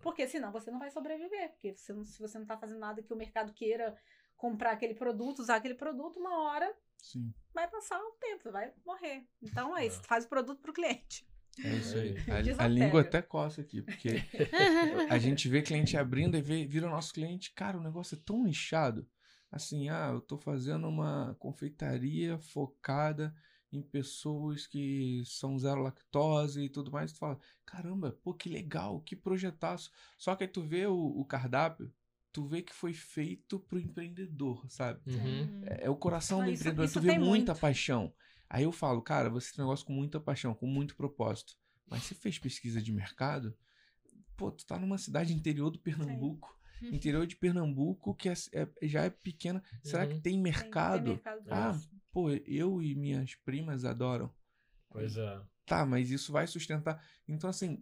Porque 0.01 0.27
senão 0.27 0.51
você 0.51 0.71
não 0.71 0.79
vai 0.79 0.89
sobreviver. 0.91 1.51
Porque 1.51 1.73
você 1.73 1.93
não, 1.93 2.03
se 2.03 2.19
você 2.19 2.37
não 2.37 2.43
está 2.43 2.57
fazendo 2.57 2.79
nada 2.79 3.01
que 3.01 3.13
o 3.13 3.15
mercado 3.15 3.53
queira 3.53 3.95
comprar 4.35 4.71
aquele 4.71 4.95
produto, 4.95 5.39
usar 5.39 5.57
aquele 5.57 5.75
produto, 5.75 6.19
uma 6.19 6.41
hora 6.43 6.73
Sim. 6.97 7.31
vai 7.53 7.69
passar 7.69 7.99
o 7.99 8.11
tempo, 8.19 8.51
vai 8.51 8.73
morrer. 8.83 9.27
Então 9.41 9.77
é 9.77 9.85
isso, 9.85 9.99
é. 9.99 10.03
faz 10.03 10.25
o 10.25 10.29
produto 10.29 10.59
para 10.59 10.71
o 10.71 10.73
cliente. 10.73 11.27
É 11.63 11.69
isso 11.75 11.95
aí. 11.97 12.15
A, 12.57 12.65
a, 12.65 12.67
língua 12.67 13.01
até 13.01 13.21
coça 13.21 13.61
aqui, 13.61 13.83
porque 13.83 14.09
a 15.11 15.17
gente 15.19 15.47
vê 15.47 15.61
cliente 15.61 15.95
abrindo 15.95 16.35
e 16.35 16.41
vê, 16.41 16.65
vira 16.65 16.87
o 16.87 16.89
nosso 16.89 17.13
cliente, 17.13 17.53
cara, 17.53 17.77
o 17.77 17.83
negócio 17.83 18.17
é 18.17 18.21
tão 18.25 18.43
nichado 18.43 19.07
assim, 19.51 19.89
ah, 19.89 20.09
eu 20.11 20.19
estou 20.19 20.37
fazendo 20.37 20.87
uma 20.87 21.35
confeitaria 21.39 22.37
focada 22.39 23.35
em 23.71 23.81
pessoas 23.81 24.67
que 24.67 25.23
são 25.25 25.57
zero 25.57 25.81
lactose 25.81 26.61
e 26.61 26.69
tudo 26.69 26.91
mais, 26.91 27.13
tu 27.13 27.19
fala, 27.19 27.39
caramba, 27.65 28.17
pô, 28.23 28.33
que 28.33 28.49
legal, 28.49 28.99
que 29.01 29.15
projetaço. 29.15 29.91
Só 30.17 30.35
que 30.35 30.43
aí 30.43 30.49
tu 30.49 30.61
vê 30.61 30.85
o, 30.87 30.95
o 30.95 31.25
cardápio, 31.25 31.91
tu 32.33 32.45
vê 32.45 32.61
que 32.61 32.73
foi 32.73 32.93
feito 32.93 33.59
pro 33.59 33.79
empreendedor, 33.79 34.65
sabe? 34.69 34.99
Uhum. 35.05 35.61
É, 35.65 35.85
é, 35.85 35.89
o 35.89 35.95
coração 35.95 36.43
do 36.43 36.51
isso, 36.51 36.61
empreendedor, 36.61 36.85
isso 36.85 36.99
tu 36.99 37.03
vê 37.03 37.17
muita 37.17 37.51
muito. 37.53 37.61
paixão. 37.61 38.13
Aí 38.49 38.63
eu 38.63 38.71
falo, 38.71 39.01
cara, 39.01 39.29
você 39.29 39.53
tem 39.53 39.63
um 39.63 39.67
negócio 39.67 39.85
com 39.85 39.93
muita 39.93 40.19
paixão, 40.19 40.53
com 40.53 40.67
muito 40.67 40.95
propósito. 40.95 41.57
Mas 41.87 42.03
você 42.03 42.15
fez 42.15 42.37
pesquisa 42.37 42.81
de 42.81 42.91
mercado? 42.91 43.55
Pô, 44.35 44.51
tu 44.51 44.65
tá 44.65 44.77
numa 44.77 44.97
cidade 44.97 45.33
interior 45.33 45.69
do 45.69 45.79
Pernambuco. 45.79 46.59
Interior 46.81 47.27
de 47.27 47.35
Pernambuco, 47.35 48.15
que 48.15 48.29
é, 48.29 48.33
é, 48.53 48.67
já 48.87 49.03
é 49.03 49.09
pequena. 49.09 49.63
Será 49.83 50.07
que 50.07 50.15
uhum. 50.15 50.21
tem 50.21 50.39
mercado? 50.39 51.17
Tem, 51.17 51.17
tem 51.17 51.33
mercado 51.33 51.51
ah, 51.51 51.79
pô, 52.11 52.29
eu 52.29 52.81
e 52.81 52.95
minhas 52.95 53.35
primas 53.35 53.85
adoram. 53.85 54.33
Pois 54.89 55.17
é. 55.17 55.41
Tá, 55.65 55.85
mas 55.85 56.11
isso 56.11 56.31
vai 56.31 56.47
sustentar. 56.47 57.03
Então, 57.27 57.49
assim, 57.49 57.81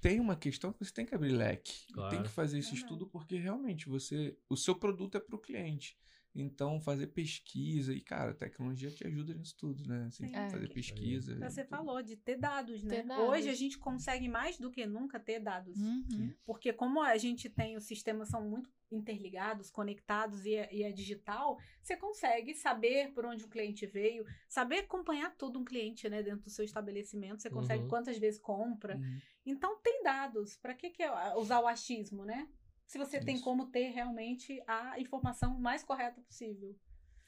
tem 0.00 0.18
uma 0.18 0.34
questão 0.34 0.72
que 0.72 0.84
você 0.84 0.92
tem 0.92 1.06
que 1.06 1.14
abrir 1.14 1.32
leque. 1.32 1.86
Claro. 1.92 2.10
Tem 2.10 2.22
que 2.22 2.28
fazer 2.28 2.58
esse 2.58 2.74
estudo 2.74 3.06
porque 3.06 3.36
realmente 3.36 3.88
você. 3.88 4.36
O 4.48 4.56
seu 4.56 4.74
produto 4.74 5.16
é 5.16 5.20
para 5.20 5.36
o 5.36 5.40
cliente. 5.40 5.96
Então, 6.34 6.80
fazer 6.80 7.08
pesquisa, 7.08 7.92
e 7.92 8.00
cara, 8.00 8.30
a 8.30 8.34
tecnologia 8.34 8.90
te 8.90 9.04
ajuda 9.06 9.34
nisso 9.34 9.56
tudo, 9.58 9.86
né? 9.88 10.04
Assim, 10.06 10.34
é. 10.34 10.48
fazer 10.48 10.68
pesquisa. 10.72 11.36
Você 11.40 11.64
falou 11.64 12.00
de 12.02 12.16
ter 12.16 12.36
dados, 12.36 12.84
né? 12.84 12.96
Ter 12.96 13.06
dados. 13.06 13.28
Hoje 13.28 13.48
a 13.48 13.54
gente 13.54 13.78
consegue 13.78 14.28
mais 14.28 14.56
do 14.56 14.70
que 14.70 14.86
nunca 14.86 15.18
ter 15.18 15.40
dados. 15.40 15.76
Uhum. 15.76 16.32
Porque 16.44 16.72
como 16.72 17.02
a 17.02 17.16
gente 17.16 17.48
tem, 17.48 17.76
os 17.76 17.84
sistemas 17.84 18.28
são 18.28 18.48
muito 18.48 18.70
interligados, 18.92 19.70
conectados 19.70 20.44
e 20.44 20.54
é, 20.54 20.68
e 20.72 20.82
é, 20.82 20.92
digital, 20.92 21.58
você 21.80 21.96
consegue 21.96 22.54
saber 22.54 23.12
por 23.12 23.24
onde 23.24 23.44
o 23.44 23.48
cliente 23.48 23.86
veio, 23.86 24.24
saber 24.48 24.80
acompanhar 24.80 25.34
todo 25.36 25.58
um 25.58 25.64
cliente, 25.64 26.08
né, 26.08 26.22
dentro 26.22 26.42
do 26.42 26.50
seu 26.50 26.64
estabelecimento, 26.64 27.40
você 27.40 27.50
consegue 27.50 27.84
uhum. 27.84 27.88
quantas 27.88 28.18
vezes 28.18 28.40
compra. 28.40 28.96
Uhum. 28.96 29.20
Então 29.46 29.80
tem 29.80 30.02
dados. 30.02 30.56
Para 30.56 30.74
que, 30.74 30.90
que 30.90 31.02
é 31.02 31.36
usar 31.36 31.60
o 31.60 31.66
achismo, 31.66 32.24
né? 32.24 32.48
Se 32.90 32.98
você 32.98 33.18
isso. 33.18 33.24
tem 33.24 33.40
como 33.40 33.66
ter 33.66 33.90
realmente 33.90 34.60
a 34.66 34.98
informação 34.98 35.56
mais 35.60 35.84
correta 35.84 36.20
possível. 36.22 36.76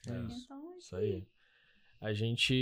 É 0.09 0.11
então, 0.11 0.77
isso 0.77 0.97
aí. 0.97 1.25
A 2.05 2.13
gente, 2.13 2.53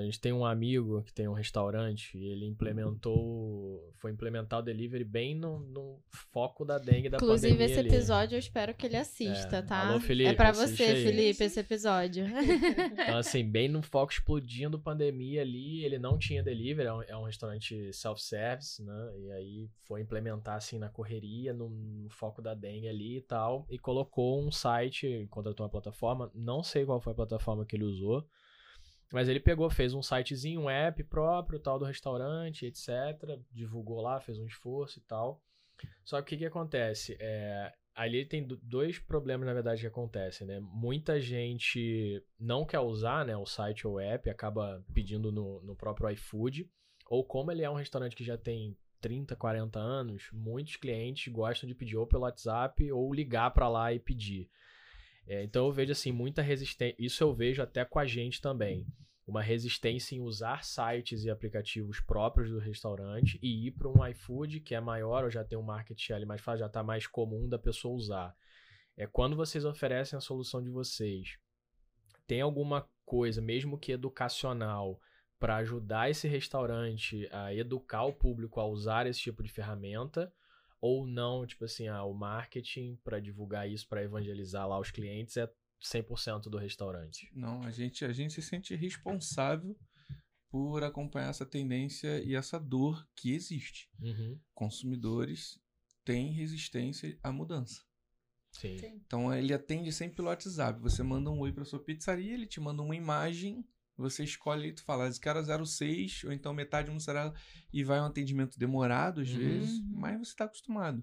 a 0.00 0.02
gente 0.04 0.20
tem 0.20 0.32
um 0.32 0.44
amigo 0.44 1.00
que 1.04 1.12
tem 1.12 1.28
um 1.28 1.32
restaurante 1.32 2.18
e 2.18 2.26
ele 2.26 2.44
implementou, 2.44 3.88
foi 3.94 4.10
implementar 4.10 4.58
o 4.58 4.62
delivery 4.62 5.04
bem 5.04 5.32
no, 5.32 5.60
no 5.60 6.00
foco 6.10 6.64
da 6.64 6.76
dengue 6.76 7.08
da 7.08 7.16
Inclusive, 7.16 7.52
pandemia 7.52 7.66
esse 7.72 7.78
ali. 7.78 7.88
episódio 7.88 8.34
eu 8.34 8.38
espero 8.40 8.74
que 8.74 8.84
ele 8.86 8.96
assista, 8.96 9.58
É. 9.58 9.62
tá? 9.62 9.88
Alô, 9.88 10.00
Felipe, 10.00 10.30
é 10.30 10.34
pra 10.34 10.50
assiste 10.50 10.76
você, 10.78 10.82
aí. 10.82 11.04
Felipe, 11.04 11.44
esse 11.44 11.60
episódio. 11.60 12.24
Então, 13.00 13.18
assim, 13.18 13.44
bem 13.44 13.68
no 13.68 13.80
foco 13.80 14.12
explodindo 14.12 14.76
pandemia 14.78 15.42
ali, 15.42 15.84
ele 15.84 15.98
não 15.98 16.18
tinha 16.18 16.42
delivery, 16.42 16.88
é 16.88 16.92
um, 16.92 17.02
é 17.02 17.16
um 17.16 17.24
restaurante 17.24 17.92
self-service, 17.92 18.82
né? 18.82 19.12
E 19.20 19.30
aí 19.30 19.70
foi 19.84 20.00
implementar, 20.00 20.56
assim, 20.56 20.78
na 20.80 20.88
correria, 20.88 21.52
no, 21.54 21.68
no 21.70 22.10
foco 22.10 22.42
da 22.42 22.54
dengue 22.54 22.88
ali 22.88 23.18
e 23.18 23.22
tal, 23.22 23.66
e 23.70 23.78
colocou 23.78 24.40
um 24.44 24.50
site, 24.50 25.26
contratou 25.30 25.64
uma 25.64 25.70
plataforma, 25.70 26.30
não 26.34 26.62
sei 26.62 26.84
qual 26.84 27.00
foi 27.00 27.12
a 27.12 27.16
plataforma 27.16 27.64
que 27.64 27.76
ele 27.76 27.84
usou, 27.84 28.26
mas 29.12 29.28
ele 29.28 29.40
pegou, 29.40 29.68
fez 29.70 29.92
um 29.94 30.02
sitezinho, 30.02 30.62
um 30.62 30.70
app 30.70 31.02
próprio, 31.04 31.58
tal, 31.58 31.78
do 31.78 31.84
restaurante, 31.84 32.66
etc. 32.66 32.88
Divulgou 33.50 34.00
lá, 34.00 34.20
fez 34.20 34.38
um 34.38 34.46
esforço 34.46 34.98
e 34.98 35.02
tal. 35.02 35.42
Só 36.04 36.20
que 36.20 36.22
o 36.22 36.26
que, 36.28 36.36
que 36.38 36.46
acontece? 36.46 37.16
É, 37.18 37.72
ali 37.94 38.24
tem 38.24 38.46
do- 38.46 38.56
dois 38.62 38.98
problemas, 38.98 39.46
na 39.46 39.54
verdade, 39.54 39.80
que 39.80 39.86
acontecem, 39.86 40.46
né? 40.46 40.60
Muita 40.60 41.20
gente 41.20 42.22
não 42.38 42.64
quer 42.64 42.80
usar 42.80 43.24
né, 43.24 43.36
o 43.36 43.46
site 43.46 43.86
ou 43.86 43.94
o 43.94 44.00
app, 44.00 44.28
acaba 44.30 44.84
pedindo 44.94 45.32
no, 45.32 45.62
no 45.62 45.74
próprio 45.74 46.08
iFood. 46.10 46.68
Ou 47.08 47.24
como 47.24 47.50
ele 47.50 47.62
é 47.62 47.70
um 47.70 47.74
restaurante 47.74 48.14
que 48.14 48.22
já 48.22 48.38
tem 48.38 48.76
30, 49.00 49.34
40 49.34 49.78
anos, 49.78 50.28
muitos 50.32 50.76
clientes 50.76 51.32
gostam 51.32 51.66
de 51.68 51.74
pedir 51.74 51.96
ou 51.96 52.06
pelo 52.06 52.22
WhatsApp 52.22 52.92
ou 52.92 53.12
ligar 53.12 53.50
para 53.50 53.68
lá 53.68 53.92
e 53.92 53.98
pedir. 53.98 54.48
É, 55.30 55.44
então 55.44 55.66
eu 55.66 55.72
vejo 55.72 55.92
assim 55.92 56.10
muita 56.10 56.42
resistência. 56.42 56.96
Isso 56.98 57.22
eu 57.22 57.32
vejo 57.32 57.62
até 57.62 57.84
com 57.84 58.00
a 58.00 58.04
gente 58.04 58.42
também. 58.42 58.84
Uma 59.24 59.40
resistência 59.40 60.16
em 60.16 60.20
usar 60.20 60.64
sites 60.64 61.22
e 61.22 61.30
aplicativos 61.30 62.00
próprios 62.00 62.50
do 62.50 62.58
restaurante 62.58 63.38
e 63.40 63.68
ir 63.68 63.70
para 63.70 63.88
um 63.88 64.04
iFood 64.08 64.58
que 64.58 64.74
é 64.74 64.80
maior 64.80 65.22
ou 65.22 65.30
já 65.30 65.44
tem 65.44 65.56
um 65.56 65.62
market 65.62 65.96
share 65.96 66.26
mais 66.26 66.40
fácil, 66.40 66.58
já 66.58 66.66
está 66.66 66.82
mais 66.82 67.06
comum 67.06 67.48
da 67.48 67.60
pessoa 67.60 67.94
usar. 67.94 68.34
É 68.96 69.06
quando 69.06 69.36
vocês 69.36 69.64
oferecem 69.64 70.16
a 70.16 70.20
solução 70.20 70.60
de 70.60 70.68
vocês, 70.68 71.38
tem 72.26 72.40
alguma 72.40 72.88
coisa, 73.04 73.40
mesmo 73.40 73.78
que 73.78 73.92
educacional, 73.92 75.00
para 75.38 75.58
ajudar 75.58 76.10
esse 76.10 76.26
restaurante 76.26 77.28
a 77.30 77.54
educar 77.54 78.02
o 78.02 78.12
público 78.12 78.58
a 78.58 78.66
usar 78.66 79.06
esse 79.06 79.20
tipo 79.20 79.44
de 79.44 79.48
ferramenta? 79.48 80.32
Ou 80.80 81.06
não, 81.06 81.46
tipo 81.46 81.64
assim, 81.64 81.88
ah, 81.88 82.04
o 82.04 82.14
marketing 82.14 82.96
para 83.04 83.20
divulgar 83.20 83.68
isso, 83.68 83.86
para 83.86 84.02
evangelizar 84.02 84.66
lá 84.66 84.78
os 84.78 84.90
clientes 84.90 85.36
é 85.36 85.50
100% 85.82 86.42
do 86.48 86.56
restaurante? 86.58 87.30
Não, 87.34 87.62
a 87.62 87.70
gente, 87.70 88.04
a 88.04 88.12
gente 88.12 88.32
se 88.34 88.42
sente 88.42 88.74
responsável 88.74 89.76
por 90.48 90.82
acompanhar 90.82 91.28
essa 91.30 91.46
tendência 91.46 92.22
e 92.24 92.34
essa 92.34 92.58
dor 92.58 93.06
que 93.14 93.32
existe. 93.32 93.90
Uhum, 94.00 94.38
Consumidores 94.54 95.60
têm 96.04 96.32
resistência 96.32 97.18
à 97.22 97.30
mudança. 97.30 97.82
sim. 98.52 98.78
Sim. 98.78 99.00
Então 99.06 99.32
ele 99.32 99.52
atende 99.54 99.92
sempre 99.92 100.16
pelo 100.16 100.28
WhatsApp. 100.28 100.80
Você 100.80 101.02
manda 101.02 101.30
um 101.30 101.40
oi 101.40 101.52
para 101.52 101.64
sua 101.64 101.78
pizzaria, 101.78 102.34
ele 102.34 102.46
te 102.46 102.58
manda 102.60 102.82
uma 102.82 102.96
imagem, 102.96 103.64
você 104.00 104.24
escolhe 104.24 104.68
e 104.68 104.72
tu 104.72 104.82
fala, 104.82 105.06
esse 105.08 105.20
cara 105.20 105.42
06, 105.42 106.24
ou 106.24 106.32
então 106.32 106.52
metade 106.54 106.90
mussarela, 106.90 107.34
e 107.72 107.84
vai 107.84 108.00
um 108.00 108.06
atendimento 108.06 108.58
demorado 108.58 109.20
às 109.20 109.30
Uhum. 109.30 109.38
vezes, 109.38 109.78
Uhum. 109.78 109.90
mas 109.92 110.18
você 110.18 110.30
está 110.32 110.44
acostumado. 110.44 111.02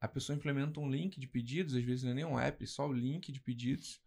A 0.00 0.06
pessoa 0.06 0.36
implementa 0.36 0.78
um 0.78 0.88
link 0.90 1.18
de 1.18 1.26
pedidos, 1.26 1.74
às 1.74 1.82
vezes 1.82 2.04
não 2.04 2.12
é 2.12 2.14
nem 2.14 2.24
um 2.24 2.38
app, 2.38 2.64
só 2.66 2.86
o 2.88 2.92
link 2.92 3.32
de 3.32 3.40
pedidos. 3.40 4.00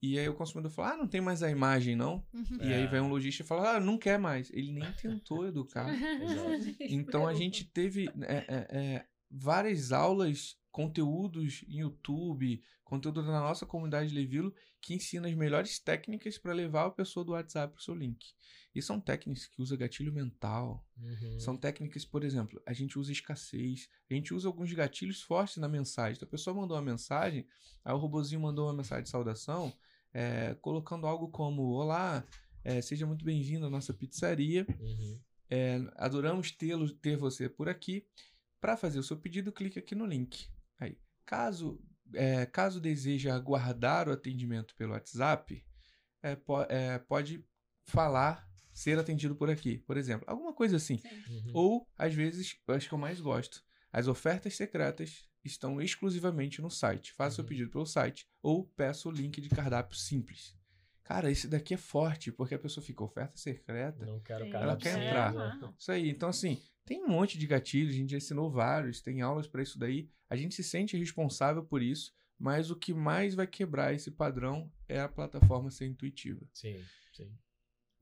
E 0.00 0.18
aí 0.18 0.28
o 0.28 0.34
consumidor 0.34 0.72
fala, 0.72 0.94
ah, 0.94 0.96
não 0.96 1.06
tem 1.06 1.20
mais 1.20 1.44
a 1.44 1.50
imagem, 1.50 1.94
não? 1.94 2.26
E 2.60 2.74
aí 2.74 2.82
É. 2.82 2.86
vai 2.88 3.00
um 3.00 3.08
lojista 3.08 3.44
e 3.44 3.46
fala, 3.46 3.76
ah, 3.76 3.80
não 3.80 3.96
quer 3.96 4.18
mais. 4.18 4.50
Ele 4.50 4.72
nem 4.72 4.90
tentou 4.94 5.46
educar. 5.46 5.86
Então 6.90 7.24
a 7.26 7.34
gente 7.34 7.64
teve 7.64 8.08
é, 8.22 8.44
é, 8.48 8.66
é, 8.78 9.06
várias 9.30 9.92
aulas, 9.92 10.58
conteúdos 10.72 11.62
em 11.68 11.80
YouTube, 11.80 12.62
conteúdo 12.82 13.22
na 13.22 13.40
nossa 13.40 13.66
comunidade 13.66 14.12
Levilo, 14.12 14.54
que 14.80 14.94
ensina 14.94 15.28
as 15.28 15.34
melhores 15.34 15.78
técnicas 15.78 16.38
para 16.38 16.54
levar 16.54 16.86
a 16.86 16.90
pessoa 16.90 17.24
do 17.24 17.32
WhatsApp 17.32 17.74
para 17.74 17.80
o 17.80 17.82
seu 17.82 17.94
link. 17.94 18.34
E 18.74 18.80
são 18.80 18.98
técnicas 18.98 19.46
que 19.46 19.60
usa 19.60 19.76
gatilho 19.76 20.12
mental. 20.12 20.84
Uhum. 20.96 21.38
São 21.38 21.56
técnicas, 21.56 22.06
por 22.06 22.24
exemplo, 22.24 22.60
a 22.66 22.72
gente 22.72 22.98
usa 22.98 23.12
escassez, 23.12 23.88
a 24.10 24.14
gente 24.14 24.32
usa 24.32 24.48
alguns 24.48 24.72
gatilhos 24.72 25.20
fortes 25.20 25.58
na 25.58 25.68
mensagem. 25.68 26.16
Então 26.16 26.26
a 26.26 26.30
pessoa 26.30 26.56
mandou 26.56 26.76
uma 26.76 26.82
mensagem, 26.82 27.46
aí 27.84 27.92
o 27.92 27.98
robozinho 27.98 28.40
mandou 28.40 28.66
uma 28.66 28.74
mensagem 28.74 29.04
de 29.04 29.10
saudação, 29.10 29.72
é, 30.12 30.54
colocando 30.54 31.06
algo 31.06 31.28
como: 31.28 31.62
Olá, 31.72 32.26
é, 32.64 32.80
seja 32.80 33.06
muito 33.06 33.24
bem-vindo 33.24 33.66
à 33.66 33.70
nossa 33.70 33.92
pizzaria. 33.92 34.66
Uhum. 34.80 35.20
É, 35.50 35.78
adoramos 35.96 36.50
tê-lo, 36.50 36.90
ter 36.90 37.18
você 37.18 37.46
por 37.46 37.68
aqui. 37.68 38.06
Para 38.58 38.76
fazer 38.76 38.98
o 38.98 39.02
seu 39.02 39.18
pedido, 39.18 39.52
clique 39.52 39.78
aqui 39.78 39.94
no 39.94 40.06
link. 40.06 40.48
Caso, 41.24 41.80
é, 42.14 42.46
caso 42.46 42.80
deseje 42.80 43.28
aguardar 43.30 44.08
o 44.08 44.12
atendimento 44.12 44.74
pelo 44.74 44.92
WhatsApp, 44.92 45.64
é, 46.22 46.36
po- 46.36 46.62
é, 46.62 46.98
pode 46.98 47.44
falar 47.84 48.48
ser 48.72 48.98
atendido 48.98 49.34
por 49.36 49.50
aqui, 49.50 49.78
por 49.78 49.96
exemplo. 49.96 50.24
Alguma 50.28 50.52
coisa 50.54 50.76
assim. 50.76 51.00
Uhum. 51.28 51.50
Ou, 51.54 51.88
às 51.96 52.14
vezes, 52.14 52.56
acho 52.68 52.88
que 52.88 52.94
eu 52.94 52.98
mais 52.98 53.20
gosto. 53.20 53.62
As 53.92 54.08
ofertas 54.08 54.56
secretas 54.56 55.28
estão 55.44 55.80
exclusivamente 55.80 56.62
no 56.62 56.70
site. 56.70 57.12
Faça 57.12 57.36
seu 57.36 57.44
Uhum. 57.44 57.48
pedido 57.48 57.70
pelo 57.70 57.84
site 57.86 58.26
ou 58.42 58.64
peça 58.64 59.08
o 59.08 59.12
link 59.12 59.40
de 59.40 59.48
cardápio 59.50 59.96
simples. 59.96 60.56
Cara, 61.04 61.30
esse 61.30 61.48
daqui 61.48 61.74
é 61.74 61.76
forte, 61.76 62.30
porque 62.30 62.54
a 62.54 62.58
pessoa 62.58 62.84
fica 62.84 63.02
oferta 63.02 63.36
secreta. 63.36 64.06
Não 64.06 64.20
quero 64.20 64.44
Sim. 64.44 64.50
cara 64.50 64.64
Ela 64.64 64.76
quer 64.76 64.98
entrar. 64.98 65.32
né? 65.34 65.74
Isso 65.76 65.90
aí. 65.90 66.08
Então, 66.08 66.28
assim, 66.28 66.60
tem 66.84 67.02
um 67.02 67.08
monte 67.08 67.38
de 67.38 67.46
gatilhos, 67.46 67.94
a 67.94 67.96
gente 67.96 68.10
já 68.10 68.16
ensinou 68.16 68.50
vários, 68.50 69.00
tem 69.00 69.20
aulas 69.20 69.48
para 69.48 69.62
isso 69.62 69.78
daí. 69.78 70.08
A 70.28 70.36
gente 70.36 70.54
se 70.54 70.62
sente 70.62 70.96
responsável 70.96 71.64
por 71.64 71.82
isso, 71.82 72.14
mas 72.38 72.70
o 72.70 72.76
que 72.76 72.94
mais 72.94 73.34
vai 73.34 73.46
quebrar 73.46 73.94
esse 73.94 74.10
padrão 74.10 74.70
é 74.88 75.00
a 75.00 75.08
plataforma 75.08 75.70
ser 75.70 75.86
intuitiva. 75.86 76.46
Sim, 76.52 76.82
sim. 77.12 77.32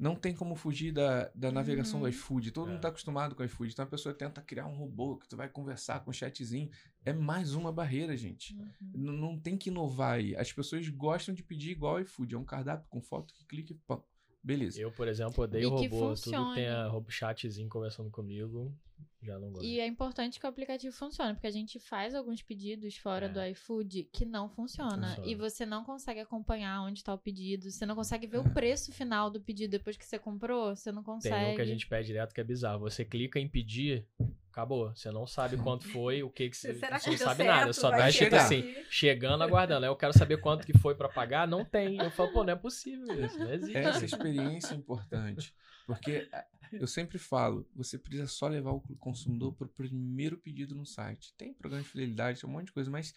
Não 0.01 0.15
tem 0.17 0.35
como 0.35 0.57
fugir 0.57 0.93
da, 0.93 1.31
da 1.35 1.53
navegação 1.53 2.01
do 2.01 2.05
Uhum. 2.07 2.11
iFood. 2.11 2.53
Todo 2.53 2.69
É. 2.69 2.73
mundo 2.73 2.81
tá 2.81 2.89
acostumado 2.89 3.35
com 3.35 3.43
o 3.43 3.45
iFood. 3.47 3.71
Então 3.73 3.85
a 3.85 3.89
pessoa 3.89 4.15
tenta 4.15 4.41
criar 4.41 4.67
um 4.67 4.75
robô 4.75 5.19
que 5.19 5.29
tu 5.29 5.37
vai 5.37 5.47
conversar 5.47 6.03
com 6.03 6.11
um 6.11 6.15
chatzinho. 6.15 6.71
É 7.05 7.13
mais 7.13 7.55
uma 7.55 7.71
barreira, 7.71 8.17
gente. 8.17 8.57
Uhum. 8.57 9.13
Não 9.13 9.39
tem 9.39 9.59
que 9.59 9.69
inovar 9.69 10.15
aí. 10.15 10.35
As 10.35 10.51
pessoas 10.51 10.89
gostam 10.89 11.35
de 11.35 11.43
pedir 11.43 11.73
igual 11.73 11.97
ao 11.97 12.01
iFood. 12.01 12.35
É 12.35 12.39
um 12.39 12.45
cardápio 12.45 12.89
com 12.89 13.03
foto 13.03 13.35
que 13.35 13.45
clica 13.45 13.73
e 13.75 13.77
pão. 13.87 14.03
Beleza. 14.43 14.81
Eu, 14.81 14.91
por 14.91 15.07
exemplo, 15.07 15.45
odeio 15.45 15.69
E 15.77 15.81
que 15.81 15.89
robô. 15.89 16.15
Tudo 16.15 16.49
que 16.49 16.55
tem 16.55 16.67
a 16.69 16.87
robô 16.89 17.11
chatzinho 17.11 17.69
conversando 17.69 18.11
comigo, 18.11 18.75
já 19.23 19.39
não 19.39 19.51
gosto. 19.51 19.65
E 19.65 19.79
é 19.81 19.87
importante 19.87 20.41
que 20.41 20.47
o 20.47 20.49
aplicativo 20.49 20.95
funcione, 20.95 21.35
porque 21.35 21.47
a 21.47 21.51
gente 21.51 21.79
faz 21.79 22.15
alguns 22.15 22.43
pedidos 22.43 22.97
fora 22.97 23.27
É. 23.27 23.29
do 23.29 23.43
iFood 23.47 24.05
que 24.13 24.25
não 24.25 24.49
funciona. 24.49 25.09
Funciona. 25.09 25.29
E 25.31 25.35
você 25.35 25.67
não 25.67 25.85
consegue 25.85 26.21
acompanhar 26.21 26.83
onde 26.83 27.01
está 27.01 27.13
o 27.13 27.19
pedido. 27.19 27.71
Você 27.71 27.85
não 27.85 27.95
consegue 27.95 28.27
ver 28.27 28.39
É. 28.39 28.41
o 28.41 28.51
preço 28.55 28.93
final 28.93 29.31
do 29.31 29.41
pedido 29.41 29.71
depois 29.71 29.97
que 29.97 30.05
você 30.07 30.19
comprou. 30.19 30.75
Você 30.75 30.91
não 30.91 31.03
Tem 31.03 31.15
consegue. 31.15 31.53
um 31.53 31.57
que 31.57 31.63
a 31.63 31.67
gente 31.67 31.87
pede 31.87 32.07
direto 32.07 32.33
que 32.35 32.41
é 32.41 32.45
bizarro. 32.45 32.81
Você 32.81 33.05
clica 33.05 33.39
em 33.39 33.49
pedir, 33.49 34.07
acabou. 34.51 34.95
Você 34.95 35.11
não 35.11 35.27
sabe 35.27 35.57
quanto 35.59 35.87
foi, 35.89 36.23
o 36.23 36.31
que 36.31 36.49
que 36.51 36.57
você, 36.57 36.75
Será 36.75 36.97
que 36.99 37.05
você 37.05 37.11
não 37.11 37.17
deu 37.17 37.27
sabe 37.27 37.37
certo? 37.45 37.57
nada. 37.57 37.73
Só 37.73 37.91
Vai 37.91 37.99
dá 38.01 38.09
escrito 38.09 38.31
chegar. 38.31 38.45
assim, 38.45 38.75
chegando, 38.91 39.43
aguardando. 39.45 39.85
Aí 39.85 39.91
eu 39.91 39.97
quero 39.97 40.13
saber 40.17 40.39
quanto 40.39 40.67
que 40.67 40.77
foi 40.79 40.95
pra 40.95 41.09
pagar, 41.09 41.47
não 41.47 41.65
tem. 41.65 41.99
Eu 41.99 42.11
falo, 42.11 42.33
pô, 42.33 42.43
não 42.45 42.53
é 42.53 42.57
possível 42.57 43.07
isso, 43.25 43.39
não 43.39 43.53
existe. 43.53 43.77
Essa 43.77 44.05
experiência 44.05 44.75
é 44.75 44.77
importante. 44.77 45.55
Porque 45.87 46.29
eu 46.73 46.87
sempre 46.87 47.19
falo, 47.19 47.69
você 47.75 47.99
precisa 47.99 48.27
só 48.27 48.47
levar 48.49 48.73
o 48.73 48.81
consumidor 48.99 49.53
para 49.55 49.67
o 49.67 49.71
primeiro 49.71 50.39
pedido 50.39 50.75
no 50.75 50.85
site. 50.87 51.35
Tem 51.37 51.53
programa 51.55 51.83
de 51.85 51.89
fidelidade, 51.91 52.41
tem 52.41 52.49
um 52.49 52.53
monte 52.53 52.67
de 52.67 52.73
coisa, 52.73 52.91
mas 52.91 53.13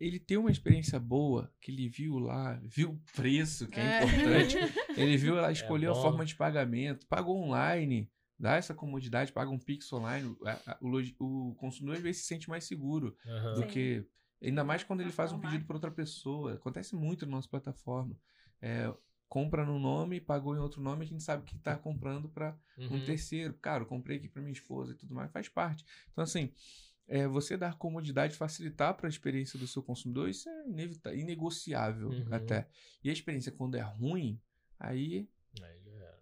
ele 0.00 0.18
tem 0.18 0.36
uma 0.36 0.50
experiência 0.50 0.98
boa, 0.98 1.52
que 1.60 1.70
ele 1.70 1.88
viu 1.88 2.18
lá, 2.18 2.60
viu 2.64 2.90
o 2.92 3.00
preço, 3.14 3.68
que 3.68 3.78
é, 3.78 4.00
É. 4.00 4.04
importante. 4.04 4.56
Ele 4.96 5.16
viu, 5.16 5.36
ela 5.38 5.52
escolheu 5.52 5.92
a 5.92 5.94
bom. 5.94 6.02
forma 6.02 6.24
de 6.24 6.34
pagamento, 6.34 7.06
pagou 7.06 7.36
online, 7.40 8.10
dá 8.38 8.56
essa 8.56 8.74
comodidade, 8.74 9.32
paga 9.32 9.50
um 9.50 9.58
Pix 9.58 9.92
online. 9.92 10.36
A- 10.44 10.72
a- 10.72 10.78
O, 10.80 10.88
logi- 10.88 11.14
o 11.20 11.54
consumidor 11.56 11.96
às 11.96 12.02
vezes 12.02 12.22
se 12.22 12.28
sente 12.28 12.48
mais 12.48 12.64
seguro 12.64 13.16
Aham. 13.26 13.54
do 13.54 13.60
Sim. 13.62 13.66
que. 13.68 14.06
Ainda 14.42 14.62
mais 14.64 14.82
quando 14.84 15.00
ele 15.00 15.12
faz 15.12 15.32
um 15.32 15.38
pedido 15.40 15.64
para 15.64 15.76
outra 15.76 15.90
pessoa. 15.90 16.54
Acontece 16.54 16.94
muito 16.94 17.24
na 17.24 17.32
nossa 17.32 17.48
plataforma. 17.48 18.14
É, 18.60 18.92
compra 19.28 19.64
no 19.64 19.78
nome, 19.78 20.20
pagou 20.20 20.54
em 20.54 20.58
outro 20.60 20.80
nome, 20.80 21.04
a 21.04 21.08
gente 21.08 21.22
sabe 21.22 21.44
que 21.44 21.56
está 21.56 21.76
comprando 21.76 22.28
para 22.28 22.56
um 22.78 22.88
Uhum. 22.94 23.04
terceiro. 23.04 23.54
Cara, 23.54 23.82
eu 23.82 23.86
comprei 23.86 24.18
aqui 24.18 24.28
para 24.28 24.42
minha 24.42 24.52
esposa 24.52 24.92
e 24.92 24.94
tudo 24.96 25.14
mais, 25.14 25.30
faz 25.30 25.48
parte. 25.48 25.84
Então, 26.12 26.22
assim, 26.24 26.52
é, 27.06 27.26
você 27.26 27.56
dar 27.56 27.76
comodidade, 27.76 28.36
facilitar 28.36 28.94
para 28.94 29.06
a 29.06 29.10
experiência 29.10 29.58
do 29.58 29.66
seu 29.66 29.82
consumidor, 29.82 30.28
isso 30.28 30.48
é 30.48 30.68
inevita- 30.68 31.14
inegociável 31.14 32.10
Uhum. 32.10 32.26
até. 32.30 32.68
E 33.02 33.10
a 33.10 33.12
experiência, 33.12 33.52
quando 33.52 33.74
é 33.76 33.80
ruim, 33.82 34.40
aí 34.78 35.28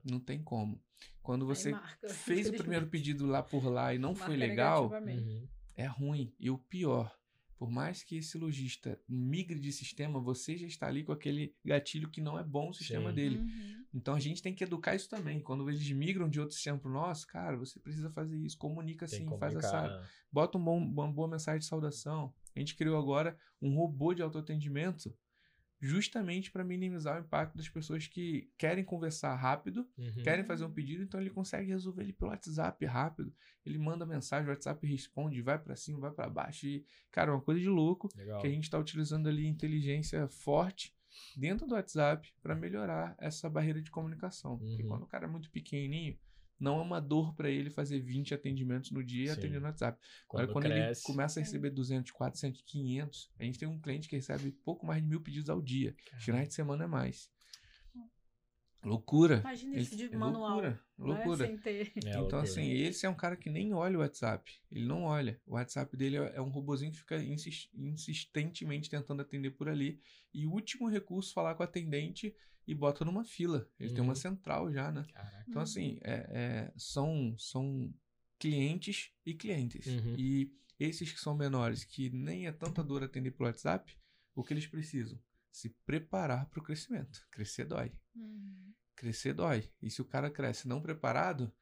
não 0.05 0.19
tem 0.19 0.43
como. 0.43 0.83
Quando 1.23 1.47
você 1.47 1.71
marca. 1.71 2.09
fez 2.09 2.49
o 2.49 2.53
primeiro 2.53 2.87
pedido 2.89 3.27
lá 3.27 3.43
por 3.43 3.65
lá 3.67 3.95
e 3.95 3.99
não 3.99 4.15
foi 4.15 4.37
Marca 4.37 4.47
legal, 4.47 4.83
negativamente. 4.89 5.29
Uhum. 5.29 5.49
é 5.77 5.87
ruim. 5.87 6.35
E 6.39 6.51
o 6.51 6.59
pior, 6.59 7.17
por 7.63 7.71
mais 7.71 8.03
que 8.03 8.17
esse 8.17 8.37
lojista 8.37 9.01
migre 9.09 9.61
de 9.61 9.71
sistema, 9.71 10.19
você 10.19 10.57
já 10.57 10.67
está 10.67 10.89
ali 10.89 11.05
com 11.05 11.13
aquele 11.13 11.55
gatilho 11.65 12.11
que 12.11 12.21
não 12.21 12.37
é 12.37 12.43
bom 12.43 12.71
o 12.71 12.75
sistema 12.75 13.11
Sim. 13.11 13.15
dele. 13.15 13.39
Uhum. 13.39 13.85
Então 13.95 14.17
a 14.17 14.19
gente 14.19 14.43
tem 14.43 14.53
que 14.53 14.65
educar 14.65 14.97
isso 14.97 15.09
também. 15.09 15.41
Quando 15.41 15.71
eles 15.71 15.89
migram 15.93 16.29
de 16.29 16.41
outro 16.41 16.57
sistema 16.57 16.77
pro 16.77 16.91
nosso, 16.91 17.25
cara, 17.25 17.57
você 17.57 17.79
precisa 17.79 18.11
fazer 18.11 18.37
isso, 18.37 18.59
comunica 18.59 19.07
Tem 19.07 19.25
assim, 19.25 19.39
faz 19.39 19.55
essa, 19.55 19.81
né? 19.81 20.09
bota 20.33 20.59
um 20.59 20.65
bom, 20.65 20.77
uma 20.77 21.13
boa 21.13 21.29
mensagem 21.29 21.61
de 21.61 21.67
saudação. 21.67 22.35
A 22.57 22.59
gente 22.59 22.75
criou 22.75 22.99
agora 22.99 23.39
um 23.61 23.77
robô 23.77 24.13
de 24.13 24.23
autoatendimento 24.23 25.17
justamente 25.85 26.49
para 26.53 26.63
minimizar 26.63 27.17
o 27.21 27.25
impacto 27.25 27.57
das 27.57 27.69
pessoas 27.69 28.07
que 28.07 28.49
querem 28.57 28.85
conversar 28.85 29.35
rápido, 29.35 29.85
Uhum. 29.99 30.23
querem 30.23 30.45
fazer 30.45 30.65
um 30.65 30.73
pedido, 30.73 31.03
então 31.03 31.21
ele 31.21 31.29
consegue 31.29 31.69
resolver 31.71 32.03
ele 32.03 32.13
pelo 32.13 32.31
WhatsApp 32.31 32.87
rápido. 32.87 33.35
Ele 33.67 33.79
manda 33.79 34.07
mensagem, 34.07 34.47
o 34.47 34.51
WhatsApp 34.53 34.87
responde, 34.87 35.43
vai 35.43 35.59
para 35.59 35.75
cima, 35.75 35.99
vai 35.99 36.13
para 36.13 36.31
baixo 36.31 36.69
e, 36.69 36.87
cara, 37.11 37.33
é 37.33 37.35
uma 37.35 37.41
coisa 37.41 37.61
de 37.61 37.69
louco 37.69 38.09
Legal. 38.17 38.41
que 38.41 38.47
a 38.47 38.51
gente 38.51 38.63
está 38.65 38.79
utilizando 38.79 39.29
ali 39.29 39.45
inteligência 39.45 40.29
forte 40.29 40.95
dentro 41.37 41.67
do 41.67 41.75
WhatsApp 41.75 42.33
para 42.41 42.55
melhorar 42.55 43.17
essa 43.19 43.51
barreira 43.51 43.83
de 43.83 43.91
comunicação. 43.91 44.59
Porque 44.59 44.83
Uhum. 44.85 44.89
quando 44.89 45.03
o 45.03 45.07
cara 45.09 45.27
é 45.27 45.29
muito 45.29 45.51
pequenininho, 45.51 46.17
não 46.63 46.79
é 46.79 46.83
uma 46.83 47.01
dor 47.01 47.35
para 47.35 47.51
ele 47.51 47.69
fazer 47.71 47.99
20 48.01 48.33
atendimentos 48.35 48.91
no 48.91 49.03
dia 49.05 49.27
e 49.27 49.31
atender 49.31 49.59
no 49.61 49.67
WhatsApp. 49.67 50.01
Quando, 50.29 50.43
Agora, 50.45 50.53
quando 50.55 50.65
cresce, 50.65 51.01
ele 51.01 51.07
começa 51.13 51.41
a 51.41 51.43
receber 51.43 51.71
200, 51.71 52.11
400, 52.13 52.63
500, 52.63 53.31
a 53.39 53.45
gente 53.45 53.59
tem 53.59 53.69
um 53.69 53.81
cliente 53.81 54.09
que 54.09 54.17
recebe 54.17 54.53
pouco 54.65 54.87
mais 54.87 55.03
de 55.03 55.09
mil 55.09 55.21
pedidos 55.21 55.51
ao 55.51 55.61
dia. 55.61 55.95
Finais 56.21 56.49
de 56.49 56.55
semana 56.55 56.85
é 56.85 56.87
mais. 56.87 57.31
Loucura. 58.85 59.39
Imagina 59.39 59.75
Ele- 59.75 59.83
isso 59.83 59.97
de 59.97 60.05
é 60.07 60.17
manual. 60.17 60.51
Loucura. 60.61 60.71
né? 60.71 60.79
Loucura. 60.99 61.47
Sem 61.47 61.57
ter. 61.57 61.87
É, 61.87 61.99
Então, 61.99 62.21
loucura. 62.23 62.43
assim, 62.43 62.69
esse 62.73 63.07
é 63.07 63.09
um 63.09 63.15
cara 63.15 63.37
que 63.37 63.49
nem 63.49 63.73
olha 63.73 63.97
o 63.97 64.01
WhatsApp. 64.01 64.51
Ele 64.71 64.85
não 64.85 65.05
olha. 65.05 65.41
O 65.47 65.53
WhatsApp 65.55 65.97
dele 65.97 66.17
é 66.17 66.33
é 66.37 66.41
um 66.43 66.49
robozinho 66.49 66.91
que 66.91 66.99
fica 66.99 67.17
insis- 67.23 67.69
insistentemente 67.75 68.91
tentando 68.91 69.23
atender 69.23 69.53
por 69.53 69.69
ali. 69.69 70.01
E 70.35 70.47
o 70.49 70.51
último 70.53 70.89
recurso, 70.89 71.33
falar 71.33 71.55
com 71.55 71.63
o 71.63 71.65
atendente 71.65 72.35
e 72.67 72.75
bota 72.75 73.05
numa 73.05 73.25
fila. 73.25 73.69
Ele 73.79 73.93
tem 73.93 74.03
uma 74.03 74.11
Uhum. 74.13 74.17
central 74.17 74.73
já, 74.73 74.91
né? 74.93 75.05
Caraca. 75.13 75.45
Então, 75.49 75.63
assim, 75.63 75.99
é- 76.03 76.27
é, 76.31 76.73
são, 76.77 77.35
são 77.39 77.93
clientes 78.39 79.13
e 79.25 79.35
clientes. 79.35 79.87
Uhum. 79.87 80.15
E 80.19 80.53
esses 80.79 81.13
que 81.13 81.21
são 81.21 81.37
menores, 81.37 81.85
que 81.85 82.11
nem 82.11 82.47
é 82.47 82.53
tanta 82.53 82.83
dor 82.83 83.03
atender 83.03 83.31
pelo 83.33 83.49
WhatsApp, 83.49 83.97
o 84.35 84.43
que 84.43 84.53
eles 84.53 84.67
precisam? 84.67 85.19
Se 85.51 85.69
preparar 85.85 86.47
para 86.49 86.61
o 86.61 86.63
crescimento. 86.63 87.27
Crescer 87.31 87.65
dói. 87.67 87.93
Uhum. 88.15 88.73
Crescer 88.97 89.33
dói. 89.35 89.69
E 89.81 89.91
se 89.91 90.01
o 90.01 90.05
cara 90.05 90.31
cresce 90.31 90.67
não 90.67 90.81
preparado, 90.81 91.53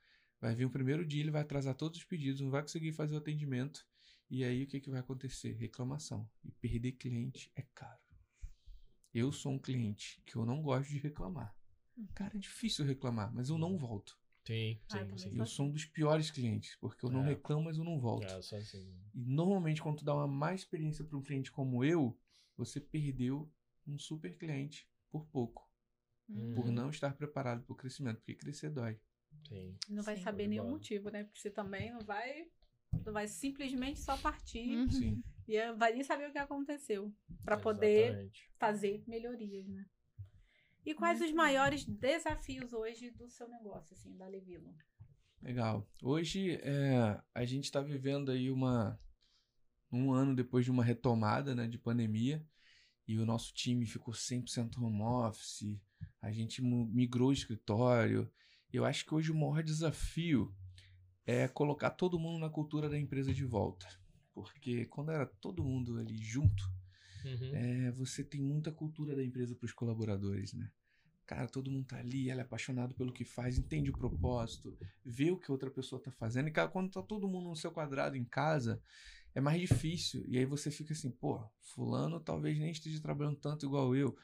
vai 0.40 0.54
vir 0.54 0.64
o 0.64 0.70
primeiro 0.70 1.04
dia, 1.04 1.20
ele 1.22 1.30
vai 1.30 1.42
atrasar 1.42 1.74
todos 1.74 1.98
os 1.98 2.04
pedidos, 2.04 2.40
não 2.40 2.50
vai 2.50 2.62
conseguir 2.62 2.92
fazer 2.92 3.14
o 3.14 3.18
atendimento. 3.18 3.84
E 4.30 4.44
aí 4.44 4.62
o 4.62 4.66
que, 4.66 4.80
que 4.80 4.88
vai 4.90 5.00
acontecer? 5.00 5.52
Reclamação. 5.54 6.30
E 6.44 6.52
perder 6.52 6.92
cliente 6.92 7.50
é 7.56 7.62
caro. 7.74 7.99
Eu 9.12 9.32
sou 9.32 9.52
um 9.52 9.58
cliente 9.58 10.22
que 10.24 10.36
eu 10.36 10.46
não 10.46 10.62
gosto 10.62 10.88
de 10.90 10.98
reclamar. 10.98 11.54
Cara, 12.14 12.36
é 12.36 12.38
difícil 12.38 12.84
reclamar, 12.84 13.32
mas 13.34 13.48
eu 13.50 13.58
não 13.58 13.76
volto. 13.76 14.18
Sim, 14.46 14.80
Ah, 14.88 15.06
sim, 15.16 15.36
eu 15.36 15.46
sou 15.46 15.66
um 15.66 15.70
dos 15.70 15.84
piores 15.84 16.30
clientes, 16.30 16.76
porque 16.80 17.04
eu 17.04 17.10
não 17.10 17.22
É. 17.22 17.28
reclamo, 17.28 17.64
mas 17.64 17.76
eu 17.76 17.84
não 17.84 18.00
volto. 18.00 18.32
É, 18.32 18.42
só 18.42 18.56
assim. 18.56 18.92
E 19.14 19.24
normalmente, 19.24 19.82
quando 19.82 19.98
tu 19.98 20.04
dá 20.04 20.14
uma 20.14 20.26
má 20.26 20.54
experiência 20.54 21.04
para 21.04 21.16
um 21.16 21.22
cliente 21.22 21.52
como 21.52 21.84
eu, 21.84 22.18
você 22.56 22.80
perdeu 22.80 23.52
um 23.86 23.98
super 23.98 24.36
cliente 24.36 24.88
por 25.10 25.26
pouco. 25.26 25.68
Uhum. 26.28 26.54
Por 26.54 26.70
não 26.70 26.90
estar 26.90 27.14
preparado 27.16 27.62
para 27.64 27.72
o 27.72 27.76
crescimento, 27.76 28.18
porque 28.18 28.34
crescer 28.34 28.70
dói. 28.70 28.98
Sim. 29.48 29.76
Não 29.88 30.02
vai 30.02 30.16
Sim. 30.16 30.22
saber 30.22 30.46
nenhum 30.46 30.70
motivo, 30.70 31.10
né? 31.10 31.24
Porque 31.24 31.40
você 31.40 31.50
também 31.50 31.92
não 31.92 32.00
vai. 32.00 32.46
Não 33.04 33.12
vai 33.12 33.26
simplesmente 33.28 34.00
só 34.00 34.16
partir 34.16 34.76
Uhum. 34.76 34.90
Sim. 34.90 35.22
e 35.50 35.72
vai 35.72 35.92
nem 35.92 36.04
saber 36.04 36.28
o 36.28 36.32
que 36.32 36.38
aconteceu. 36.38 37.12
Pra 37.44 37.56
poder 37.56 38.10
Exatamente. 38.10 38.50
fazer 38.56 39.04
melhorias, 39.08 39.66
né? 39.66 39.84
E 40.86 40.94
quais 40.94 41.18
Muito 41.18 41.30
os 41.30 41.36
bom. 41.36 41.42
maiores 41.42 41.84
desafios 41.84 42.72
hoje 42.72 43.10
do 43.10 43.28
seu 43.28 43.48
negócio, 43.48 43.92
assim, 43.92 44.16
da 44.16 44.28
Levilo? 44.28 44.72
Legal. 45.42 45.86
Hoje 46.02 46.52
é, 46.62 47.20
a 47.34 47.44
gente 47.44 47.64
está 47.64 47.80
vivendo 47.80 48.30
aí 48.30 48.50
uma 48.50 48.98
um 49.92 50.12
ano 50.12 50.36
depois 50.36 50.64
de 50.64 50.70
uma 50.70 50.84
retomada 50.84 51.52
né, 51.52 51.66
de 51.66 51.76
pandemia 51.76 52.46
e 53.08 53.18
o 53.18 53.26
nosso 53.26 53.52
time 53.52 53.84
ficou 53.84 54.14
100% 54.14 54.78
home 54.78 55.02
office, 55.02 55.80
a 56.22 56.30
gente 56.30 56.62
migrou 56.62 57.30
o 57.30 57.32
escritório. 57.32 58.30
Eu 58.72 58.84
acho 58.84 59.04
que 59.04 59.12
hoje 59.12 59.32
o 59.32 59.34
maior 59.34 59.64
desafio 59.64 60.54
é 61.26 61.48
colocar 61.48 61.90
todo 61.90 62.20
mundo 62.20 62.38
na 62.38 62.48
cultura 62.48 62.88
da 62.88 62.96
empresa 62.96 63.34
de 63.34 63.44
volta. 63.44 63.99
Porque 64.32 64.86
quando 64.86 65.10
era 65.10 65.26
todo 65.26 65.64
mundo 65.64 65.98
ali 65.98 66.16
junto, 66.18 66.64
Uhum. 67.24 67.54
é, 67.54 67.90
você 67.92 68.24
tem 68.24 68.40
muita 68.40 68.72
cultura 68.72 69.14
da 69.14 69.22
empresa 69.24 69.54
para 69.54 69.66
os 69.66 69.72
colaboradores, 69.72 70.52
né? 70.54 70.70
Cara, 71.26 71.46
todo 71.46 71.70
mundo 71.70 71.86
tá 71.86 71.98
ali, 71.98 72.28
ela 72.30 72.40
é 72.40 72.44
apaixonado 72.44 72.94
pelo 72.94 73.12
que 73.12 73.24
faz, 73.24 73.56
entende 73.58 73.90
o 73.90 73.92
propósito, 73.96 74.76
vê 75.04 75.30
o 75.30 75.36
que 75.38 75.52
outra 75.52 75.70
pessoa 75.70 76.00
tá 76.02 76.10
fazendo. 76.10 76.48
E 76.48 76.50
cara, 76.50 76.68
quando 76.68 76.90
tá 76.90 77.02
todo 77.02 77.28
mundo 77.28 77.50
no 77.50 77.54
seu 77.56 77.70
quadrado 77.70 78.16
em 78.16 78.24
casa, 78.24 78.82
é 79.34 79.40
mais 79.40 79.60
difícil. 79.60 80.24
E 80.26 80.38
aí 80.38 80.44
você 80.44 80.70
fica 80.72 80.92
assim, 80.92 81.10
pô, 81.10 81.40
fulano 81.60 82.18
talvez 82.18 82.58
nem 82.58 82.70
esteja 82.72 83.00
trabalhando 83.00 83.36
tanto 83.36 83.64
igual 83.66 83.94
eu. 83.94 84.16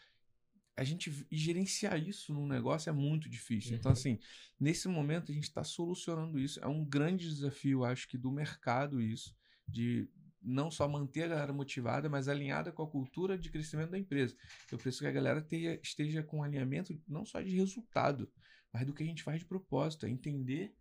A 0.76 0.82
gente 0.82 1.12
gerenciar 1.30 1.96
isso 2.02 2.32
num 2.34 2.46
negócio 2.48 2.90
é 2.90 2.92
muito 2.92 3.28
difícil. 3.28 3.76
Então, 3.76 3.90
Uhum. 3.90 3.92
assim, 3.92 4.18
nesse 4.58 4.88
momento 4.88 5.30
a 5.30 5.34
gente 5.34 5.44
está 5.44 5.62
solucionando 5.62 6.38
isso. 6.40 6.58
É 6.60 6.66
um 6.66 6.84
grande 6.84 7.28
desafio, 7.28 7.84
acho 7.84 8.08
que, 8.08 8.18
do 8.18 8.32
mercado 8.32 9.00
isso, 9.00 9.35
de 9.66 10.08
não 10.40 10.70
só 10.70 10.86
manter 10.88 11.24
a 11.24 11.28
galera 11.28 11.52
motivada, 11.52 12.08
mas 12.08 12.28
alinhada 12.28 12.70
com 12.70 12.82
a 12.82 12.88
cultura 12.90 13.36
de 13.36 13.50
crescimento 13.50 13.90
da 13.90 13.98
empresa. 13.98 14.36
Eu 14.70 14.78
preciso 14.78 15.02
que 15.02 15.08
a 15.08 15.12
galera 15.12 15.42
tenha- 15.42 15.78
esteja 15.82 16.22
com 16.22 16.42
alinhamento 16.42 17.00
não 17.08 17.24
só 17.24 17.40
de 17.40 17.56
resultado, 17.56 18.30
mas 18.72 18.86
do 18.86 18.94
que 18.94 19.02
a 19.02 19.06
gente 19.06 19.22
faz 19.24 19.40
de 19.40 19.46
propósito, 19.46 20.06
é 20.06 20.10
entender 20.10 20.72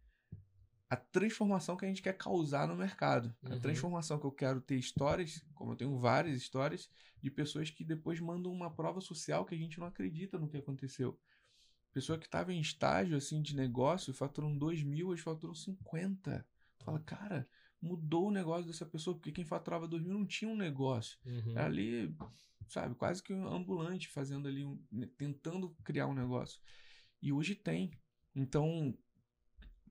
a 0.88 0.96
transformação 0.96 1.76
que 1.76 1.84
a 1.84 1.88
gente 1.88 2.02
quer 2.02 2.16
causar 2.16 2.68
no 2.68 2.76
mercado. 2.76 3.36
A 3.44 3.56
Uhum. 3.56 3.60
transformação 3.60 4.20
que 4.20 4.26
eu 4.26 4.32
quero 4.32 4.62
ter 4.62 4.76
histórias, 4.78 5.44
como 5.56 5.72
eu 5.72 5.76
tenho 5.76 5.98
várias 5.98 6.38
histórias, 6.38 6.88
de 7.22 7.32
pessoas 7.32 7.72
que 7.72 7.84
depois 7.84 8.20
mandam 8.20 8.52
uma 8.52 8.70
prova 8.70 9.02
social 9.02 9.46
que 9.46 9.56
a 9.56 9.58
gente 9.58 9.80
não 9.80 9.88
acredita 9.88 10.38
no 10.38 10.48
que 10.48 10.58
aconteceu. 10.58 11.20
Pessoa 11.92 12.20
que 12.20 12.26
estava 12.26 12.54
em 12.54 12.60
estágio 12.62 13.18
assim 13.18 13.42
de 13.42 13.56
negócio, 13.56 14.14
faturam 14.14 14.56
2 14.56 14.84
mil, 14.84 15.08
hoje 15.08 15.24
faturam 15.24 15.56
50. 15.56 16.46
Tu 16.78 16.86
fala, 16.86 17.00
cara, 17.00 17.48
mudou 17.86 18.28
o 18.28 18.32
negócio 18.32 18.66
dessa 18.66 18.86
pessoa, 18.86 19.16
porque 19.16 19.32
quem 19.32 19.46
faturava 19.46 19.88
2 19.88 20.04
mil 20.04 20.18
não 20.18 20.26
tinha 20.26 20.50
um 20.50 20.58
negócio. 20.58 21.20
Uhum. 21.26 21.52
Era 21.52 21.66
ali, 21.66 22.16
sabe, 22.68 22.96
quase 22.96 23.22
que 23.22 23.34
um 23.34 23.48
ambulante 23.48 24.08
fazendo 24.10 24.48
ali, 24.48 24.66
um, 24.66 24.78
tentando 25.18 25.70
criar 25.84 26.08
um 26.08 26.14
negócio. 26.14 26.60
E 27.22 27.32
hoje 27.32 27.54
tem. 27.54 27.92
Então, 28.36 28.98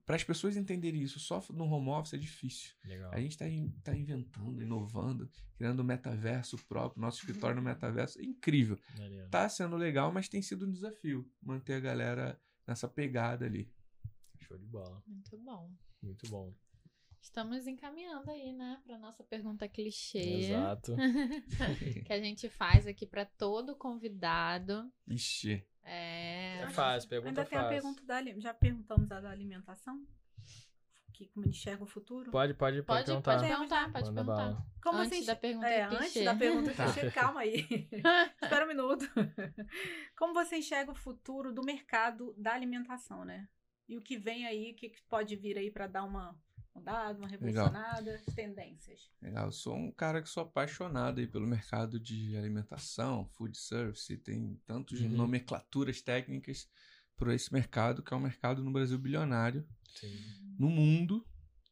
para 0.05 0.17
as 0.17 0.25
pessoas 0.25 0.57
entenderem 0.57 1.01
isso 1.01 1.19
só 1.21 1.43
no 1.51 1.65
home 1.65 1.91
office 1.91 2.15
é 2.15 2.19
difícil. 2.19 2.75
Legal. 2.85 3.13
A 3.13 3.21
gente 3.21 3.33
está 3.33 3.45
tá 3.83 3.97
inventando, 3.97 4.61
inovando, 4.61 5.31
criando 5.57 5.81
um 5.81 5.87
metaverso 5.87 6.59
próprio, 6.67 7.01
nosso 7.01 7.21
escritório 7.21 7.57
no 7.57 7.63
metaverso. 7.63 8.21
É 8.21 8.25
incrível. 8.25 8.79
Maneiro. 8.99 9.31
Tá 9.31 9.49
sendo 9.49 9.77
legal, 9.77 10.13
mas 10.13 10.29
tem 10.29 10.43
sido 10.43 10.67
um 10.67 10.71
desafio 10.71 11.31
manter 11.41 11.75
a 11.75 11.81
galera 11.81 12.41
nessa 12.67 12.89
pegada 12.89 13.47
ali. 13.47 13.73
Show 14.41 14.59
de 14.59 14.67
bola. 14.67 15.03
Muito 15.07 15.39
bom. 15.39 15.73
Muito 16.03 16.29
bom. 16.29 16.53
Estamos 17.25 17.67
encaminhando 17.67 18.31
aí, 18.31 18.53
né, 18.53 18.79
para 18.85 18.99
nossa 18.99 19.25
pergunta 19.25 19.67
clichê 19.67 20.19
Exato. 20.51 20.95
que 22.07 22.13
a 22.13 22.21
gente 22.21 22.51
faz 22.51 22.87
aqui 22.87 23.07
para 23.07 23.25
todo 23.25 23.75
convidado. 23.75 24.93
Ixi. 25.09 25.67
É, 25.83 26.61
É 26.61 26.69
fácil, 26.69 27.09
pergunta 27.09 27.31
Ainda 27.41 27.45
tem 27.47 27.59
a 27.59 27.63
fácil. 27.63 27.81
pergunta 27.81 28.05
da 28.05 28.23
Já 28.41 28.53
perguntamos 28.53 29.11
a 29.11 29.21
da 29.23 29.31
alimentação? 29.31 30.07
Que 31.15 31.27
como 31.29 31.47
enxerga 31.47 31.83
o 31.83 31.87
futuro? 31.87 32.31
Pode, 32.31 32.53
pode, 32.55 32.83
pode, 32.83 32.87
pode, 32.87 33.05
perguntar. 33.07 33.37
pode 33.39 33.49
perguntar, 33.49 33.93
pode 33.93 34.05
Manda 34.09 34.21
perguntar. 34.25 34.45
bala. 34.51 34.67
Como 34.83 34.99
antes 34.99 35.19
você 35.21 35.25
da 35.27 35.37
pergunta 35.37 35.67
É, 35.67 35.87
clichê. 35.89 36.05
antes 36.05 36.25
da 36.25 36.35
pergunta 36.37 36.73
Tá. 36.77 36.93
clichê, 36.93 37.11
calma 37.11 37.41
aí. 37.41 37.67
Espera 38.43 38.65
um 38.65 38.69
minuto. 38.69 39.07
Como 40.19 40.35
você 40.35 40.59
enxerga 40.59 40.93
o 40.93 40.95
futuro 40.95 41.53
do 41.55 41.63
mercado 41.65 42.35
da 42.37 42.53
alimentação, 42.53 43.25
né? 43.25 43.49
E 43.89 43.97
o 43.97 44.03
que 44.03 44.19
vem 44.19 44.47
aí, 44.47 44.73
o 44.73 44.75
que 44.77 44.91
que 44.91 45.03
pode 45.05 45.37
vir 45.37 45.57
aí 45.57 45.71
para 45.71 45.87
dar 45.87 46.05
uma 46.05 46.37
mudada, 46.75 47.19
uma 47.19 47.29
revolucionada, 47.29 48.21
tendências. 48.35 49.11
Legal, 49.23 49.47
eu 49.47 49.53
sou 49.53 49.77
um 49.77 49.91
cara 49.93 50.21
que 50.21 50.29
sou 50.29 50.43
apaixonado 50.43 51.21
aí 51.21 51.27
pelo 51.27 51.47
mercado 51.47 52.01
de 52.01 52.37
alimentação, 52.37 53.27
food 53.27 53.57
service, 53.57 54.17
tem 54.19 54.61
tantas 54.67 55.01
Uhum. 55.01 55.09
nomenclaturas 55.11 56.03
técnicas 56.03 56.69
para 57.17 57.35
esse 57.35 57.53
mercado, 57.53 58.03
que 58.03 58.13
é 58.13 58.17
um 58.17 58.21
mercado 58.21 58.63
no 58.63 58.73
Brasil 58.73 58.99
bilionário, 58.99 59.67
Sim. 59.95 60.19
no 60.59 60.69
mundo, 60.69 61.25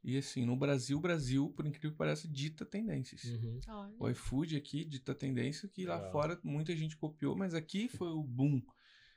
e 0.05 0.16
assim, 0.16 0.44
no 0.44 0.57
Brasil, 0.57 0.98
Brasil, 1.00 1.50
por 1.50 1.66
incrível 1.66 1.92
que 1.92 1.96
pareça, 1.96 2.26
dita 2.28 2.64
tendências. 2.64 3.24
Uhum. 3.24 3.61
O 3.98 4.09
iFood 4.09 4.57
aqui 4.57 4.84
dita 4.84 5.14
tendência 5.14 5.68
que 5.68 5.84
lá 5.84 5.96
Legal. 5.96 6.12
fora 6.12 6.40
muita 6.42 6.74
gente 6.76 6.96
copiou, 6.96 7.36
mas 7.36 7.55
aqui 7.55 7.88
foi 7.88 8.09
o 8.09 8.22
boom, 8.22 8.61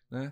né? 0.09 0.31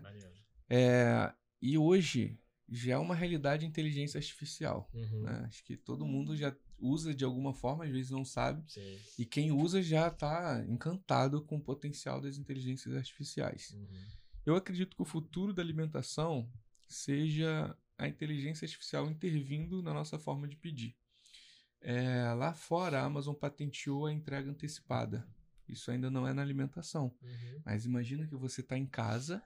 É, 0.70 1.34
e 1.62 1.78
hoje 1.78 2.40
já 2.70 2.94
é 2.94 2.98
uma 2.98 3.16
realidade 3.16 3.66
inteligência 3.66 4.18
artificial. 4.18 4.90
Uhum. 4.94 5.24
né? 5.24 5.44
Acho 5.48 5.64
que 5.64 5.76
todo 5.78 6.06
mundo 6.06 6.36
já 6.36 6.56
usa 6.80 7.14
de 7.14 7.24
alguma 7.24 7.54
forma, 7.54 7.86
às 7.86 7.92
vezes 7.92 8.12
não 8.12 8.26
sabe. 8.26 8.64
Sim. 8.72 9.00
E 9.18 9.26
quem 9.26 9.52
usa 9.52 9.82
já 9.82 10.08
está 10.08 10.64
encantado 10.68 11.42
com 11.42 11.58
o 11.58 11.62
potencial 11.62 12.20
das 12.20 12.38
inteligências 12.38 12.96
artificiais. 12.96 13.72
Uhum. 13.72 14.06
Eu 14.46 14.56
acredito 14.56 14.96
que 14.96 15.02
o 15.02 15.06
futuro 15.06 15.54
da 15.54 15.62
alimentação 15.62 16.52
seja 16.88 17.76
a 17.98 18.08
inteligência 18.08 18.66
artificial 18.66 19.10
intervindo 19.10 19.82
na 19.82 19.94
nossa 19.94 20.20
forma 20.20 20.48
de 20.48 20.58
pedir. 20.58 20.96
É, 21.80 22.34
lá 22.34 22.54
fora, 22.54 23.02
a 23.02 23.06
Amazon 23.06 23.34
patenteou 23.34 24.06
a 24.06 24.14
entrega 24.14 24.50
antecipada. 24.50 25.28
Isso 25.68 25.92
ainda 25.92 26.10
não 26.10 26.28
é 26.28 26.34
na 26.34 26.42
alimentação. 26.42 27.16
Uhum. 27.22 27.62
Mas 27.66 27.86
imagina 27.86 28.28
que 28.28 28.36
você 28.36 28.62
está 28.62 28.78
em 28.78 28.86
casa 28.86 29.42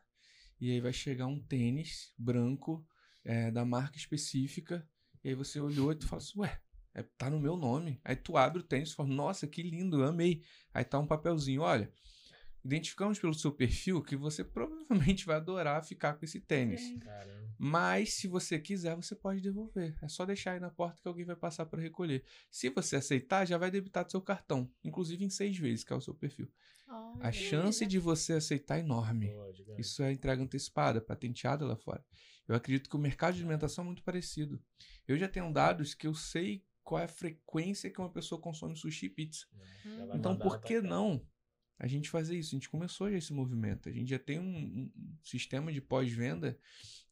e 0.59 0.72
aí 0.72 0.82
vai 0.82 0.93
chegar 0.93 1.28
um 1.28 1.39
tênis 1.39 2.11
branco 2.18 2.86
é, 3.28 3.52
da 3.52 3.66
marca 3.66 3.98
específica. 3.98 4.88
E 5.24 5.30
aí 5.30 5.36
você 5.36 5.60
olhou 5.60 5.92
e 5.92 5.96
tu 5.96 6.08
fala 6.08 6.22
assim, 6.22 6.40
ué, 6.40 6.60
é, 6.94 7.04
tá 7.04 7.30
no 7.30 7.40
meu 7.40 7.58
nome. 7.58 8.00
Aí 8.04 8.16
tu 8.16 8.38
abre 8.38 8.62
o 8.62 8.64
tênis 8.64 8.92
e 8.92 8.96
fala, 8.96 9.10
nossa, 9.10 9.46
que 9.46 9.62
lindo, 9.62 10.04
amei. 10.04 10.42
Aí 10.74 10.86
tá 10.86 10.98
um 10.98 11.06
papelzinho, 11.06 11.62
olha, 11.62 11.92
identificamos 12.68 13.18
pelo 13.18 13.34
seu 13.34 13.51
perfil 13.51 14.01
que 14.03 14.15
você 14.18 14.43
provavelmente 14.43 15.26
vai 15.26 15.38
adorar 15.38 15.84
ficar 15.86 16.15
com 16.15 16.26
esse 16.26 16.41
tênis. 16.41 16.82
Caramba. 16.99 17.47
Mas 17.57 18.13
se 18.13 18.28
você 18.28 18.59
quiser, 18.59 18.95
você 18.95 19.15
pode 19.15 19.41
devolver. 19.41 19.97
É 20.01 20.07
só 20.09 20.26
deixar 20.26 20.51
aí 20.51 20.59
na 20.59 20.70
porta 20.70 21.01
que 21.01 21.07
alguém 21.07 21.26
vai 21.26 21.36
passar 21.36 21.65
para 21.65 21.82
recolher. 21.82 22.24
Se 22.51 22.70
você 22.70 22.97
aceitar, 22.97 23.45
já 23.45 23.57
vai 23.57 23.72
debitar 23.72 24.03
do 24.03 24.11
seu 24.11 24.22
cartão, 24.22 24.70
inclusive 24.84 25.24
em 25.24 25.30
seis 25.30 25.57
vezes, 25.57 25.84
que 25.84 25.93
é 25.93 25.95
o 25.95 26.01
seu 26.01 26.13
perfil. 26.13 26.51
A 27.22 27.32
chance 27.32 27.86
de 27.86 27.99
você 27.99 28.34
aceitar 28.34 28.78
é 28.78 28.82
enorme. 28.82 29.32
Isso 29.78 30.03
é 30.03 30.11
entrega 30.11 30.43
antecipada, 30.43 31.01
patenteada 31.01 31.65
lá 31.65 31.76
fora. 31.76 32.03
Eu 32.47 32.55
acredito 32.55 32.89
que 32.89 32.95
o 32.95 32.99
mercado 32.99 33.36
de 33.36 33.41
alimentação 33.41 33.84
é 33.84 33.88
muito 33.88 34.03
parecido. 34.03 34.61
Eu 35.07 35.18
já 35.18 35.28
tenho 35.28 35.51
dados 35.51 35.93
que 35.93 36.07
eu 36.07 36.13
sei 36.13 36.63
qual 36.84 37.01
é 37.01 37.05
a 37.05 37.09
frequência 37.09 37.89
que 37.89 37.99
uma 37.99 38.11
pessoa 38.11 38.39
consome 38.39 38.78
sushi 38.78 39.07
e 39.07 39.09
pizza. 39.09 39.45
Vai 40.07 40.18
Então, 40.18 40.38
por 40.38 40.61
que 40.61 40.82
não 40.82 41.26
a 41.80 41.88
gente 41.88 42.10
fazer 42.10 42.38
isso? 42.38 42.50
A 42.56 42.58
gente 42.58 42.70
começou 42.70 43.10
já 43.12 43.18
esse 43.18 43.34
movimento. 43.34 43.88
A 43.90 43.92
gente 43.92 44.10
já 44.10 44.20
tem 44.20 44.40
um, 44.40 44.44
um- 44.58 44.92
sistema 45.24 45.72
de 45.72 45.80
pós-venda 45.82 46.58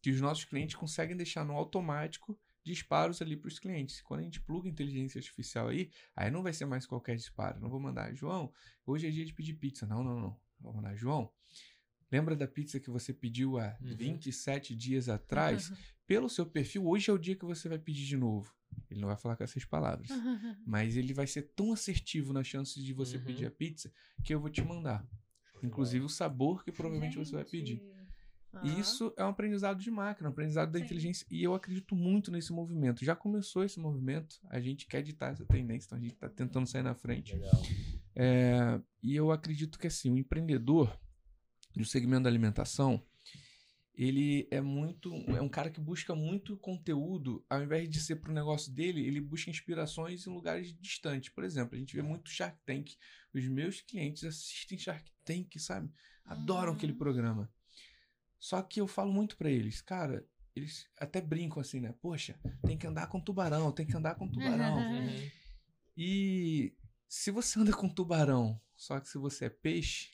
que 0.01 0.09
os 0.11 0.19
nossos 0.21 0.45
clientes 0.45 0.75
conseguem 0.75 1.15
deixar 1.15 1.43
no 1.45 1.53
automático 1.53 2.39
disparos 2.63 3.21
ali 3.21 3.37
para 3.37 3.47
os 3.47 3.59
clientes. 3.59 4.01
Quando 4.01 4.21
a 4.21 4.23
gente 4.23 4.41
pluga 4.41 4.67
inteligência 4.67 5.19
artificial 5.19 5.67
aí, 5.67 5.91
aí 6.15 6.31
não 6.31 6.41
vai 6.41 6.51
ser 6.53 6.65
mais 6.65 6.85
qualquer 6.85 7.15
disparo. 7.15 7.59
Não 7.59 7.69
vou 7.69 7.79
mandar, 7.79 8.13
João, 8.15 8.51
hoje 8.85 9.07
é 9.07 9.11
dia 9.11 9.25
de 9.25 9.33
pedir 9.33 9.53
pizza. 9.53 9.85
Não, 9.85 10.03
não, 10.03 10.19
não. 10.19 10.39
Vou 10.59 10.73
mandar, 10.73 10.95
João, 10.95 11.31
lembra 12.11 12.35
da 12.35 12.47
pizza 12.47 12.79
que 12.79 12.89
você 12.89 13.13
pediu 13.13 13.57
há 13.59 13.77
Uhum. 13.81 13.95
27 13.95 14.75
dias 14.75 15.09
atrás? 15.09 15.71
Pelo 16.07 16.29
seu 16.29 16.45
perfil, 16.45 16.87
hoje 16.87 17.09
é 17.09 17.13
o 17.13 17.17
dia 17.17 17.35
que 17.35 17.45
você 17.45 17.67
vai 17.67 17.79
pedir 17.79 18.05
de 18.05 18.15
novo. 18.17 18.53
Ele 18.95 19.01
não 19.01 19.09
vai 19.09 19.17
falar 19.17 19.35
com 19.35 19.43
essas 19.43 19.65
palavras. 19.65 20.07
Mas 20.65 20.95
ele 20.95 21.13
vai 21.13 21.27
ser 21.27 21.43
tão 21.55 21.73
assertivo 21.73 22.31
na 22.33 22.43
chance 22.43 22.81
de 22.81 22.93
você 22.93 23.17
Uhum. 23.17 23.23
pedir 23.23 23.45
a 23.45 23.51
pizza 23.51 23.91
que 24.23 24.33
eu 24.33 24.39
vou 24.39 24.49
te 24.49 24.63
mandar. 24.63 25.05
Inclusive 25.61 26.05
o 26.05 26.09
sabor 26.09 26.63
que 26.63 26.71
provavelmente 26.71 27.17
você 27.17 27.31
vai 27.33 27.43
pedir. 27.45 27.81
E 28.63 28.79
Isso 28.79 29.13
é 29.17 29.25
um 29.25 29.29
aprendizado 29.29 29.81
de 29.81 29.91
máquina, 29.91 30.29
um 30.29 30.31
aprendizado 30.31 30.71
da 30.71 30.79
Sim. 30.79 30.85
inteligência. 30.85 31.27
E 31.29 31.43
eu 31.43 31.53
acredito 31.53 31.93
muito 31.93 32.31
nesse 32.31 32.53
movimento. 32.53 33.03
Já 33.03 33.13
começou 33.13 33.65
esse 33.65 33.77
movimento, 33.81 34.37
a 34.49 34.61
gente 34.61 34.87
quer 34.87 35.01
ditar 35.03 35.33
essa 35.33 35.45
tendência, 35.45 35.87
então 35.87 35.97
a 35.97 36.01
gente 36.01 36.13
está 36.13 36.29
tentando 36.29 36.65
sair 36.65 36.83
na 36.83 36.95
frente. 36.95 37.33
Legal. 37.35 37.61
É, 38.15 38.79
e 39.03 39.13
eu 39.13 39.29
acredito 39.29 39.77
que 39.77 39.87
assim, 39.87 40.09
o 40.09 40.17
empreendedor 40.17 40.97
do 41.75 41.83
segmento 41.83 42.23
da 42.23 42.29
alimentação, 42.29 43.03
ele 43.97 44.47
é 44.51 44.59
muito. 44.61 45.13
É 45.31 45.41
um 45.41 45.49
cara 45.49 45.69
que 45.69 45.79
busca 45.79 46.13
muito 46.13 46.57
conteúdo, 46.57 47.43
ao 47.49 47.63
invés 47.63 47.89
de 47.89 47.99
ser 47.99 48.17
pro 48.17 48.33
negócio 48.33 48.71
dele, 48.71 49.05
ele 49.05 49.21
busca 49.21 49.49
inspirações 49.49 50.27
em 50.27 50.29
lugares 50.29 50.75
distantes. 50.79 51.29
Por 51.29 51.43
exemplo, 51.43 51.75
a 51.75 51.79
gente 51.79 51.95
vê 51.95 52.01
muito 52.01 52.29
Shark 52.29 52.57
Tank. 52.65 52.95
Os 53.33 53.45
meus 53.47 53.81
clientes 53.81 54.23
assistem 54.23 54.77
Shark 54.77 55.09
Tank, 55.23 55.57
sabe? 55.59 55.89
Adoram 56.25 56.71
Uhum. 56.71 56.75
aquele 56.77 56.93
programa. 56.93 57.51
Só 58.39 58.61
que 58.61 58.79
eu 58.81 58.87
falo 58.87 59.11
muito 59.11 59.37
pra 59.37 59.49
eles, 59.49 59.81
cara, 59.81 60.25
eles 60.55 60.87
até 60.99 61.19
brincam 61.21 61.61
assim, 61.61 61.79
né? 61.79 61.93
Poxa, 62.01 62.39
tem 62.65 62.77
que 62.77 62.85
andar 62.87 63.07
com 63.07 63.19
tubarão, 63.19 63.71
tem 63.71 63.85
que 63.85 63.95
andar 63.95 64.15
com 64.15 64.27
tubarão. 64.29 64.77
Uhum. 64.77 65.29
E 65.97 66.73
se 67.07 67.31
você 67.31 67.59
anda 67.59 67.71
com 67.73 67.87
tubarão, 67.89 68.59
só 68.75 68.99
que 68.99 69.07
se 69.09 69.17
você 69.17 69.45
é 69.45 69.49
peixe, 69.49 70.13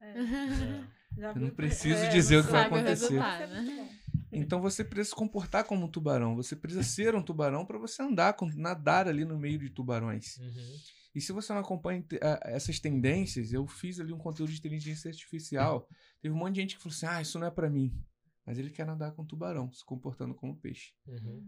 É. 0.00 0.14
Já 0.14 0.88
Eu 1.16 1.34
não 1.36 1.50
preciso 1.50 2.04
É, 2.04 2.08
dizer 2.08 2.38
o 2.38 2.40
que 2.40 2.46
você 2.46 2.52
vai 2.52 2.64
acontecer. 2.64 3.14
Isso 3.14 3.22
é 3.22 4.04
então 4.32 4.60
você 4.60 4.84
precisa 4.84 5.10
se 5.10 5.14
comportar 5.14 5.64
como 5.64 5.86
um 5.86 5.88
tubarão. 5.88 6.34
Você 6.34 6.56
precisa 6.56 6.82
ser 6.82 7.14
um 7.14 7.22
tubarão 7.22 7.64
para 7.64 7.78
você 7.78 8.02
andar, 8.02 8.36
nadar 8.56 9.06
ali 9.08 9.24
no 9.24 9.38
meio 9.38 9.58
de 9.58 9.70
tubarões. 9.70 10.38
Uhum. 10.38 10.76
E 11.14 11.20
se 11.20 11.32
você 11.32 11.52
não 11.52 11.60
acompanha 11.60 12.04
essas 12.42 12.80
tendências, 12.80 13.52
eu 13.52 13.66
fiz 13.68 14.00
ali 14.00 14.12
um 14.12 14.18
conteúdo 14.18 14.50
de 14.50 14.58
inteligência 14.58 15.08
artificial. 15.08 15.88
Teve 16.20 16.34
um 16.34 16.38
monte 16.38 16.56
de 16.56 16.60
gente 16.62 16.76
que 16.76 16.82
falou 16.82 16.94
assim: 16.94 17.06
ah, 17.06 17.22
isso 17.22 17.38
não 17.38 17.46
é 17.46 17.50
para 17.50 17.70
mim. 17.70 17.96
Mas 18.44 18.58
ele 18.58 18.70
quer 18.70 18.84
nadar 18.84 19.12
com 19.12 19.24
tubarão, 19.24 19.72
se 19.72 19.84
comportando 19.84 20.34
como 20.34 20.56
peixe. 20.56 20.92
Uhum. 21.06 21.42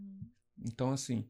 Então, 0.65 0.93
assim, 0.93 1.29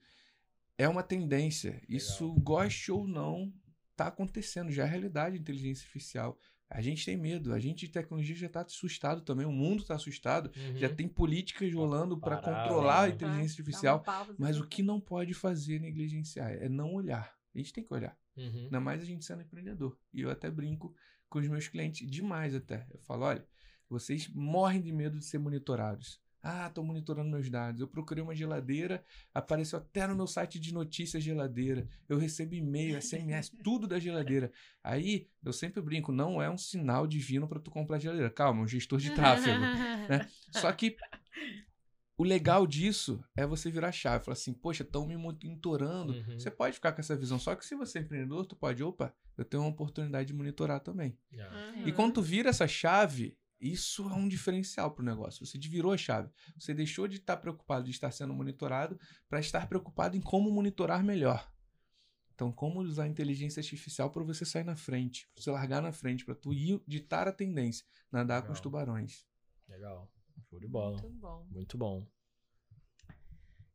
é 0.76 0.86
uma 0.88 1.02
tendência. 1.02 1.82
Isso, 1.88 2.32
goste 2.34 2.92
ou 2.92 3.08
não, 3.08 3.52
tá 3.96 4.08
acontecendo. 4.08 4.70
Já 4.70 4.84
é 4.84 4.88
realidade 4.88 5.36
a 5.36 5.40
inteligência 5.40 5.82
artificial. 5.84 6.38
A 6.68 6.80
gente 6.80 7.04
tem 7.04 7.16
medo. 7.16 7.52
A 7.52 7.60
gente 7.60 7.86
de 7.86 7.92
tecnologia 7.92 8.34
já 8.34 8.48
tá 8.48 8.62
assustado 8.62 9.20
também. 9.22 9.46
O 9.46 9.52
mundo 9.52 9.84
tá 9.84 9.94
assustado. 9.94 10.50
Uhum. 10.56 10.76
Já 10.76 10.88
tem 10.88 11.08
políticas 11.08 11.72
rolando 11.72 12.18
para 12.18 12.36
controlar 12.36 13.04
a 13.04 13.06
né? 13.06 13.14
inteligência 13.14 13.56
Dá 13.56 13.62
artificial. 13.62 14.00
pausa. 14.00 14.34
Mas 14.38 14.58
o 14.58 14.66
que 14.66 14.82
não 14.82 15.00
pode 15.00 15.32
fazer 15.32 15.76
é 15.76 15.80
negligenciar. 15.80 16.52
É 16.52 16.68
não 16.68 16.94
olhar. 16.94 17.32
A 17.54 17.58
gente 17.58 17.72
tem 17.72 17.84
que 17.84 17.94
olhar. 17.94 18.16
Uhum. 18.36 18.64
Ainda 18.64 18.80
mais 18.80 19.00
a 19.00 19.04
gente 19.04 19.24
sendo 19.24 19.42
empreendedor. 19.42 19.96
E 20.12 20.22
eu 20.22 20.30
até 20.30 20.50
brinco 20.50 20.94
com 21.28 21.38
os 21.38 21.48
meus 21.48 21.68
clientes 21.68 22.08
demais 22.08 22.54
até. 22.54 22.86
Eu 22.92 23.00
falo, 23.00 23.24
olha, 23.24 23.46
vocês 23.88 24.28
morrem 24.28 24.80
de 24.80 24.92
medo 24.92 25.18
de 25.18 25.24
ser 25.24 25.38
monitorados. 25.38 26.20
Ah, 26.48 26.68
estou 26.68 26.84
monitorando 26.84 27.28
meus 27.28 27.50
dados. 27.50 27.80
Eu 27.80 27.88
procurei 27.88 28.22
uma 28.22 28.32
geladeira, 28.32 29.04
apareceu 29.34 29.80
até 29.80 30.06
no 30.06 30.14
meu 30.14 30.28
site 30.28 30.60
de 30.60 30.72
notícias 30.72 31.20
geladeira. 31.20 31.88
Eu 32.08 32.18
recebo 32.18 32.54
e-mail, 32.54 33.02
SMS, 33.02 33.50
tudo 33.64 33.88
da 33.88 33.98
geladeira. 33.98 34.52
Aí 34.82 35.26
eu 35.44 35.52
sempre 35.52 35.82
brinco, 35.82 36.12
não 36.12 36.40
é 36.40 36.48
um 36.48 36.56
sinal 36.56 37.04
divino 37.04 37.48
para 37.48 37.58
tu 37.58 37.68
comprar 37.68 37.98
geladeira. 37.98 38.30
Calma, 38.30 38.62
um 38.62 38.68
gestor 38.68 39.00
de 39.00 39.10
tráfego. 39.10 39.58
né? 40.08 40.28
Só 40.52 40.70
que 40.70 40.96
o 42.16 42.22
legal 42.22 42.64
disso 42.64 43.20
é 43.36 43.44
você 43.44 43.68
virar 43.68 43.88
a 43.88 43.92
chave. 43.92 44.24
Falar 44.24 44.34
assim, 44.34 44.52
poxa, 44.52 44.84
estão 44.84 45.04
me 45.04 45.16
monitorando. 45.16 46.12
Uhum. 46.12 46.38
Você 46.38 46.48
pode 46.48 46.74
ficar 46.74 46.92
com 46.92 47.00
essa 47.00 47.16
visão. 47.16 47.40
Só 47.40 47.56
que 47.56 47.66
se 47.66 47.74
você 47.74 47.98
é 47.98 48.02
empreendedor, 48.02 48.46
tu 48.46 48.54
pode, 48.54 48.84
opa, 48.84 49.12
eu 49.36 49.44
tenho 49.44 49.64
uma 49.64 49.70
oportunidade 49.70 50.28
de 50.28 50.32
monitorar 50.32 50.78
também. 50.78 51.18
Uhum. 51.32 51.88
E 51.88 51.92
quando 51.92 52.14
tu 52.14 52.22
vira 52.22 52.50
essa 52.50 52.68
chave, 52.68 53.36
isso 53.60 54.08
é 54.08 54.14
um 54.14 54.28
diferencial 54.28 54.90
pro 54.90 55.04
negócio. 55.04 55.44
Você 55.44 55.58
virou 55.58 55.92
a 55.92 55.96
chave. 55.96 56.30
Você 56.58 56.74
deixou 56.74 57.08
de 57.08 57.16
estar 57.16 57.36
preocupado 57.38 57.84
de 57.84 57.90
estar 57.90 58.10
sendo 58.10 58.34
monitorado 58.34 58.98
para 59.28 59.40
estar 59.40 59.66
preocupado 59.68 60.16
em 60.16 60.20
como 60.20 60.50
monitorar 60.50 61.02
melhor. 61.02 61.50
Então, 62.34 62.52
como 62.52 62.80
usar 62.80 63.04
a 63.04 63.08
inteligência 63.08 63.60
artificial 63.60 64.10
para 64.10 64.22
você 64.22 64.44
sair 64.44 64.64
na 64.64 64.76
frente, 64.76 65.26
para 65.34 65.42
você 65.42 65.50
largar 65.50 65.80
na 65.80 65.90
frente, 65.90 66.22
para 66.22 66.34
tu 66.34 66.52
ir 66.52 66.82
ditar 66.86 67.26
a 67.26 67.32
tendência, 67.32 67.86
nadar 68.12 68.42
com 68.42 68.52
os 68.52 68.58
Legal. 68.58 68.62
tubarões. 68.62 69.26
Legal. 69.66 70.12
Show 70.50 70.60
de 70.60 70.68
bola. 70.68 71.00
Muito 71.00 71.18
bom. 71.18 71.46
Muito 71.50 71.78
bom. 71.78 72.06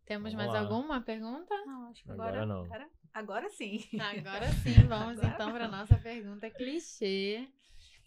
Temos 0.05 0.33
Vamos 0.33 0.45
mais 0.45 0.51
lá. 0.51 0.59
alguma 0.59 1.01
pergunta? 1.01 1.55
Não, 1.65 1.87
acho 1.87 2.03
que 2.03 2.11
Agora 2.11 2.43
agora, 2.43 2.45
não. 2.45 2.65
Agora, 2.65 2.89
agora 3.13 3.49
sim. 3.49 3.83
Agora 3.99 4.51
sim, 4.61 4.73
vamos 4.87 5.17
Agora 5.17 5.33
então 5.33 5.51
para 5.51 5.67
nossa 5.67 5.97
pergunta 5.97 6.49
clichê. 6.51 7.47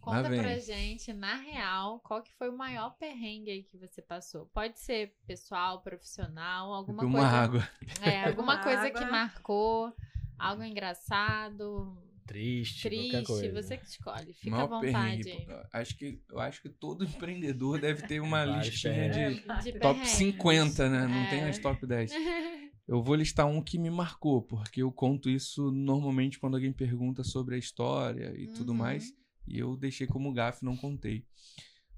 Conta 0.04 0.28
pra 0.28 0.58
gente, 0.58 1.12
na 1.12 1.34
real, 1.36 2.00
qual 2.00 2.22
que 2.22 2.32
foi 2.34 2.48
o 2.50 2.56
maior 2.56 2.90
perrengue 2.98 3.50
aí 3.50 3.62
que 3.62 3.76
você 3.78 4.02
passou? 4.02 4.46
Pode 4.46 4.78
ser 4.78 5.14
pessoal, 5.26 5.80
profissional, 5.82 6.72
alguma 6.72 7.02
uma 7.04 7.12
coisa. 7.20 7.26
água. 7.36 7.68
É, 8.02 8.24
alguma 8.28 8.54
Uma 8.54 8.62
coisa 8.62 8.90
que 8.90 8.98
água. 8.98 9.10
marcou, 9.10 9.92
algo 10.38 10.62
engraçado, 10.62 11.96
Triste, 12.26 12.88
triste, 12.88 13.22
coisa. 13.26 13.62
você 13.62 13.76
que 13.76 13.84
escolhe. 13.86 14.32
Fica 14.32 14.50
Maior 14.50 14.64
à 14.64 14.66
vontade. 14.80 15.24
perrengue. 15.24 15.46
Acho 15.72 15.96
que, 15.98 16.22
eu 16.30 16.38
acho 16.40 16.62
que 16.62 16.70
todo 16.70 17.04
empreendedor 17.04 17.78
deve 17.78 18.06
ter 18.06 18.18
uma 18.20 18.44
listinha 18.46 19.10
perrengues. 19.10 19.42
de 19.64 19.72
De 19.72 19.78
top 19.78 19.94
perrengues. 20.00 20.08
50, 20.10 20.88
né? 20.88 21.06
Não 21.06 21.22
É. 21.22 21.30
tem 21.30 21.44
as 21.44 21.58
top 21.58 21.86
10. 21.86 22.12
Eu 22.86 23.02
vou 23.02 23.14
listar 23.14 23.46
um 23.46 23.62
que 23.62 23.78
me 23.78 23.88
marcou, 23.88 24.42
porque 24.42 24.82
eu 24.82 24.92
conto 24.92 25.30
isso 25.30 25.70
normalmente 25.70 26.38
quando 26.38 26.52
alguém 26.56 26.70
pergunta 26.70 27.24
sobre 27.24 27.54
a 27.54 27.58
história 27.58 28.34
e 28.38 28.46
tudo 28.46 28.72
Uhum. 28.72 28.78
mais. 28.78 29.10
E 29.46 29.58
eu 29.58 29.76
deixei 29.76 30.06
como 30.06 30.32
gafe, 30.32 30.64
não 30.64 30.76
contei. 30.76 31.26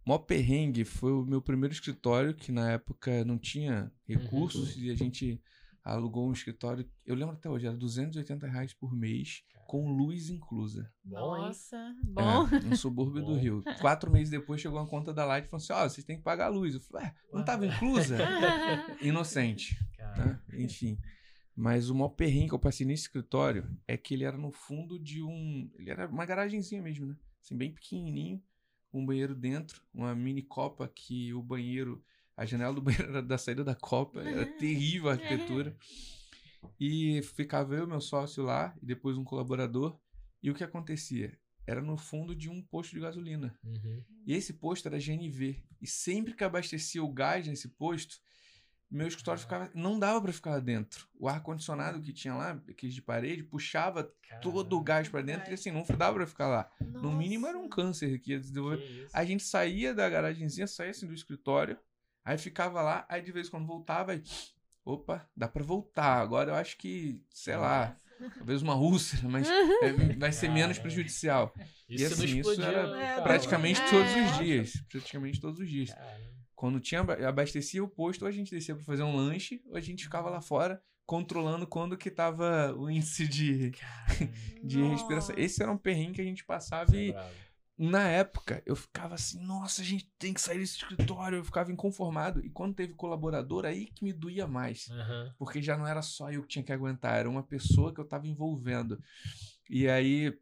O 0.04 0.10
maior 0.10 0.20
perrengue 0.20 0.84
foi 0.84 1.12
o 1.12 1.24
meu 1.24 1.42
primeiro 1.42 1.72
escritório, 1.72 2.34
que 2.34 2.52
na 2.52 2.72
época 2.72 3.24
não 3.24 3.38
tinha 3.38 3.92
recursos, 4.06 4.76
e 4.76 4.90
a 4.90 4.94
gente 4.94 5.40
alugou 5.84 6.28
um 6.28 6.32
escritório. 6.32 6.88
Eu 7.04 7.14
lembro 7.14 7.34
até 7.34 7.48
hoje, 7.48 7.66
era 7.66 7.76
280 7.76 8.46
reais 8.46 8.72
por 8.72 8.94
mês, 8.94 9.42
com 9.66 9.90
luz 9.90 10.30
inclusa. 10.30 10.92
Bom? 11.04 11.36
Nossa, 11.38 11.94
bom. 12.04 12.46
É, 12.48 12.60
no 12.60 12.76
subúrbio 12.76 13.20
do 13.24 13.34
Bom. 13.34 13.38
Rio. 13.38 13.62
Quatro 13.80 14.10
meses 14.10 14.30
depois 14.30 14.60
chegou 14.60 14.78
uma 14.78 14.86
conta 14.86 15.12
da 15.12 15.24
Light 15.24 15.46
e 15.46 15.48
falou 15.48 15.62
assim: 15.62 15.72
Ó, 15.72 15.88
vocês 15.88 16.04
têm 16.04 16.18
que 16.18 16.22
pagar 16.22 16.46
a 16.46 16.50
luz. 16.50 16.74
Eu 16.74 16.80
falei, 16.80 17.06
ué, 17.06 17.14
não 17.32 17.44
tava 17.44 17.66
inclusa? 17.66 18.16
Inocente 19.02 19.76
né? 20.16 20.40
Enfim. 20.54 20.98
Mas 21.54 21.88
o 21.88 21.94
maior 21.94 22.10
perrengue 22.10 22.48
que 22.48 22.54
eu 22.54 22.58
passei 22.58 22.86
nesse 22.86 23.04
escritório 23.04 23.66
é 23.88 23.96
que 23.96 24.14
ele 24.14 24.24
era 24.24 24.36
no 24.36 24.50
fundo 24.50 24.98
de 24.98 25.22
um. 25.22 25.70
Ele 25.78 25.90
era 25.90 26.06
uma 26.06 26.26
garagenzinha 26.26 26.82
mesmo, 26.82 27.06
né? 27.06 27.16
Assim, 27.46 27.56
bem 27.56 27.70
pequenininho, 27.72 28.42
um 28.92 29.06
banheiro 29.06 29.32
dentro, 29.32 29.80
uma 29.94 30.12
mini 30.16 30.42
copa 30.42 30.90
que 30.92 31.32
o 31.32 31.40
banheiro. 31.40 32.04
A 32.36 32.44
janela 32.44 32.74
do 32.74 32.82
banheiro 32.82 33.08
era 33.08 33.22
da 33.22 33.38
saída 33.38 33.62
da 33.62 33.74
copa, 33.74 34.20
era 34.20 34.44
terrível 34.44 35.08
a 35.08 35.12
arquitetura. 35.12 35.76
E 36.78 37.22
ficava 37.22 37.76
eu, 37.76 37.86
meu 37.86 38.00
sócio 38.00 38.42
lá, 38.42 38.76
e 38.82 38.84
depois 38.84 39.16
um 39.16 39.22
colaborador. 39.22 39.96
E 40.42 40.50
o 40.50 40.54
que 40.54 40.64
acontecia? 40.64 41.38
Era 41.64 41.80
no 41.80 41.96
fundo 41.96 42.34
de 42.34 42.50
um 42.50 42.60
posto 42.60 42.94
de 42.96 43.00
gasolina. 43.00 43.56
Uhum. 43.62 44.02
E 44.26 44.34
esse 44.34 44.54
posto 44.54 44.88
era 44.88 44.98
GNV. 44.98 45.62
E 45.80 45.86
sempre 45.86 46.34
que 46.34 46.42
abastecia 46.42 47.02
o 47.02 47.12
gás 47.12 47.46
nesse 47.46 47.68
posto, 47.68 48.20
meu 48.90 49.08
escritório 49.08 49.40
ficava. 49.40 49.70
Não 49.74 49.98
dava 49.98 50.20
para 50.20 50.32
ficar 50.32 50.50
lá 50.52 50.60
dentro. 50.60 51.08
O 51.18 51.28
ar-condicionado 51.28 52.00
que 52.00 52.12
tinha 52.12 52.34
lá, 52.34 52.60
aquele 52.68 52.92
de 52.92 53.02
parede, 53.02 53.42
puxava 53.42 54.04
todo 54.40 54.76
o 54.76 54.80
gás 54.82 55.08
para 55.08 55.22
dentro 55.22 55.50
e 55.50 55.54
assim, 55.54 55.70
não 55.70 55.84
dava 55.96 56.14
para 56.14 56.26
ficar 56.26 56.46
lá. 56.46 56.70
No 56.80 57.12
mínimo 57.12 57.46
era 57.46 57.58
um 57.58 57.68
câncer 57.68 58.18
que 58.20 58.32
ia 58.32 58.40
desenvolver. 58.40 58.78
Que? 58.78 59.06
A 59.12 59.24
gente 59.24 59.42
saía 59.42 59.92
da 59.92 60.08
garagenzinha, 60.08 60.66
saía 60.66 60.90
assim 60.90 61.06
do 61.06 61.14
escritório, 61.14 61.76
aí 62.24 62.38
ficava 62.38 62.80
lá, 62.82 63.04
aí 63.08 63.20
de 63.22 63.32
vez 63.32 63.48
em 63.48 63.50
quando 63.50 63.66
voltava 63.66 64.14
e. 64.14 64.22
Opa, 64.84 65.28
dá 65.36 65.48
pra 65.48 65.64
voltar. 65.64 66.20
Agora 66.20 66.52
eu 66.52 66.54
acho 66.54 66.76
que, 66.78 67.20
sei 67.30 67.56
lá, 67.56 67.96
talvez 68.38 68.62
uma 68.62 68.76
úlcera, 68.76 69.28
mas 69.28 69.48
é, 69.50 69.92
vai 70.16 70.30
ser 70.30 70.46
menos 70.48 70.76
Caramba. 70.78 70.82
prejudicial. 70.82 71.52
Isso 71.88 72.14
assim, 72.14 72.40
não 72.40 72.52
isso 72.52 72.62
era 72.62 72.88
cara. 72.92 73.22
Praticamente 73.22 73.80
É. 73.80 73.90
todos 73.90 74.12
os 74.14 74.38
dias. 74.38 74.72
Praticamente 74.88 75.40
todos 75.40 75.58
os 75.58 75.68
dias. 75.68 75.90
Quando 76.56 76.80
tinha 76.80 77.02
aba- 77.02 77.28
abastecia 77.28 77.84
o 77.84 77.88
posto, 77.88 78.22
ou 78.22 78.28
a 78.28 78.32
gente 78.32 78.50
descia 78.50 78.74
pra 78.74 78.82
fazer 78.84 79.02
um 79.04 79.14
lanche, 79.14 79.62
ou 79.66 79.76
a 79.76 79.80
gente 79.80 80.02
ficava 80.04 80.28
lá 80.30 80.40
fora 80.40 80.82
controlando 81.04 81.66
quando 81.68 81.96
que 81.96 82.10
tava 82.10 82.74
o 82.76 82.90
índice 82.90 83.28
de, 83.28 83.70
de 84.64 84.78
Nossa. 84.78 84.90
respiração. 84.92 85.34
Esse 85.38 85.62
era 85.62 85.70
um 85.70 85.78
perrengue 85.78 86.14
que 86.14 86.20
a 86.20 86.24
gente 86.24 86.44
passava 86.44 86.96
e 86.96 87.10
é 87.10 87.12
brabo. 87.12 87.34
na 87.78 88.08
época, 88.08 88.60
eu 88.66 88.74
ficava 88.74 89.14
assim, 89.14 89.38
nossa, 89.44 89.82
a 89.82 89.84
gente 89.84 90.10
tem 90.18 90.32
que 90.34 90.40
sair 90.40 90.58
desse 90.58 90.78
escritório. 90.78 91.36
Eu 91.38 91.44
ficava 91.44 91.70
inconformado. 91.70 92.44
E 92.44 92.50
quando 92.50 92.74
teve 92.74 92.94
colaborador, 92.94 93.64
aí 93.66 93.86
que 93.86 94.02
me 94.02 94.12
doía 94.12 94.46
mais. 94.48 94.88
Aham. 94.90 95.32
Porque 95.38 95.62
já 95.62 95.76
não 95.76 95.86
era 95.86 96.02
só 96.02 96.32
eu 96.32 96.42
que 96.42 96.48
tinha 96.48 96.64
que 96.64 96.72
aguentar, 96.72 97.16
era 97.18 97.30
uma 97.30 97.42
pessoa 97.42 97.92
que 97.94 98.00
eu 98.00 98.04
tava 98.08 98.26
envolvendo. 98.26 98.98
E 99.70 99.88
aí, 99.88 100.36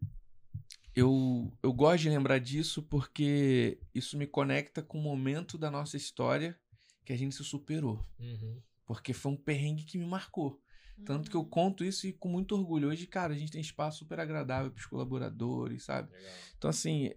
eu, 0.94 1.52
eu 1.62 1.72
gosto 1.72 2.02
de 2.02 2.10
lembrar 2.10 2.38
disso 2.38 2.82
porque 2.82 3.78
isso 3.94 4.16
me 4.16 4.26
conecta 4.26 4.82
com 4.82 4.98
o 4.98 5.02
momento 5.02 5.58
da 5.58 5.70
nossa 5.70 5.96
história 5.96 6.58
que 7.04 7.12
a 7.12 7.16
gente 7.16 7.34
se 7.34 7.44
superou. 7.44 8.04
Uhum. 8.18 8.60
Porque 8.86 9.12
foi 9.12 9.32
um 9.32 9.36
perrengue 9.36 9.84
que 9.84 9.98
me 9.98 10.06
marcou. 10.06 10.60
Tanto 11.04 11.28
que 11.28 11.36
eu 11.36 11.44
conto 11.44 11.84
isso 11.84 12.06
e 12.06 12.12
com 12.12 12.28
muito 12.28 12.54
orgulho. 12.54 12.88
Hoje, 12.88 13.06
cara, 13.06 13.34
a 13.34 13.36
gente 13.36 13.50
tem 13.50 13.60
espaço 13.60 13.98
super 13.98 14.20
agradável 14.20 14.70
pros 14.70 14.86
colaboradores, 14.86 15.82
sabe? 15.82 16.12
Legal. 16.12 16.32
Então, 16.56 16.70
assim, 16.70 17.10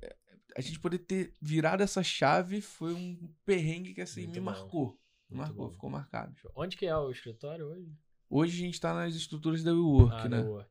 a 0.55 0.61
gente 0.61 0.79
poder 0.79 0.99
ter 0.99 1.33
virado 1.39 1.83
essa 1.83 2.01
chave 2.01 2.59
foi 2.59 2.93
um 2.93 3.31
perrengue 3.45 3.93
que, 3.93 4.01
assim, 4.01 4.21
Muito 4.21 4.33
me 4.33 4.39
bom. 4.39 4.45
marcou. 4.45 4.99
Me 5.29 5.37
marcou, 5.37 5.67
bom. 5.67 5.71
ficou 5.71 5.89
marcado. 5.89 6.35
Onde 6.55 6.75
que 6.75 6.87
é 6.87 6.97
o 6.97 7.11
escritório 7.11 7.67
hoje? 7.67 7.95
Hoje 8.29 8.57
a 8.57 8.65
gente 8.65 8.81
tá 8.81 8.93
nas 8.93 9.13
estruturas 9.13 9.63
da 9.63 9.71
WeWork, 9.71 10.15
ah, 10.15 10.29
né? 10.29 10.41
no 10.41 10.65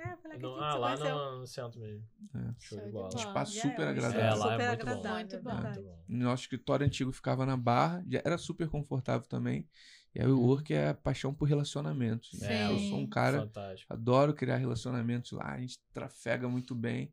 Work. 0.00 0.12
É, 0.12 0.16
foi 0.16 0.30
lá 0.30 0.36
que 0.36 0.42
No- 0.42 0.48
a 0.48 0.54
gente 0.54 0.64
ah, 0.64 0.78
lá 0.78 0.96
no, 1.32 1.38
no 1.40 1.46
centro 1.46 1.80
mesmo. 1.80 2.04
É. 2.34 2.38
Show, 2.38 2.54
Show 2.58 2.78
de 2.78 2.84
de 2.86 2.90
bola. 2.92 3.08
bola. 3.08 3.20
Espaço 3.20 3.52
super 3.52 3.86
é 3.86 3.88
agradável. 3.90 4.20
É, 4.20 4.24
lá 4.24 4.30
é 4.30 4.36
super 4.52 4.68
muito 4.68 4.84
bom. 4.86 4.90
agradável, 4.92 5.82
Muito 5.82 5.82
bom. 5.82 6.04
é. 6.08 6.12
Nosso 6.16 6.42
escritório 6.44 6.86
antigo 6.86 7.12
ficava 7.12 7.44
na 7.46 7.56
Barra, 7.56 8.04
já 8.08 8.22
era 8.24 8.38
super 8.38 8.68
confortável 8.68 9.26
também. 9.28 9.68
E 10.14 10.20
a 10.20 10.24
WeWork 10.26 10.74
é 10.74 10.88
a 10.88 10.94
paixão 10.94 11.32
por 11.32 11.44
relacionamentos. 11.48 12.30
Sim. 12.32 12.46
Eu 12.52 12.78
sou 12.90 12.98
um 12.98 13.06
cara, 13.08 13.42
Fantástico. 13.42 13.92
adoro 13.92 14.34
criar 14.34 14.56
relacionamentos 14.56 15.30
lá, 15.32 15.52
a 15.52 15.60
gente 15.60 15.78
trafega 15.92 16.48
muito 16.48 16.74
bem. 16.74 17.12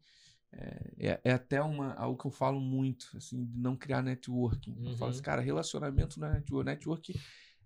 É, 0.52 0.94
é- 1.10 1.22
é 1.26 1.32
até 1.34 1.62
uma, 1.62 1.94
algo 1.94 2.20
que 2.20 2.26
eu 2.26 2.32
falo 2.32 2.60
muito, 2.60 3.10
assim, 3.16 3.46
de 3.46 3.60
não 3.60 3.76
criar 3.76 4.02
networking. 4.02 4.72
Eu 4.80 4.94
falo 4.96 5.04
Uhum. 5.04 5.10
assim, 5.10 5.22
cara, 5.22 5.42
relacionamento 5.42 6.20
não 6.20 6.28
é 6.30 6.34
network. 6.36 6.66
Network, 6.66 7.20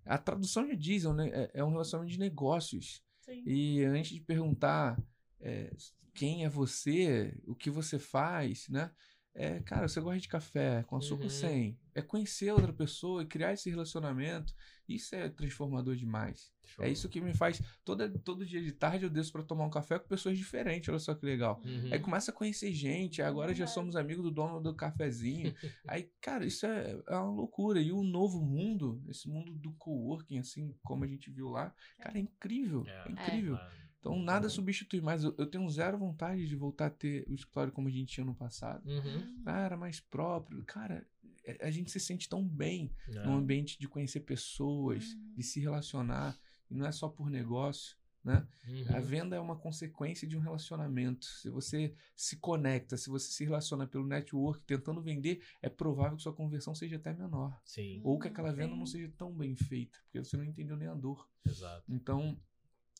a 0.06 0.18
tradução 0.18 0.68
já 0.68 0.74
diz, 0.74 1.06
é 1.06 1.10
um, 1.10 1.22
é- 1.22 1.52
é 1.54 1.64
um 1.64 1.70
relacionamento 1.70 2.12
de 2.12 2.20
negócios. 2.20 3.02
Sim. 3.22 3.44
E 3.46 3.84
antes 3.86 4.12
de 4.12 4.20
perguntar 4.20 5.00
é, 5.42 5.72
quem 6.14 6.46
é 6.46 6.50
você, 6.50 7.38
o 7.46 7.56
que 7.56 7.70
você 7.70 7.98
faz, 8.00 8.68
né? 8.70 8.92
É, 9.34 9.62
cara, 9.62 9.88
você 9.88 10.02
gosta 10.02 10.20
de 10.20 10.28
café, 10.28 10.84
com 10.84 10.98
açúcar 10.98 11.24
Uhum. 11.24 11.30
sem. 11.30 11.80
É 11.96 12.02
conhecer 12.02 12.52
outra 12.52 12.74
pessoa 12.74 13.24
e 13.24 13.26
criar 13.26 13.54
esse 13.54 13.70
relacionamento. 13.70 14.54
Isso 14.90 15.16
é 15.16 15.30
transformador 15.30 15.96
demais. 15.96 16.52
Show. 16.66 16.84
É 16.84 16.90
isso 16.90 17.08
que 17.08 17.22
me 17.22 17.34
faz. 17.34 17.62
Toda, 17.86 18.10
todo 18.10 18.46
dia 18.46 18.62
de 18.62 18.74
tarde 18.74 19.06
eu 19.06 19.10
desço 19.10 19.32
pra 19.32 19.42
tomar 19.42 19.66
um 19.66 19.70
café 19.70 19.98
com 19.98 20.08
pessoas 20.08 20.38
diferentes. 20.38 20.90
Olha 20.90 21.00
só 21.00 21.16
que 21.16 21.26
legal. 21.26 21.62
Uhum. 21.64 21.90
Aí 21.94 22.00
começa 22.00 22.32
a 22.32 22.34
conhecer 22.34 22.74
gente, 22.74 23.22
agora 23.22 23.54
já 23.56 23.66
somos 23.68 23.96
amigos 23.96 24.22
do 24.24 24.32
dono 24.32 24.60
do 24.60 24.76
cafezinho. 24.76 25.54
aí, 25.88 26.10
cara, 26.20 26.46
isso 26.46 26.66
é, 26.66 27.02
é 27.08 27.16
uma 27.16 27.32
loucura. 27.32 27.80
E 27.82 27.90
o 27.94 28.04
novo 28.04 28.42
mundo, 28.42 29.02
esse 29.08 29.30
mundo 29.30 29.54
do 29.54 29.72
coworking, 29.74 30.40
assim, 30.40 30.76
como 30.84 31.06
a 31.06 31.08
gente 31.08 31.32
viu 31.32 31.48
lá, 31.48 31.74
cara, 32.02 32.18
é 32.18 32.22
incrível. 32.22 32.84
É, 32.86 33.08
É. 33.08 33.12
incrível. 33.12 33.58
Então 34.02 34.20
nada 34.20 34.50
substitui 34.50 35.00
mais. 35.00 35.24
Eu, 35.24 35.34
eu 35.38 35.46
tenho 35.46 35.70
zero 35.70 35.98
vontade 35.98 36.48
de 36.48 36.56
voltar 36.56 36.88
a 36.88 36.90
ter 36.90 37.24
o 37.30 37.34
escritório 37.34 37.72
como 37.72 37.88
a 37.88 37.92
gente 37.92 38.12
tinha 38.14 38.26
no 38.26 38.34
passado. 38.36 38.84
Uhum. 38.90 39.42
Ah, 39.46 39.62
era 39.62 39.78
mais 39.78 40.00
próprio. 40.00 40.64
Cara, 40.66 41.08
é- 41.46 41.66
a 41.68 41.72
gente 41.72 41.92
se 41.92 42.00
sente 42.00 42.28
tão 42.28 42.44
bem 42.46 42.92
É. 43.08 43.24
num 43.26 43.36
ambiente 43.36 43.80
de 43.80 43.88
conhecer 43.88 44.22
pessoas, 44.22 45.14
Uhum. 45.14 45.34
de 45.36 45.44
se 45.44 45.60
relacionar. 45.60 46.38
E 46.70 46.74
não 46.76 46.86
é 46.88 46.92
só 46.92 47.08
por 47.10 47.30
negócio, 47.30 47.96
né? 48.24 48.48
Uhum. 48.68 48.86
A 48.96 49.00
venda 49.00 49.36
é 49.36 49.40
uma 49.40 49.56
consequência 49.56 50.28
de 50.28 50.36
um 50.36 50.40
relacionamento. 50.40 51.26
Se 51.26 51.50
você 51.52 51.94
se 52.16 52.38
conecta, 52.38 52.98
se 52.98 53.08
você 53.10 53.32
se 53.32 53.44
relaciona 53.44 53.86
pelo 53.86 54.08
network 54.08 54.64
tentando 54.66 55.00
vender, 55.02 55.44
é 55.62 55.70
provável 55.70 56.18
que 56.18 56.24
sua 56.24 56.34
conversão 56.34 56.74
seja 56.74 56.96
até 56.96 57.14
menor. 57.14 57.60
Sim, 57.66 58.02
Ou 58.04 58.18
que 58.18 58.28
aquela 58.30 58.52
venda 58.52 58.76
não 58.76 58.86
seja 58.88 59.12
tão 59.18 59.32
bem 59.32 59.56
feita, 59.56 60.00
porque 60.06 60.24
você 60.24 60.36
não 60.38 60.44
entendeu 60.44 60.76
nem 60.76 60.88
a 60.88 60.96
dor. 60.96 61.30
exato. 61.46 61.84
Então, 61.92 62.40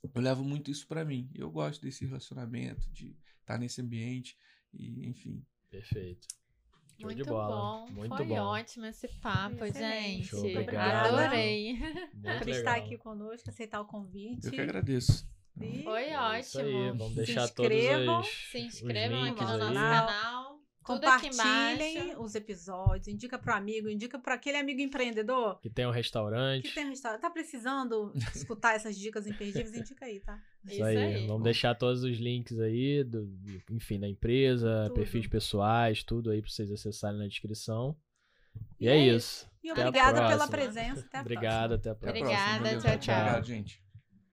eu 0.04 0.22
levo 0.22 0.44
muito 0.44 0.70
isso 0.72 0.88
pra 0.88 1.04
mim. 1.06 1.30
Eu 1.36 1.50
gosto 1.52 1.82
desse 1.82 2.06
relacionamento, 2.06 2.90
de 2.92 3.16
estar 3.40 3.58
nesse 3.58 3.82
ambiente 3.82 4.38
e, 4.74 5.08
enfim. 5.08 5.44
Perfeito. 5.70 6.28
Show 7.00 7.08
Muito 7.08 7.24
de 7.24 7.30
bola. 7.30 7.56
bom. 7.88 7.92
Muito 7.94 8.16
Foi 8.16 8.26
bom. 8.28 8.36
ótimo 8.36 8.86
esse 8.86 9.08
papo, 9.20 9.66
Excelente. 9.66 10.24
gente. 10.24 10.28
Show. 10.28 10.44
Adorei. 10.78 11.74
Muito 11.80 12.12
Por 12.12 12.24
legal. 12.46 12.50
estar 12.50 12.76
aqui 12.76 12.98
conosco, 12.98 13.50
aceitar 13.50 13.82
o 13.82 13.86
convite. 13.86 14.46
Eu 14.46 14.52
que 14.52 14.62
agradeço. 14.62 15.28
Foi 15.84 16.04
É 16.04 16.40
isso 16.42 16.60
aí, 16.60 16.66
ótimo. 16.66 16.98
Vamos 16.98 17.10
Se 17.10 17.16
deixar 17.16 17.44
inscrevam, 17.46 18.16
todos 18.22 18.28
os, 18.30 18.52
Se 18.52 18.58
os 18.58 18.64
inscrevam 18.66 19.20
aqui 19.20 19.30
links 19.30 19.48
no 19.50 19.58
nosso 19.58 19.74
canal. 19.74 20.41
Compartilhem 20.84 22.16
os 22.18 22.36
episódios, 22.36 23.08
indica 23.08 23.38
pro 23.38 23.54
amigo, 23.54 23.88
indica 23.90 24.18
para 24.20 24.34
aquele 24.36 24.58
amigo 24.58 24.82
empreendedor 24.82 25.60
Que 25.60 25.70
tem 25.70 25.86
um 25.86 25.92
restaurante. 25.92 26.68
que 26.68 26.74
tem 26.74 26.86
um 26.86 26.90
restaurante. 26.90 27.22
Tá 27.22 27.30
precisando 27.30 28.12
escutar 28.36 28.76
essas 28.76 28.98
dicas 28.98 29.28
imperdíveis? 29.28 29.74
Indica 29.76 30.06
aí, 30.06 30.20
tá? 30.20 30.42
Isso, 30.66 30.76
Isso 30.76 30.84
aí. 30.84 30.98
aí. 30.98 31.28
Vamos 31.28 31.44
deixar 31.44 31.76
todos 31.76 32.04
os 32.04 32.18
links 32.18 32.60
aí, 32.60 33.04
do, 33.04 33.30
enfim, 33.72 34.00
da 34.00 34.08
empresa, 34.08 34.84
Tudo. 34.88 34.96
perfis 34.96 35.28
pessoais, 35.28 36.04
tudo 36.04 36.30
aí 36.32 36.42
pra 36.42 36.50
vocês 36.52 36.72
acessarem 36.72 37.18
na 37.20 37.28
descrição. 37.28 37.96
E, 38.80 38.86
E 38.86 38.90
é 38.90 38.94
é 38.98 38.98
isso. 39.16 39.50
E 39.64 39.70
Até 39.70 39.84
a 39.84 39.88
obrigada 39.90 40.14
pela 40.14 40.28
próxima. 40.48 40.48
presença. 40.50 41.02
Até 41.02 41.18
a 41.18 41.22
Obrigado, 41.22 41.74
até 41.76 41.90
a 41.90 41.92
Até 41.94 42.10
a 42.10 42.12
próxima. 42.12 42.26
Obrigada, 42.28 42.60
próxima, 42.60 42.70
beleza? 42.70 42.88
tchau, 42.90 42.98
tchau. 43.00 43.16
Obrigado, 43.22 43.46
gente. 43.46 43.91